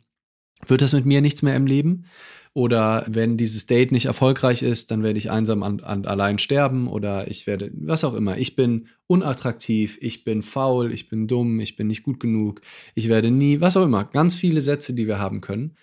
wird 0.66 0.82
das 0.82 0.92
mit 0.92 1.06
mir 1.06 1.20
nichts 1.20 1.42
mehr 1.42 1.54
im 1.54 1.66
Leben. 1.66 2.06
Oder 2.54 3.04
wenn 3.06 3.36
dieses 3.36 3.66
Date 3.66 3.92
nicht 3.92 4.06
erfolgreich 4.06 4.62
ist, 4.62 4.90
dann 4.90 5.02
werde 5.02 5.18
ich 5.18 5.30
einsam 5.30 5.62
an, 5.62 5.80
allein 5.80 6.38
sterben 6.38 6.88
oder 6.88 7.30
ich 7.30 7.46
werde, 7.46 7.70
was 7.74 8.04
auch 8.04 8.14
immer. 8.14 8.38
Ich 8.38 8.56
bin 8.56 8.88
unattraktiv, 9.06 9.98
ich 10.00 10.24
bin 10.24 10.42
faul, 10.42 10.92
ich 10.92 11.08
bin 11.08 11.28
dumm, 11.28 11.60
ich 11.60 11.76
bin 11.76 11.86
nicht 11.86 12.02
gut 12.02 12.18
genug, 12.18 12.62
ich 12.94 13.08
werde 13.08 13.30
nie, 13.30 13.60
was 13.60 13.76
auch 13.76 13.84
immer. 13.84 14.04
Ganz 14.04 14.34
viele 14.34 14.60
Sätze, 14.60 14.94
die 14.94 15.06
wir 15.06 15.18
haben 15.18 15.40
können. 15.40 15.76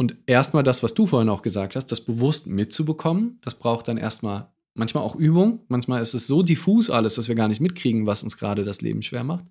Und 0.00 0.16
erstmal 0.24 0.62
das, 0.62 0.82
was 0.82 0.94
du 0.94 1.06
vorhin 1.06 1.28
auch 1.28 1.42
gesagt 1.42 1.76
hast, 1.76 1.92
das 1.92 2.00
bewusst 2.00 2.46
mitzubekommen, 2.46 3.36
das 3.42 3.54
braucht 3.54 3.86
dann 3.86 3.98
erstmal 3.98 4.48
manchmal 4.72 5.04
auch 5.04 5.14
Übung. 5.14 5.60
Manchmal 5.68 6.00
ist 6.00 6.14
es 6.14 6.26
so 6.26 6.42
diffus 6.42 6.88
alles, 6.88 7.16
dass 7.16 7.28
wir 7.28 7.34
gar 7.34 7.48
nicht 7.48 7.60
mitkriegen, 7.60 8.06
was 8.06 8.22
uns 8.22 8.38
gerade 8.38 8.64
das 8.64 8.80
Leben 8.80 9.02
schwer 9.02 9.24
macht. 9.24 9.44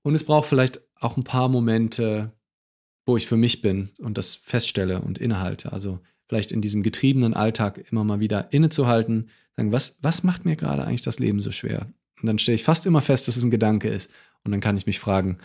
Und 0.00 0.14
es 0.14 0.24
braucht 0.24 0.48
vielleicht 0.48 0.80
auch 0.98 1.18
ein 1.18 1.24
paar 1.24 1.50
Momente, 1.50 2.32
wo 3.04 3.18
ich 3.18 3.26
für 3.26 3.36
mich 3.36 3.60
bin 3.60 3.90
und 3.98 4.16
das 4.16 4.36
feststelle 4.36 5.02
und 5.02 5.18
innehalte. 5.18 5.70
Also 5.70 6.00
vielleicht 6.30 6.50
in 6.50 6.62
diesem 6.62 6.82
getriebenen 6.82 7.34
Alltag 7.34 7.92
immer 7.92 8.04
mal 8.04 8.20
wieder 8.20 8.50
innezuhalten, 8.54 9.28
sagen, 9.54 9.70
was, 9.70 9.98
was 10.00 10.22
macht 10.22 10.46
mir 10.46 10.56
gerade 10.56 10.86
eigentlich 10.86 11.02
das 11.02 11.18
Leben 11.18 11.42
so 11.42 11.52
schwer? 11.52 11.92
Und 12.22 12.26
dann 12.26 12.38
stelle 12.38 12.54
ich 12.54 12.64
fast 12.64 12.86
immer 12.86 13.02
fest, 13.02 13.28
dass 13.28 13.36
es 13.36 13.44
ein 13.44 13.50
Gedanke 13.50 13.88
ist. 13.88 14.10
Und 14.44 14.52
dann 14.52 14.62
kann 14.62 14.78
ich 14.78 14.86
mich 14.86 14.98
fragen, 14.98 15.36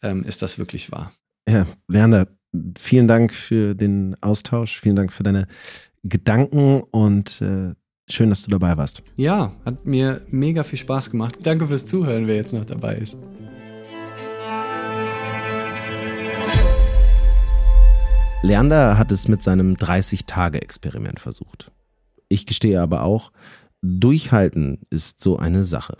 ähm, 0.00 0.22
ist 0.22 0.42
das 0.42 0.60
wirklich 0.60 0.92
wahr? 0.92 1.12
Ja, 1.48 1.66
Werner, 1.88 2.28
vielen 2.78 3.08
Dank 3.08 3.34
für 3.34 3.74
den 3.74 4.16
Austausch, 4.20 4.80
vielen 4.80 4.96
Dank 4.96 5.12
für 5.12 5.22
deine 5.22 5.46
Gedanken 6.02 6.82
und 6.82 7.40
äh, 7.40 7.74
schön, 8.08 8.30
dass 8.30 8.44
du 8.44 8.50
dabei 8.50 8.76
warst. 8.76 9.02
Ja, 9.16 9.52
hat 9.64 9.86
mir 9.86 10.22
mega 10.28 10.62
viel 10.64 10.78
Spaß 10.78 11.10
gemacht. 11.10 11.36
Danke 11.42 11.66
fürs 11.66 11.86
Zuhören, 11.86 12.26
wer 12.26 12.36
jetzt 12.36 12.52
noch 12.52 12.64
dabei 12.64 12.96
ist. 12.96 13.16
Leander 18.42 18.98
hat 18.98 19.10
es 19.10 19.26
mit 19.26 19.42
seinem 19.42 19.74
30-Tage-Experiment 19.74 21.18
versucht. 21.18 21.72
Ich 22.28 22.44
gestehe 22.44 22.82
aber 22.82 23.02
auch, 23.02 23.32
durchhalten 23.80 24.82
ist 24.90 25.20
so 25.20 25.38
eine 25.38 25.64
Sache. 25.64 25.96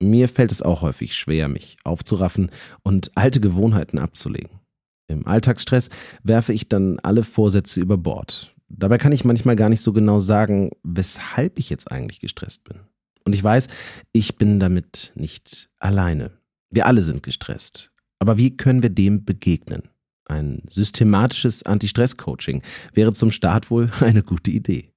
Mir 0.00 0.28
fällt 0.28 0.50
es 0.50 0.62
auch 0.62 0.82
häufig 0.82 1.14
schwer, 1.14 1.48
mich 1.48 1.76
aufzuraffen 1.84 2.50
und 2.82 3.12
alte 3.14 3.40
Gewohnheiten 3.40 4.00
abzulegen. 4.00 4.50
Im 5.08 5.26
Alltagsstress 5.26 5.90
werfe 6.22 6.52
ich 6.52 6.68
dann 6.68 6.98
alle 7.00 7.22
Vorsätze 7.22 7.80
über 7.80 7.96
Bord. 7.96 8.54
Dabei 8.68 8.98
kann 8.98 9.12
ich 9.12 9.24
manchmal 9.24 9.56
gar 9.56 9.68
nicht 9.68 9.82
so 9.82 9.92
genau 9.92 10.20
sagen, 10.20 10.70
weshalb 10.82 11.58
ich 11.58 11.70
jetzt 11.70 11.90
eigentlich 11.90 12.20
gestresst 12.20 12.64
bin. 12.64 12.80
Und 13.24 13.34
ich 13.34 13.42
weiß, 13.42 13.68
ich 14.12 14.36
bin 14.36 14.60
damit 14.60 15.12
nicht 15.14 15.68
alleine. 15.78 16.32
Wir 16.70 16.86
alle 16.86 17.02
sind 17.02 17.22
gestresst. 17.22 17.90
Aber 18.18 18.38
wie 18.38 18.56
können 18.56 18.82
wir 18.82 18.90
dem 18.90 19.24
begegnen? 19.24 19.88
Ein 20.24 20.62
systematisches 20.66 21.62
Anti-Stress-Coaching 21.62 22.62
wäre 22.92 23.12
zum 23.12 23.30
Start 23.30 23.70
wohl 23.70 23.90
eine 24.00 24.22
gute 24.22 24.50
Idee. 24.50 24.90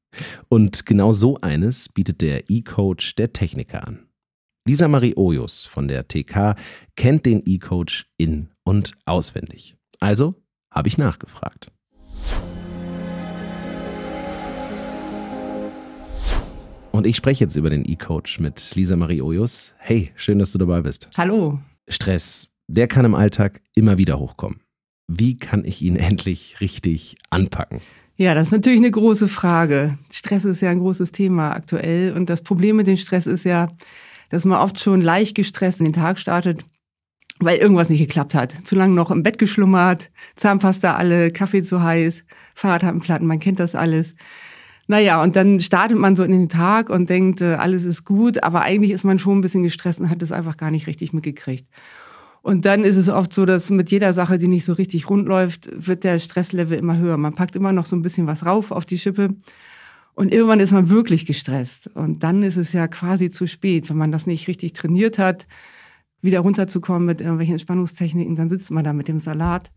Und 0.48 0.88
genau 0.88 1.13
so 1.13 1.39
eines 1.41 1.89
bietet 1.89 2.22
der 2.22 2.50
E-Coach 2.50 3.15
der 3.15 3.34
Techniker 3.34 3.88
an. 3.88 4.08
Lisa 4.67 4.88
Marie 4.88 5.15
Ojus 5.15 5.65
von 5.65 5.88
der 5.88 6.08
TK 6.08 6.56
kennt 6.95 7.26
den 7.26 7.43
E-Coach 7.45 8.08
in- 8.17 8.50
und 8.63 8.93
auswendig. 9.06 9.76
Also 9.99 10.35
habe 10.71 10.88
ich 10.88 10.97
nachgefragt. 10.97 11.71
Und 16.91 17.05
ich 17.05 17.15
spreche 17.15 17.43
jetzt 17.43 17.55
über 17.55 17.69
den 17.69 17.85
E-Coach 17.85 18.39
mit 18.39 18.75
Lisa 18.75 18.95
Marie 18.95 19.21
Ojus. 19.21 19.73
Hey, 19.77 20.12
schön, 20.15 20.39
dass 20.39 20.51
du 20.51 20.57
dabei 20.57 20.81
bist. 20.81 21.09
Hallo. 21.17 21.59
Stress, 21.88 22.47
der 22.67 22.88
kann 22.88 23.05
im 23.05 23.15
Alltag 23.15 23.62
immer 23.75 23.97
wieder 23.97 24.19
hochkommen. 24.19 24.62
Wie 25.07 25.38
kann 25.38 25.65
ich 25.65 25.81
ihn 25.81 25.95
endlich 25.95 26.62
richtig 26.62 27.17
anpacken? 27.29 27.81
Ja, 28.15 28.35
das 28.35 28.47
ist 28.47 28.51
natürlich 28.51 28.79
eine 28.79 28.91
große 28.91 29.27
Frage. 29.27 29.97
Stress 30.12 30.45
ist 30.45 30.62
ja 30.62 30.69
ein 30.69 30.79
großes 30.79 31.12
Thema 31.12 31.51
aktuell. 31.51 32.13
Und 32.13 32.29
das 32.29 32.41
Problem 32.41 32.75
mit 32.75 32.88
dem 32.88 32.97
Stress 32.97 33.27
ist 33.27 33.43
ja, 33.43 33.67
dass 34.29 34.45
man 34.45 34.59
oft 34.59 34.79
schon 34.79 35.01
leicht 35.01 35.35
gestresst 35.35 35.79
in 35.79 35.85
den 35.85 35.93
Tag 35.93 36.19
startet 36.19 36.65
weil 37.39 37.58
irgendwas 37.58 37.89
nicht 37.89 37.99
geklappt 37.99 38.36
hat. 38.36 38.56
Zu 38.63 38.75
lange 38.75 38.93
noch 38.93 39.12
im 39.12 39.23
Bett 39.23 39.39
geschlummert, 39.39 40.12
Zahnpasta 40.36 40.95
alle, 40.95 41.32
Kaffee 41.32 41.63
zu 41.63 41.82
heiß, 41.82 42.25
Fahrradhampenplatten, 42.54 43.25
man 43.25 43.39
kennt 43.39 43.60
das 43.60 43.75
alles. 43.75 44.15
Naja, 44.88 45.21
und 45.21 45.36
dann 45.36 45.60
startet 45.60 45.97
man 45.97 46.15
so 46.15 46.23
in 46.23 46.32
den 46.32 46.49
Tag 46.49 46.89
und 46.89 47.10
denkt, 47.10 47.41
äh, 47.41 47.54
alles 47.54 47.84
ist 47.84 48.06
gut, 48.06 48.43
aber 48.43 48.62
eigentlich 48.62 48.91
ist 48.91 49.04
man 49.04 49.19
schon 49.19 49.38
ein 49.38 49.41
bisschen 49.41 49.63
gestresst 49.63 49.99
und 49.99 50.10
hat 50.10 50.21
es 50.21 50.32
einfach 50.32 50.58
gar 50.58 50.71
nicht 50.71 50.88
richtig 50.88 51.13
mitgekriegt. 51.13 51.67
Und 52.41 52.65
dann 52.65 52.84
ist 52.84 52.97
es 52.97 53.10
oft 53.10 53.34
so, 53.34 53.45
dass 53.45 53.69
mit 53.69 53.91
jeder 53.91 54.13
Sache, 54.13 54.38
die 54.38 54.47
nicht 54.47 54.65
so 54.65 54.73
richtig 54.73 55.10
rund 55.10 55.28
läuft, 55.28 55.69
wird 55.73 56.04
der 56.04 56.17
Stresslevel 56.17 56.80
immer 56.80 56.97
höher. 56.97 57.17
Man 57.17 57.36
packt 57.36 57.56
immer 57.56 57.71
noch 57.71 57.86
so 57.86 57.95
ein 57.95 58.02
bisschen 58.02 58.28
was 58.28 58.45
rauf 58.45 58.71
auf 58.71 58.86
die 58.86 58.97
Schippe. 58.97 59.36
Und 60.15 60.34
irgendwann 60.34 60.60
ist 60.60 60.71
man 60.71 60.89
wirklich 60.89 61.25
gestresst. 61.25 61.91
Und 61.93 62.23
dann 62.23 62.41
ist 62.41 62.58
es 62.58 62.73
ja 62.73 62.88
quasi 62.88 63.30
zu 63.30 63.45
spät, 63.45 63.89
wenn 63.89 63.97
man 63.97 64.12
das 64.12 64.25
nicht 64.25 64.47
richtig 64.47 64.73
trainiert 64.73 65.19
hat 65.19 65.45
wieder 66.21 66.41
runterzukommen 66.41 67.05
mit 67.05 67.21
irgendwelchen 67.21 67.55
Entspannungstechniken, 67.55 68.36
dann 68.36 68.49
sitzt 68.49 68.71
man 68.71 68.84
da 68.84 68.93
mit 68.93 69.08
dem 69.08 69.19
Salat 69.19 69.71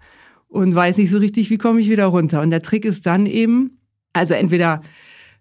und 0.48 0.74
weiß 0.74 0.98
nicht 0.98 1.10
so 1.10 1.18
richtig, 1.18 1.50
wie 1.50 1.58
komme 1.58 1.80
ich 1.80 1.88
wieder 1.88 2.06
runter. 2.06 2.42
Und 2.42 2.50
der 2.50 2.62
Trick 2.62 2.84
ist 2.84 3.06
dann 3.06 3.26
eben, 3.26 3.78
also 4.12 4.34
entweder 4.34 4.82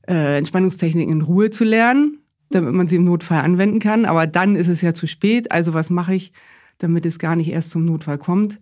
äh, 0.07 0.37
Entspannungstechniken 0.37 1.11
in 1.11 1.21
Ruhe 1.21 1.49
zu 1.49 1.63
lernen, 1.63 2.19
damit 2.49 2.73
man 2.73 2.87
sie 2.87 2.97
im 2.97 3.05
Notfall 3.05 3.41
anwenden 3.41 3.79
kann, 3.79 4.05
aber 4.05 4.27
dann 4.27 4.55
ist 4.55 4.67
es 4.67 4.81
ja 4.81 4.93
zu 4.93 5.07
spät. 5.07 5.51
Also 5.51 5.73
was 5.73 5.89
mache 5.89 6.15
ich, 6.15 6.33
damit 6.77 7.05
es 7.05 7.19
gar 7.19 7.35
nicht 7.35 7.51
erst 7.51 7.71
zum 7.71 7.85
Notfall 7.85 8.17
kommt? 8.17 8.59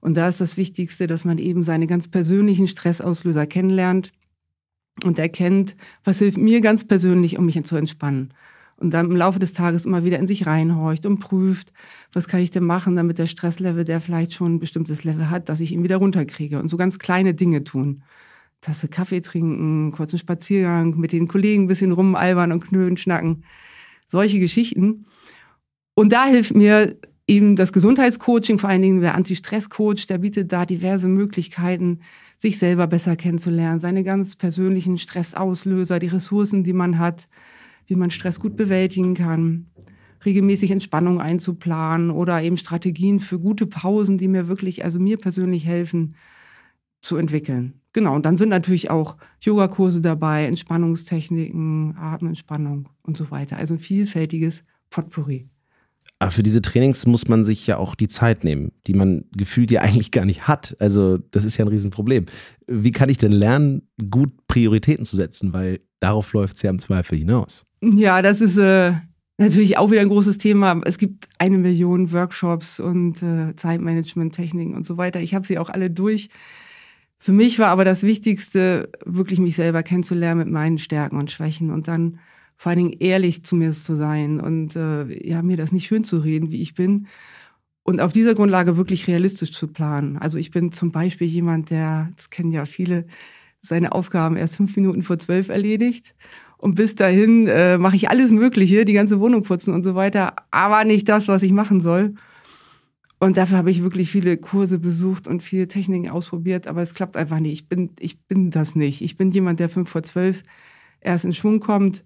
Und 0.00 0.16
da 0.16 0.28
ist 0.28 0.40
das 0.40 0.56
Wichtigste, 0.56 1.06
dass 1.06 1.24
man 1.24 1.38
eben 1.38 1.62
seine 1.62 1.86
ganz 1.86 2.08
persönlichen 2.08 2.68
Stressauslöser 2.68 3.46
kennenlernt 3.46 4.12
und 5.04 5.18
erkennt, 5.18 5.76
was 6.04 6.18
hilft 6.18 6.38
mir 6.38 6.60
ganz 6.60 6.86
persönlich, 6.86 7.38
um 7.38 7.46
mich 7.46 7.62
zu 7.64 7.76
entspannen 7.76 8.32
und 8.76 8.92
dann 8.92 9.06
im 9.06 9.16
Laufe 9.16 9.38
des 9.38 9.52
Tages 9.52 9.86
immer 9.86 10.04
wieder 10.04 10.18
in 10.18 10.26
sich 10.26 10.46
reinhorcht 10.46 11.06
und 11.06 11.18
prüft, 11.18 11.72
was 12.12 12.28
kann 12.28 12.40
ich 12.40 12.50
denn 12.50 12.64
machen, 12.64 12.96
damit 12.96 13.18
der 13.18 13.26
Stresslevel, 13.26 13.84
der 13.84 14.00
vielleicht 14.00 14.34
schon 14.34 14.56
ein 14.56 14.60
bestimmtes 14.60 15.04
Level 15.04 15.30
hat, 15.30 15.48
dass 15.48 15.60
ich 15.60 15.72
ihn 15.72 15.82
wieder 15.82 15.96
runterkriege 15.96 16.58
und 16.58 16.68
so 16.68 16.76
ganz 16.76 16.98
kleine 16.98 17.34
Dinge 17.34 17.64
tun. 17.64 18.02
Tasse 18.60 18.88
Kaffee 18.88 19.20
trinken, 19.20 19.92
kurzen 19.92 20.18
Spaziergang, 20.18 20.98
mit 20.98 21.12
den 21.12 21.28
Kollegen 21.28 21.64
ein 21.64 21.68
bisschen 21.68 21.92
rumalbern 21.92 22.50
und 22.50 22.60
knöden, 22.60 22.96
schnacken. 22.96 23.44
Solche 24.06 24.40
Geschichten. 24.40 25.06
Und 25.94 26.12
da 26.12 26.26
hilft 26.26 26.54
mir 26.54 26.96
eben 27.26 27.56
das 27.56 27.72
Gesundheitscoaching, 27.72 28.58
vor 28.58 28.70
allen 28.70 28.82
Dingen 28.82 29.00
der 29.00 29.14
Anti-Stress-Coach, 29.14 30.06
der 30.06 30.18
bietet 30.18 30.52
da 30.52 30.66
diverse 30.66 31.08
Möglichkeiten, 31.08 32.00
sich 32.36 32.58
selber 32.58 32.86
besser 32.86 33.16
kennenzulernen, 33.16 33.80
seine 33.80 34.02
ganz 34.02 34.36
persönlichen 34.36 34.98
Stressauslöser, 34.98 35.98
die 35.98 36.08
Ressourcen, 36.08 36.64
die 36.64 36.72
man 36.72 36.98
hat, 36.98 37.28
wie 37.86 37.96
man 37.96 38.10
Stress 38.10 38.40
gut 38.40 38.56
bewältigen 38.56 39.14
kann, 39.14 39.66
regelmäßig 40.24 40.70
Entspannung 40.70 41.20
einzuplanen 41.20 42.10
oder 42.10 42.42
eben 42.42 42.56
Strategien 42.56 43.20
für 43.20 43.38
gute 43.38 43.66
Pausen, 43.66 44.18
die 44.18 44.28
mir 44.28 44.48
wirklich, 44.48 44.84
also 44.84 44.98
mir 44.98 45.18
persönlich 45.18 45.66
helfen, 45.66 46.14
zu 47.02 47.16
entwickeln. 47.16 47.80
Genau, 47.92 48.14
und 48.14 48.26
dann 48.26 48.36
sind 48.36 48.48
natürlich 48.48 48.90
auch 48.90 49.16
Yogakurse 49.40 50.00
dabei, 50.00 50.46
Entspannungstechniken, 50.46 51.96
Atementspannung 51.96 52.88
und 53.02 53.16
so 53.16 53.30
weiter. 53.30 53.56
Also 53.58 53.74
ein 53.74 53.78
vielfältiges 53.78 54.64
Potpourri. 54.90 55.48
Aber 56.18 56.30
für 56.30 56.42
diese 56.42 56.62
Trainings 56.62 57.06
muss 57.06 57.28
man 57.28 57.44
sich 57.44 57.66
ja 57.66 57.76
auch 57.76 57.94
die 57.94 58.08
Zeit 58.08 58.44
nehmen, 58.44 58.72
die 58.86 58.94
man 58.94 59.24
gefühlt 59.36 59.70
ja 59.70 59.82
eigentlich 59.82 60.10
gar 60.10 60.24
nicht 60.24 60.48
hat. 60.48 60.74
Also 60.80 61.18
das 61.18 61.44
ist 61.44 61.56
ja 61.56 61.64
ein 61.64 61.68
Riesenproblem. 61.68 62.26
Wie 62.66 62.92
kann 62.92 63.10
ich 63.10 63.18
denn 63.18 63.32
lernen, 63.32 63.82
gut 64.10 64.30
Prioritäten 64.48 65.04
zu 65.04 65.16
setzen? 65.16 65.52
Weil 65.52 65.80
darauf 66.04 66.32
läuft 66.34 66.56
es 66.56 66.62
ja 66.62 66.70
im 66.70 66.78
Zweifel 66.78 67.18
hinaus. 67.18 67.64
Ja, 67.82 68.22
das 68.22 68.40
ist 68.40 68.58
äh, 68.58 68.92
natürlich 69.38 69.78
auch 69.78 69.90
wieder 69.90 70.02
ein 70.02 70.08
großes 70.08 70.38
Thema. 70.38 70.80
Es 70.84 70.98
gibt 70.98 71.28
eine 71.38 71.58
Million 71.58 72.12
Workshops 72.12 72.78
und 72.78 73.22
äh, 73.22 73.54
Zeitmanagement-Techniken 73.56 74.74
und 74.74 74.86
so 74.86 74.96
weiter. 74.96 75.20
Ich 75.20 75.34
habe 75.34 75.46
sie 75.46 75.58
auch 75.58 75.70
alle 75.70 75.90
durch. 75.90 76.28
Für 77.18 77.32
mich 77.32 77.58
war 77.58 77.68
aber 77.68 77.86
das 77.86 78.02
Wichtigste, 78.02 78.90
wirklich 79.06 79.38
mich 79.38 79.56
selber 79.56 79.82
kennenzulernen 79.82 80.40
mit 80.40 80.50
meinen 80.50 80.78
Stärken 80.78 81.16
und 81.16 81.30
Schwächen 81.30 81.70
und 81.70 81.88
dann 81.88 82.18
vor 82.56 82.70
allen 82.70 82.80
Dingen 82.80 82.96
ehrlich 83.00 83.44
zu 83.44 83.56
mir 83.56 83.72
zu 83.72 83.96
sein 83.96 84.40
und 84.40 84.76
äh, 84.76 85.26
ja, 85.26 85.42
mir 85.42 85.56
das 85.56 85.72
nicht 85.72 85.86
schön 85.86 86.04
zu 86.04 86.18
reden, 86.18 86.52
wie 86.52 86.60
ich 86.60 86.74
bin. 86.74 87.06
Und 87.82 88.00
auf 88.00 88.12
dieser 88.12 88.34
Grundlage 88.34 88.76
wirklich 88.76 89.08
realistisch 89.08 89.52
zu 89.52 89.68
planen. 89.68 90.16
Also 90.18 90.38
ich 90.38 90.50
bin 90.50 90.70
zum 90.70 90.92
Beispiel 90.92 91.26
jemand, 91.26 91.70
der, 91.70 92.10
das 92.14 92.30
kennen 92.30 92.52
ja 92.52 92.66
viele, 92.66 93.04
seine 93.66 93.92
Aufgaben 93.92 94.36
erst 94.36 94.56
fünf 94.56 94.76
Minuten 94.76 95.02
vor 95.02 95.18
zwölf 95.18 95.48
erledigt. 95.48 96.14
Und 96.56 96.76
bis 96.76 96.94
dahin 96.94 97.46
äh, 97.46 97.76
mache 97.78 97.96
ich 97.96 98.08
alles 98.08 98.30
Mögliche, 98.30 98.84
die 98.84 98.92
ganze 98.94 99.20
Wohnung 99.20 99.42
putzen 99.42 99.74
und 99.74 99.84
so 99.84 99.94
weiter, 99.94 100.34
aber 100.50 100.84
nicht 100.84 101.08
das, 101.08 101.28
was 101.28 101.42
ich 101.42 101.52
machen 101.52 101.80
soll. 101.80 102.14
Und 103.18 103.36
dafür 103.36 103.58
habe 103.58 103.70
ich 103.70 103.82
wirklich 103.82 104.10
viele 104.10 104.36
Kurse 104.36 104.78
besucht 104.78 105.28
und 105.28 105.42
viele 105.42 105.68
Techniken 105.68 106.10
ausprobiert, 106.10 106.66
aber 106.66 106.82
es 106.82 106.94
klappt 106.94 107.16
einfach 107.16 107.40
nicht. 107.40 107.52
Ich 107.52 107.68
bin, 107.68 107.90
ich 107.98 108.22
bin 108.26 108.50
das 108.50 108.76
nicht. 108.76 109.02
Ich 109.02 109.16
bin 109.16 109.30
jemand, 109.30 109.60
der 109.60 109.68
fünf 109.68 109.88
vor 109.88 110.02
zwölf 110.02 110.42
erst 111.00 111.24
in 111.24 111.32
Schwung 111.32 111.60
kommt 111.60 112.04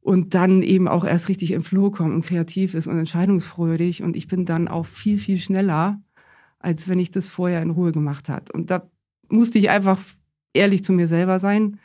und 0.00 0.34
dann 0.34 0.62
eben 0.62 0.86
auch 0.86 1.04
erst 1.04 1.28
richtig 1.28 1.52
im 1.52 1.64
Flow 1.64 1.90
kommt 1.90 2.14
und 2.14 2.26
kreativ 2.26 2.74
ist 2.74 2.86
und 2.86 2.98
entscheidungsfreudig. 2.98 4.02
Und 4.02 4.16
ich 4.16 4.28
bin 4.28 4.44
dann 4.44 4.68
auch 4.68 4.86
viel, 4.86 5.18
viel 5.18 5.38
schneller, 5.38 6.00
als 6.58 6.88
wenn 6.88 6.98
ich 6.98 7.10
das 7.10 7.28
vorher 7.28 7.62
in 7.62 7.70
Ruhe 7.70 7.92
gemacht 7.92 8.28
hat. 8.28 8.50
Und 8.50 8.70
da 8.70 8.88
musste 9.28 9.58
ich 9.58 9.70
einfach 9.70 9.98
ehrlich 10.54 10.84
zu 10.84 10.92
mir 10.92 11.06
selber 11.06 11.38
sein 11.38 11.78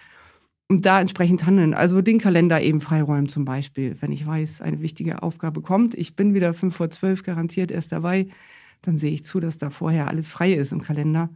und 0.68 0.86
da 0.86 1.02
entsprechend 1.02 1.46
handeln. 1.46 1.74
Also 1.74 2.02
den 2.02 2.20
Kalender 2.20 2.62
eben 2.62 2.82
freiräumen 2.82 3.28
zum 3.28 3.46
Beispiel, 3.46 3.96
wenn 4.00 4.12
ich 4.12 4.26
weiß, 4.26 4.62
eine 4.62 4.82
wichtige 4.82 5.24
Aufgabe 5.24 5.62
kommt. 5.62 5.96
Ich 5.96 6.16
bin 6.16 6.34
wieder 6.34 6.54
fünf 6.54 6.76
vor 6.76 6.90
zwölf 6.90 7.24
garantiert 7.24 7.72
erst 7.72 7.92
dabei. 7.92 8.28
Dann 8.82 8.98
sehe 8.98 9.12
ich 9.12 9.26
zu, 9.26 9.40
dass 9.40 9.58
da 9.58 9.70
vorher 9.70 10.08
alles 10.08 10.30
frei 10.30 10.54
ist 10.54 10.72
im 10.72 10.82
Kalender 10.82 11.30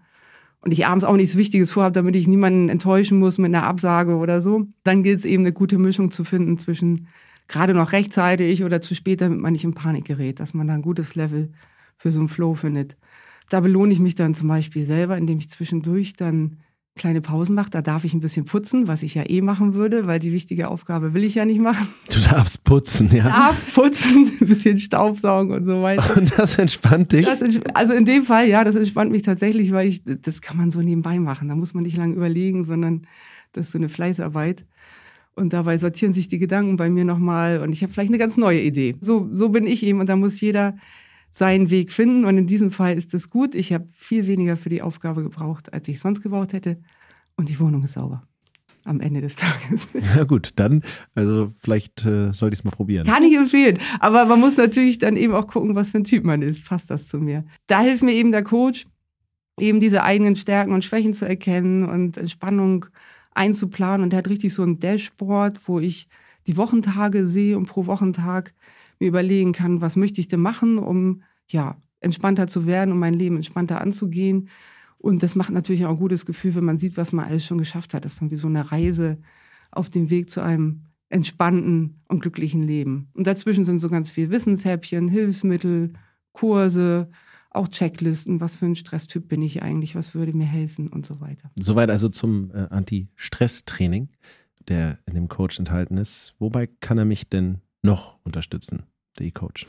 und 0.64 0.72
ich 0.72 0.86
abends 0.86 1.04
auch 1.04 1.18
nichts 1.18 1.36
Wichtiges 1.36 1.72
vorhabe, 1.72 1.92
damit 1.92 2.16
ich 2.16 2.26
niemanden 2.26 2.70
enttäuschen 2.70 3.20
muss 3.20 3.38
mit 3.38 3.54
einer 3.54 3.68
Absage 3.68 4.16
oder 4.16 4.42
so, 4.42 4.66
dann 4.86 5.04
gilt 5.04 5.20
es 5.20 5.26
eben 5.26 5.44
eine 5.44 5.52
gute 5.52 5.78
Mischung 5.78 6.10
zu 6.10 6.24
finden 6.24 6.58
zwischen 6.58 7.08
gerade 7.50 7.74
noch 7.74 7.92
rechtzeitig 7.92 8.64
oder 8.64 8.80
zu 8.80 8.96
spät, 8.96 9.20
damit 9.20 9.40
man 9.40 9.52
nicht 9.52 9.66
in 9.66 9.74
Panik 9.74 10.06
gerät, 10.06 10.40
dass 10.40 10.54
man 10.54 10.68
da 10.68 10.74
ein 10.74 10.82
gutes 10.82 11.16
Level 11.16 11.52
für 11.98 12.12
so 12.12 12.20
einen 12.20 12.30
Flow 12.30 12.54
findet. 12.54 12.96
Da 13.50 13.60
belohne 13.60 13.92
ich 13.92 14.00
mich 14.00 14.16
dann 14.16 14.36
zum 14.36 14.48
Beispiel 14.48 14.84
selber, 14.84 15.18
indem 15.18 15.38
ich 15.38 15.50
zwischendurch 15.50 16.16
dann 16.16 16.60
kleine 16.96 17.22
Pausen 17.22 17.56
macht. 17.56 17.74
Da 17.74 17.82
darf 17.82 18.04
ich 18.04 18.14
ein 18.14 18.20
bisschen 18.20 18.46
putzen, 18.46 18.88
was 18.88 19.04
ich 19.04 19.16
ja 19.16 19.24
eh 19.28 19.42
machen 19.42 19.74
würde, 19.74 20.06
weil 20.06 20.20
die 20.20 20.32
wichtige 20.32 20.68
Aufgabe 20.68 21.14
will 21.14 21.24
ich 21.24 21.36
ja 21.36 21.46
nicht 21.46 21.60
machen. 21.60 21.88
Du 22.12 22.20
darfst 22.20 22.64
putzen, 22.64 23.10
ja. 23.12 23.24
Darf 23.24 23.74
putzen, 23.74 24.32
ein 24.42 24.48
bisschen 24.48 24.78
Staubsaugen 24.78 25.54
und 25.54 25.66
so 25.66 25.82
weiter. 25.82 26.18
Und 26.18 26.38
das 26.38 26.58
entspannt 26.58 27.12
dich? 27.12 27.26
Das 27.26 27.42
entsp 27.42 27.64
also 27.74 27.94
in 27.94 28.06
dem 28.06 28.24
Fall, 28.24 28.48
ja, 28.48 28.64
das 28.64 28.76
entspannt 28.76 29.12
mich 29.12 29.24
tatsächlich, 29.24 29.72
weil 29.72 29.88
ich, 29.88 30.04
das 30.04 30.42
kann 30.42 30.58
man 30.58 30.72
so 30.72 30.82
nebenbei 30.82 31.20
machen. 31.20 31.48
Da 31.50 31.56
muss 31.56 31.74
man 31.74 31.84
nicht 31.84 31.98
lange 31.98 32.14
überlegen, 32.14 32.64
sondern 32.64 33.08
das 33.54 33.68
ist 33.68 33.72
so 33.72 33.78
eine 33.78 33.90
Fleißarbeit. 33.90 34.66
Und 35.36 35.54
dabei 35.54 35.80
sortieren 35.80 36.14
sich 36.14 36.28
die 36.28 36.38
Gedanken 36.38 36.78
bei 36.78 36.92
mir 36.92 37.06
nochmal 37.06 37.60
und 37.60 37.72
ich 37.72 37.82
habe 37.82 37.92
vielleicht 37.92 38.12
eine 38.12 38.20
ganz 38.20 38.38
neue 38.38 38.62
Idee. 38.62 38.98
So, 39.02 39.30
so 39.32 39.50
bin 39.50 39.66
ich 39.66 39.84
eben 39.84 40.00
und 40.00 40.08
da 40.08 40.16
muss 40.16 40.40
jeder 40.40 40.76
seinen 41.34 41.72
Weg 41.72 41.92
finden. 41.92 42.26
Und 42.26 42.38
in 42.38 42.48
diesem 42.48 42.70
Fall 42.72 42.96
ist 42.96 43.14
es 43.14 43.30
gut. 43.30 43.56
Ich 43.56 43.74
habe 43.74 43.88
viel 43.92 44.28
weniger 44.28 44.56
für 44.56 44.70
die 44.70 44.84
Aufgabe 44.84 45.24
gebraucht, 45.24 45.74
als 45.74 45.88
ich 45.88 46.00
sonst 46.00 46.22
gebraucht 46.22 46.54
hätte. 46.54 46.78
Und 47.36 47.50
die 47.50 47.60
Wohnung 47.60 47.84
ist 47.84 47.94
sauber. 47.94 48.24
Am 48.86 49.00
Ende 49.00 49.20
des 49.22 49.36
Tages. 49.36 49.88
Ja 50.16 50.26
gut, 50.26 50.52
dann, 50.58 50.84
also 51.16 51.52
vielleicht 51.56 52.06
äh, 52.06 52.32
sollte 52.34 52.54
ich 52.54 52.60
es 52.60 52.64
mal 52.64 52.72
probieren. 52.72 53.08
Kann 53.08 53.24
ich 53.24 53.36
empfehlen. 53.36 53.80
Aber 54.00 54.26
man 54.26 54.40
muss 54.40 54.58
natürlich 54.58 55.00
dann 55.00 55.18
eben 55.18 55.34
auch 55.34 55.48
gucken, 55.48 55.76
was 55.76 55.92
für 55.92 55.98
ein 55.98 56.04
Typ 56.04 56.24
man 56.24 56.44
ist. 56.44 56.66
Passt 56.66 56.92
das 56.92 57.08
zu 57.08 57.18
mir? 57.18 57.46
Da 57.66 57.82
hilft 57.82 58.04
mir 58.04 58.14
eben 58.14 58.32
der 58.32 58.44
Coach, 58.44 58.86
eben 59.60 59.80
diese 59.80 60.04
eigenen 60.04 60.36
Stärken 60.36 60.74
und 60.74 60.86
Schwächen 60.86 61.14
zu 61.14 61.28
erkennen 61.28 61.90
und 61.90 62.18
Entspannung 62.18 62.86
einzuplanen. 63.32 64.04
Und 64.04 64.12
der 64.12 64.20
hat 64.20 64.30
richtig 64.30 64.54
so 64.54 64.64
ein 64.64 64.80
Dashboard, 64.80 65.68
wo 65.68 65.80
ich 65.80 66.08
die 66.46 66.58
Wochentage 66.58 67.26
sehe 67.26 67.58
und 67.58 67.66
pro 67.66 67.88
Wochentag 67.88 68.54
mir 69.04 69.10
überlegen 69.10 69.52
kann, 69.52 69.82
was 69.82 69.96
möchte 69.96 70.22
ich 70.22 70.28
denn 70.28 70.40
machen, 70.40 70.78
um 70.78 71.24
ja, 71.48 71.78
entspannter 72.00 72.48
zu 72.48 72.66
werden, 72.66 72.92
um 72.92 73.00
mein 73.00 73.14
Leben 73.14 73.36
entspannter 73.36 73.82
anzugehen. 73.82 74.50
Und 74.98 75.24
das 75.24 75.36
macht 75.36 75.52
natürlich 75.52 75.86
auch 75.86 75.92
ein 75.92 75.98
gutes 75.98 76.26
Gefühl, 76.26 76.56
wenn 76.56 76.64
man 76.64 76.80
sieht, 76.80 76.98
was 76.98 77.12
man 77.12 77.26
alles 77.26 77.46
schon 77.46 77.58
geschafft 77.58 77.94
hat. 77.94 78.06
Das 78.06 78.14
ist 78.14 78.22
dann 78.22 78.32
wie 78.32 78.38
so 78.38 78.48
eine 78.48 78.72
Reise 78.72 79.18
auf 79.72 79.90
dem 79.90 80.10
Weg 80.10 80.30
zu 80.30 80.42
einem 80.42 80.84
entspannten 81.10 82.02
und 82.08 82.22
glücklichen 82.22 82.64
Leben. 82.64 83.10
Und 83.14 83.28
dazwischen 83.28 83.66
sind 83.66 83.80
so 83.80 83.90
ganz 83.90 84.10
viel 84.10 84.32
Wissenshäppchen, 84.32 85.10
Hilfsmittel, 85.10 85.94
Kurse, 86.32 87.10
auch 87.52 87.68
Checklisten, 87.68 88.42
was 88.42 88.56
für 88.56 88.66
ein 88.66 88.76
Stresstyp 88.76 89.28
bin 89.28 89.42
ich 89.44 89.62
eigentlich, 89.62 89.96
was 89.96 90.16
würde 90.16 90.36
mir 90.36 90.46
helfen 90.46 90.88
und 90.88 91.06
so 91.06 91.22
weiter. 91.22 91.52
Soweit 91.60 91.92
also 91.92 92.10
zum 92.10 92.50
äh, 92.52 92.68
Anti-Stress-Training, 92.70 94.10
der 94.68 94.98
in 95.06 95.14
dem 95.14 95.28
Coach 95.28 95.60
enthalten 95.60 95.98
ist. 95.98 96.34
Wobei 96.40 96.68
kann 96.68 96.98
er 96.98 97.06
mich 97.06 97.30
denn 97.30 97.60
noch 97.84 98.18
unterstützen? 98.24 98.84
Der 99.20 99.28
E-Coach? 99.28 99.66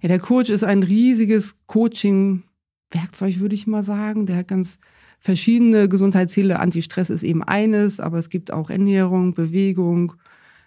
Ja, 0.00 0.08
der 0.08 0.18
Coach 0.18 0.50
ist 0.50 0.64
ein 0.64 0.82
riesiges 0.82 1.56
Coaching-Werkzeug, 1.66 3.40
würde 3.40 3.54
ich 3.54 3.66
mal 3.66 3.82
sagen. 3.82 4.26
Der 4.26 4.36
hat 4.36 4.48
ganz 4.48 4.78
verschiedene 5.20 5.88
Gesundheitsziele. 5.88 6.58
Anti-Stress 6.58 7.10
ist 7.10 7.22
eben 7.22 7.42
eines, 7.44 8.00
aber 8.00 8.18
es 8.18 8.28
gibt 8.28 8.52
auch 8.52 8.70
Ernährung, 8.70 9.34
Bewegung, 9.34 10.14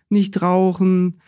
Nichtrauchen, 0.09 1.19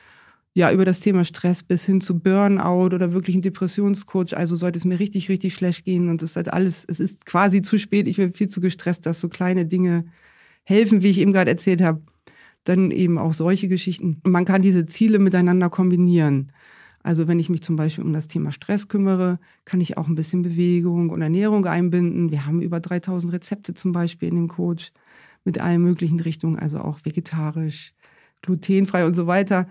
ja, 0.54 0.72
über 0.72 0.86
das 0.86 1.00
Thema 1.00 1.24
Stress 1.24 1.62
bis 1.62 1.86
hin 1.86 2.02
zu 2.02 2.18
Burnout 2.18 2.96
oder 2.96 3.12
wirklich 3.12 3.36
ein 3.36 3.44
Depressionscoach. 3.44 4.36
Also 4.36 4.56
sollte 4.56 4.80
es 4.80 4.86
mir 4.86 5.00
richtig, 5.00 5.30
richtig 5.30 5.54
schlecht 5.54 5.86
gehen 5.86 6.10
und 6.10 6.24
es 6.24 6.32
ist 6.32 6.36
halt 6.36 6.52
alles, 6.52 6.84
es 6.88 7.00
ist 7.00 7.28
quasi 7.28 7.62
zu 7.62 7.78
spät, 7.78 8.08
ich 8.08 8.18
bin 8.18 8.34
viel 8.34 8.48
zu 8.48 8.60
gestresst, 8.60 9.06
dass 9.06 9.20
so 9.20 9.30
kleine 9.30 9.68
Dinge 9.68 10.06
helfen, 10.64 11.04
wie 11.04 11.10
ich 11.10 11.20
eben 11.20 11.32
gerade 11.32 11.52
erzählt 11.52 11.82
habe. 11.82 12.02
Dann 12.64 12.90
eben 12.90 13.20
auch 13.20 13.34
solche 13.34 13.68
Geschichten. 13.68 14.20
Man 14.24 14.46
kann 14.46 14.64
diese 14.64 14.88
Ziele 14.88 15.20
miteinander 15.20 15.70
kombinieren. 15.70 16.52
Also 17.08 17.30
wenn 17.30 17.40
ich 17.40 17.48
mich 17.48 17.64
zum 17.64 17.78
Beispiel 17.78 18.04
um 18.04 18.12
das 18.12 18.28
Thema 18.28 18.52
Stress 18.52 18.90
kümmere, 18.90 19.40
kann 19.64 19.80
ich 19.80 19.96
auch 19.96 20.10
ein 20.10 20.16
bisschen 20.16 20.42
Bewegung 20.42 21.10
und 21.10 21.22
Ernährung 21.22 21.66
einbinden. 21.66 22.32
Wir 22.32 22.46
haben 22.46 22.62
über 22.62 22.82
3000 22.82 23.32
Rezepte 23.32 23.74
zum 23.74 23.94
Beispiel 23.94 24.28
in 24.28 24.36
dem 24.36 24.48
Coach 24.50 24.92
mit 25.46 25.58
allen 25.58 25.82
möglichen 25.82 26.20
Richtungen, 26.20 26.60
also 26.60 26.80
auch 26.80 27.00
vegetarisch, 27.06 27.94
glutenfrei 28.42 29.06
und 29.06 29.14
so 29.14 29.26
weiter. 29.26 29.70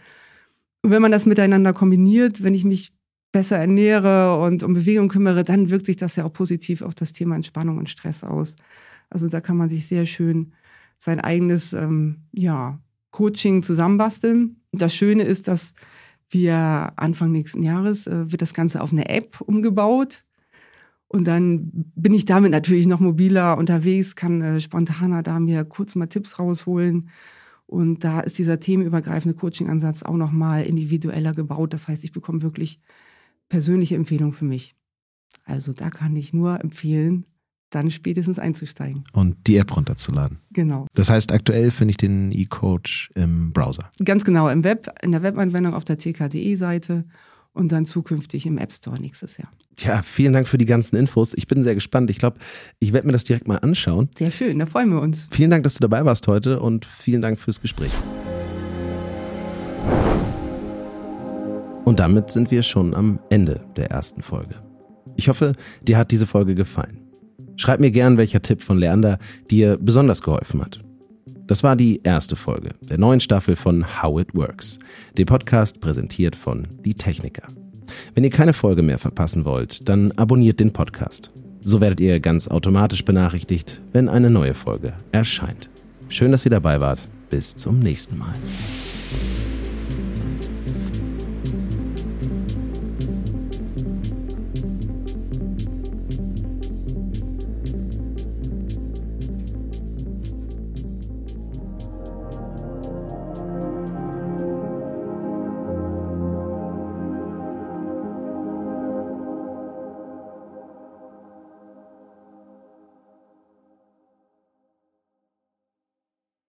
Und 0.81 0.93
wenn 0.93 1.03
man 1.03 1.13
das 1.13 1.27
miteinander 1.27 1.75
kombiniert, 1.75 2.43
wenn 2.43 2.55
ich 2.55 2.65
mich 2.65 2.95
besser 3.33 3.59
ernähre 3.59 4.41
und 4.41 4.63
um 4.63 4.73
Bewegung 4.73 5.09
kümmere, 5.09 5.45
dann 5.45 5.69
wirkt 5.69 5.85
sich 5.85 5.97
das 5.97 6.17
ja 6.17 6.25
auch 6.25 6.33
positiv 6.33 6.81
auf 6.81 6.95
das 6.95 7.13
Thema 7.13 7.37
Entspannung 7.37 7.77
und 7.77 7.91
Stress 7.91 8.25
aus. 8.25 8.57
Also 9.11 9.29
da 9.29 9.43
kann 9.43 9.59
man 9.59 9.69
sich 9.69 9.87
sehr 9.87 10.07
schön 10.07 10.55
sein 10.97 11.21
eigenes 11.21 11.75
ähm, 11.75 12.23
ja, 12.33 12.81
Coaching 13.11 13.63
zusammenbasteln. 13.63 14.63
Das 14.73 14.95
Schöne 14.95 15.25
ist, 15.25 15.49
dass 15.49 15.75
wir 16.31 16.93
Anfang 16.97 17.33
nächsten 17.33 17.63
Jahres 17.63 18.07
äh, 18.07 18.31
wird 18.31 18.43
das 18.43 18.55
Ganze 18.55 18.81
auf 18.81 18.93
eine 18.93 19.09
App 19.09 19.41
umgebaut. 19.41 20.25
Und 21.09 21.27
dann 21.27 21.71
bin 21.95 22.15
ich 22.15 22.25
damit 22.25 22.51
natürlich 22.51 22.87
noch 22.87 23.01
mobiler 23.01 23.59
unterwegs, 23.59 24.17
kann 24.17 24.43
äh, 24.43 24.61
spontaner 24.61 25.23
da 25.23 25.39
mir 25.39 25.65
kurz 25.65 25.95
mal 25.95 26.07
Tipps 26.07 26.39
rausholen. 26.39 27.11
Und 27.67 28.05
da 28.05 28.21
ist 28.21 28.39
dieser 28.39 28.61
themenübergreifende 28.61 29.37
Coaching-Ansatz 29.37 30.03
auch 30.03 30.17
nochmal 30.17 30.65
individueller 30.65 31.33
gebaut. 31.33 31.75
Das 31.75 31.89
heißt, 31.89 32.05
ich 32.05 32.13
bekomme 32.13 32.43
wirklich 32.43 32.81
persönliche 33.49 33.97
Empfehlungen 33.97 34.33
für 34.33 34.45
mich. 34.45 34.77
Also 35.45 35.73
da 35.73 35.91
kann 35.91 36.17
ich 36.17 36.33
nur 36.33 36.61
empfehlen, 36.61 37.25
dann 37.71 37.91
spätestens 37.91 38.39
einzusteigen. 38.39 39.05
Und 39.13 39.37
die 39.47 39.57
App 39.57 39.77
runterzuladen. 39.77 40.39
Genau. 40.53 40.87
Das 40.95 41.11
heißt, 41.11 41.33
aktuell 41.33 41.71
finde 41.71 41.91
ich 41.91 41.97
den 41.97 42.33
E-Coach 42.33 43.11
im 43.15 43.53
Browser. 43.53 43.91
Ganz 44.05 44.25
genau, 44.25 44.49
im 44.49 44.65
Web, 44.65 44.89
in 45.03 45.13
der 45.13 45.23
Webanwendung 45.23 45.75
auf 45.75 45.85
der 45.85 45.99
tkde-Seite 45.99 47.05
und 47.53 47.73
dann 47.73 47.87
zukünftig 47.87 48.47
im 48.47 48.59
App 48.59 48.73
Store 48.73 49.01
nächstes 49.01 49.39
Jahr. 49.39 49.51
Ja, 49.79 50.03
vielen 50.03 50.33
Dank 50.33 50.47
für 50.47 50.59
die 50.59 50.67
ganzen 50.67 50.97
Infos. 50.97 51.35
Ich 51.35 51.47
bin 51.47 51.63
sehr 51.63 51.75
gespannt. 51.75 52.11
Ich 52.11 52.19
glaube, 52.19 52.39
ich 52.79 52.93
werde 52.93 53.07
mir 53.07 53.13
das 53.13 53.25
direkt 53.25 53.49
mal 53.49 53.57
anschauen. 53.57 54.11
Sehr 54.17 54.31
schön, 54.31 54.59
da 54.59 54.67
freuen 54.67 54.91
wir 54.91 55.01
uns. 55.01 55.29
Vielen 55.31 55.51
Dank, 55.51 55.65
dass 55.65 55.75
du 55.75 55.81
dabei 55.81 56.05
warst 56.05 56.29
heute 56.29 56.61
und 56.61 56.85
vielen 56.85 57.23
Dank 57.23 57.39
fürs 57.39 57.61
Gespräch. 57.61 57.93
Und 61.85 62.01
damit 62.01 62.31
sind 62.31 62.51
wir 62.51 62.63
schon 62.63 62.95
am 62.95 63.21
Ende 63.31 63.65
der 63.77 63.91
ersten 63.91 64.23
Folge. 64.23 64.57
Ich 65.17 65.29
hoffe, 65.29 65.53
dir 65.83 65.97
hat 65.97 66.11
diese 66.11 66.27
Folge 66.27 66.55
gefallen. 66.55 67.06
Schreib 67.57 67.81
mir 67.81 67.91
gern, 67.91 68.19
welcher 68.19 68.43
Tipp 68.43 68.63
von 68.63 68.79
Leander 68.79 69.19
dir 69.51 69.79
besonders 69.81 70.23
geholfen 70.23 70.61
hat. 70.61 70.79
Das 71.47 71.63
war 71.63 71.77
die 71.77 72.01
erste 72.03 72.37
Folge 72.37 72.71
der 72.89 72.99
neuen 72.99 73.21
Staffel 73.21 73.57
von 73.57 73.85
How 74.03 74.21
It 74.21 74.35
Works, 74.35 74.79
dem 75.17 75.27
Podcast 75.27 75.81
präsentiert 75.81 76.35
von 76.35 76.67
Die 76.85 76.95
Techniker. 76.95 77.47
Wenn 78.15 78.25
ihr 78.25 78.31
keine 78.31 78.53
Folge 78.53 78.83
mehr 78.83 78.99
verpassen 78.99 79.45
wollt, 79.45 79.89
dann 79.89 80.11
abonniert 80.13 80.61
den 80.61 80.73
Podcast. 80.73 81.31
So 81.61 81.81
werdet 81.81 82.01
ihr 82.01 82.21
ganz 82.21 82.49
automatisch 82.49 83.05
benachrichtigt, 83.05 83.81
wenn 83.93 84.09
eine 84.09 84.31
neue 84.31 84.55
Folge 84.55 84.95
erscheint. 85.13 85.71
Schön, 86.09 86.33
dass 86.33 86.45
ihr 86.45 86.51
dabei 86.51 86.81
wart. 86.81 87.01
Bis 87.31 87.57
zum 87.57 87.81
nächsten 87.81 88.19
Mal. 88.19 88.35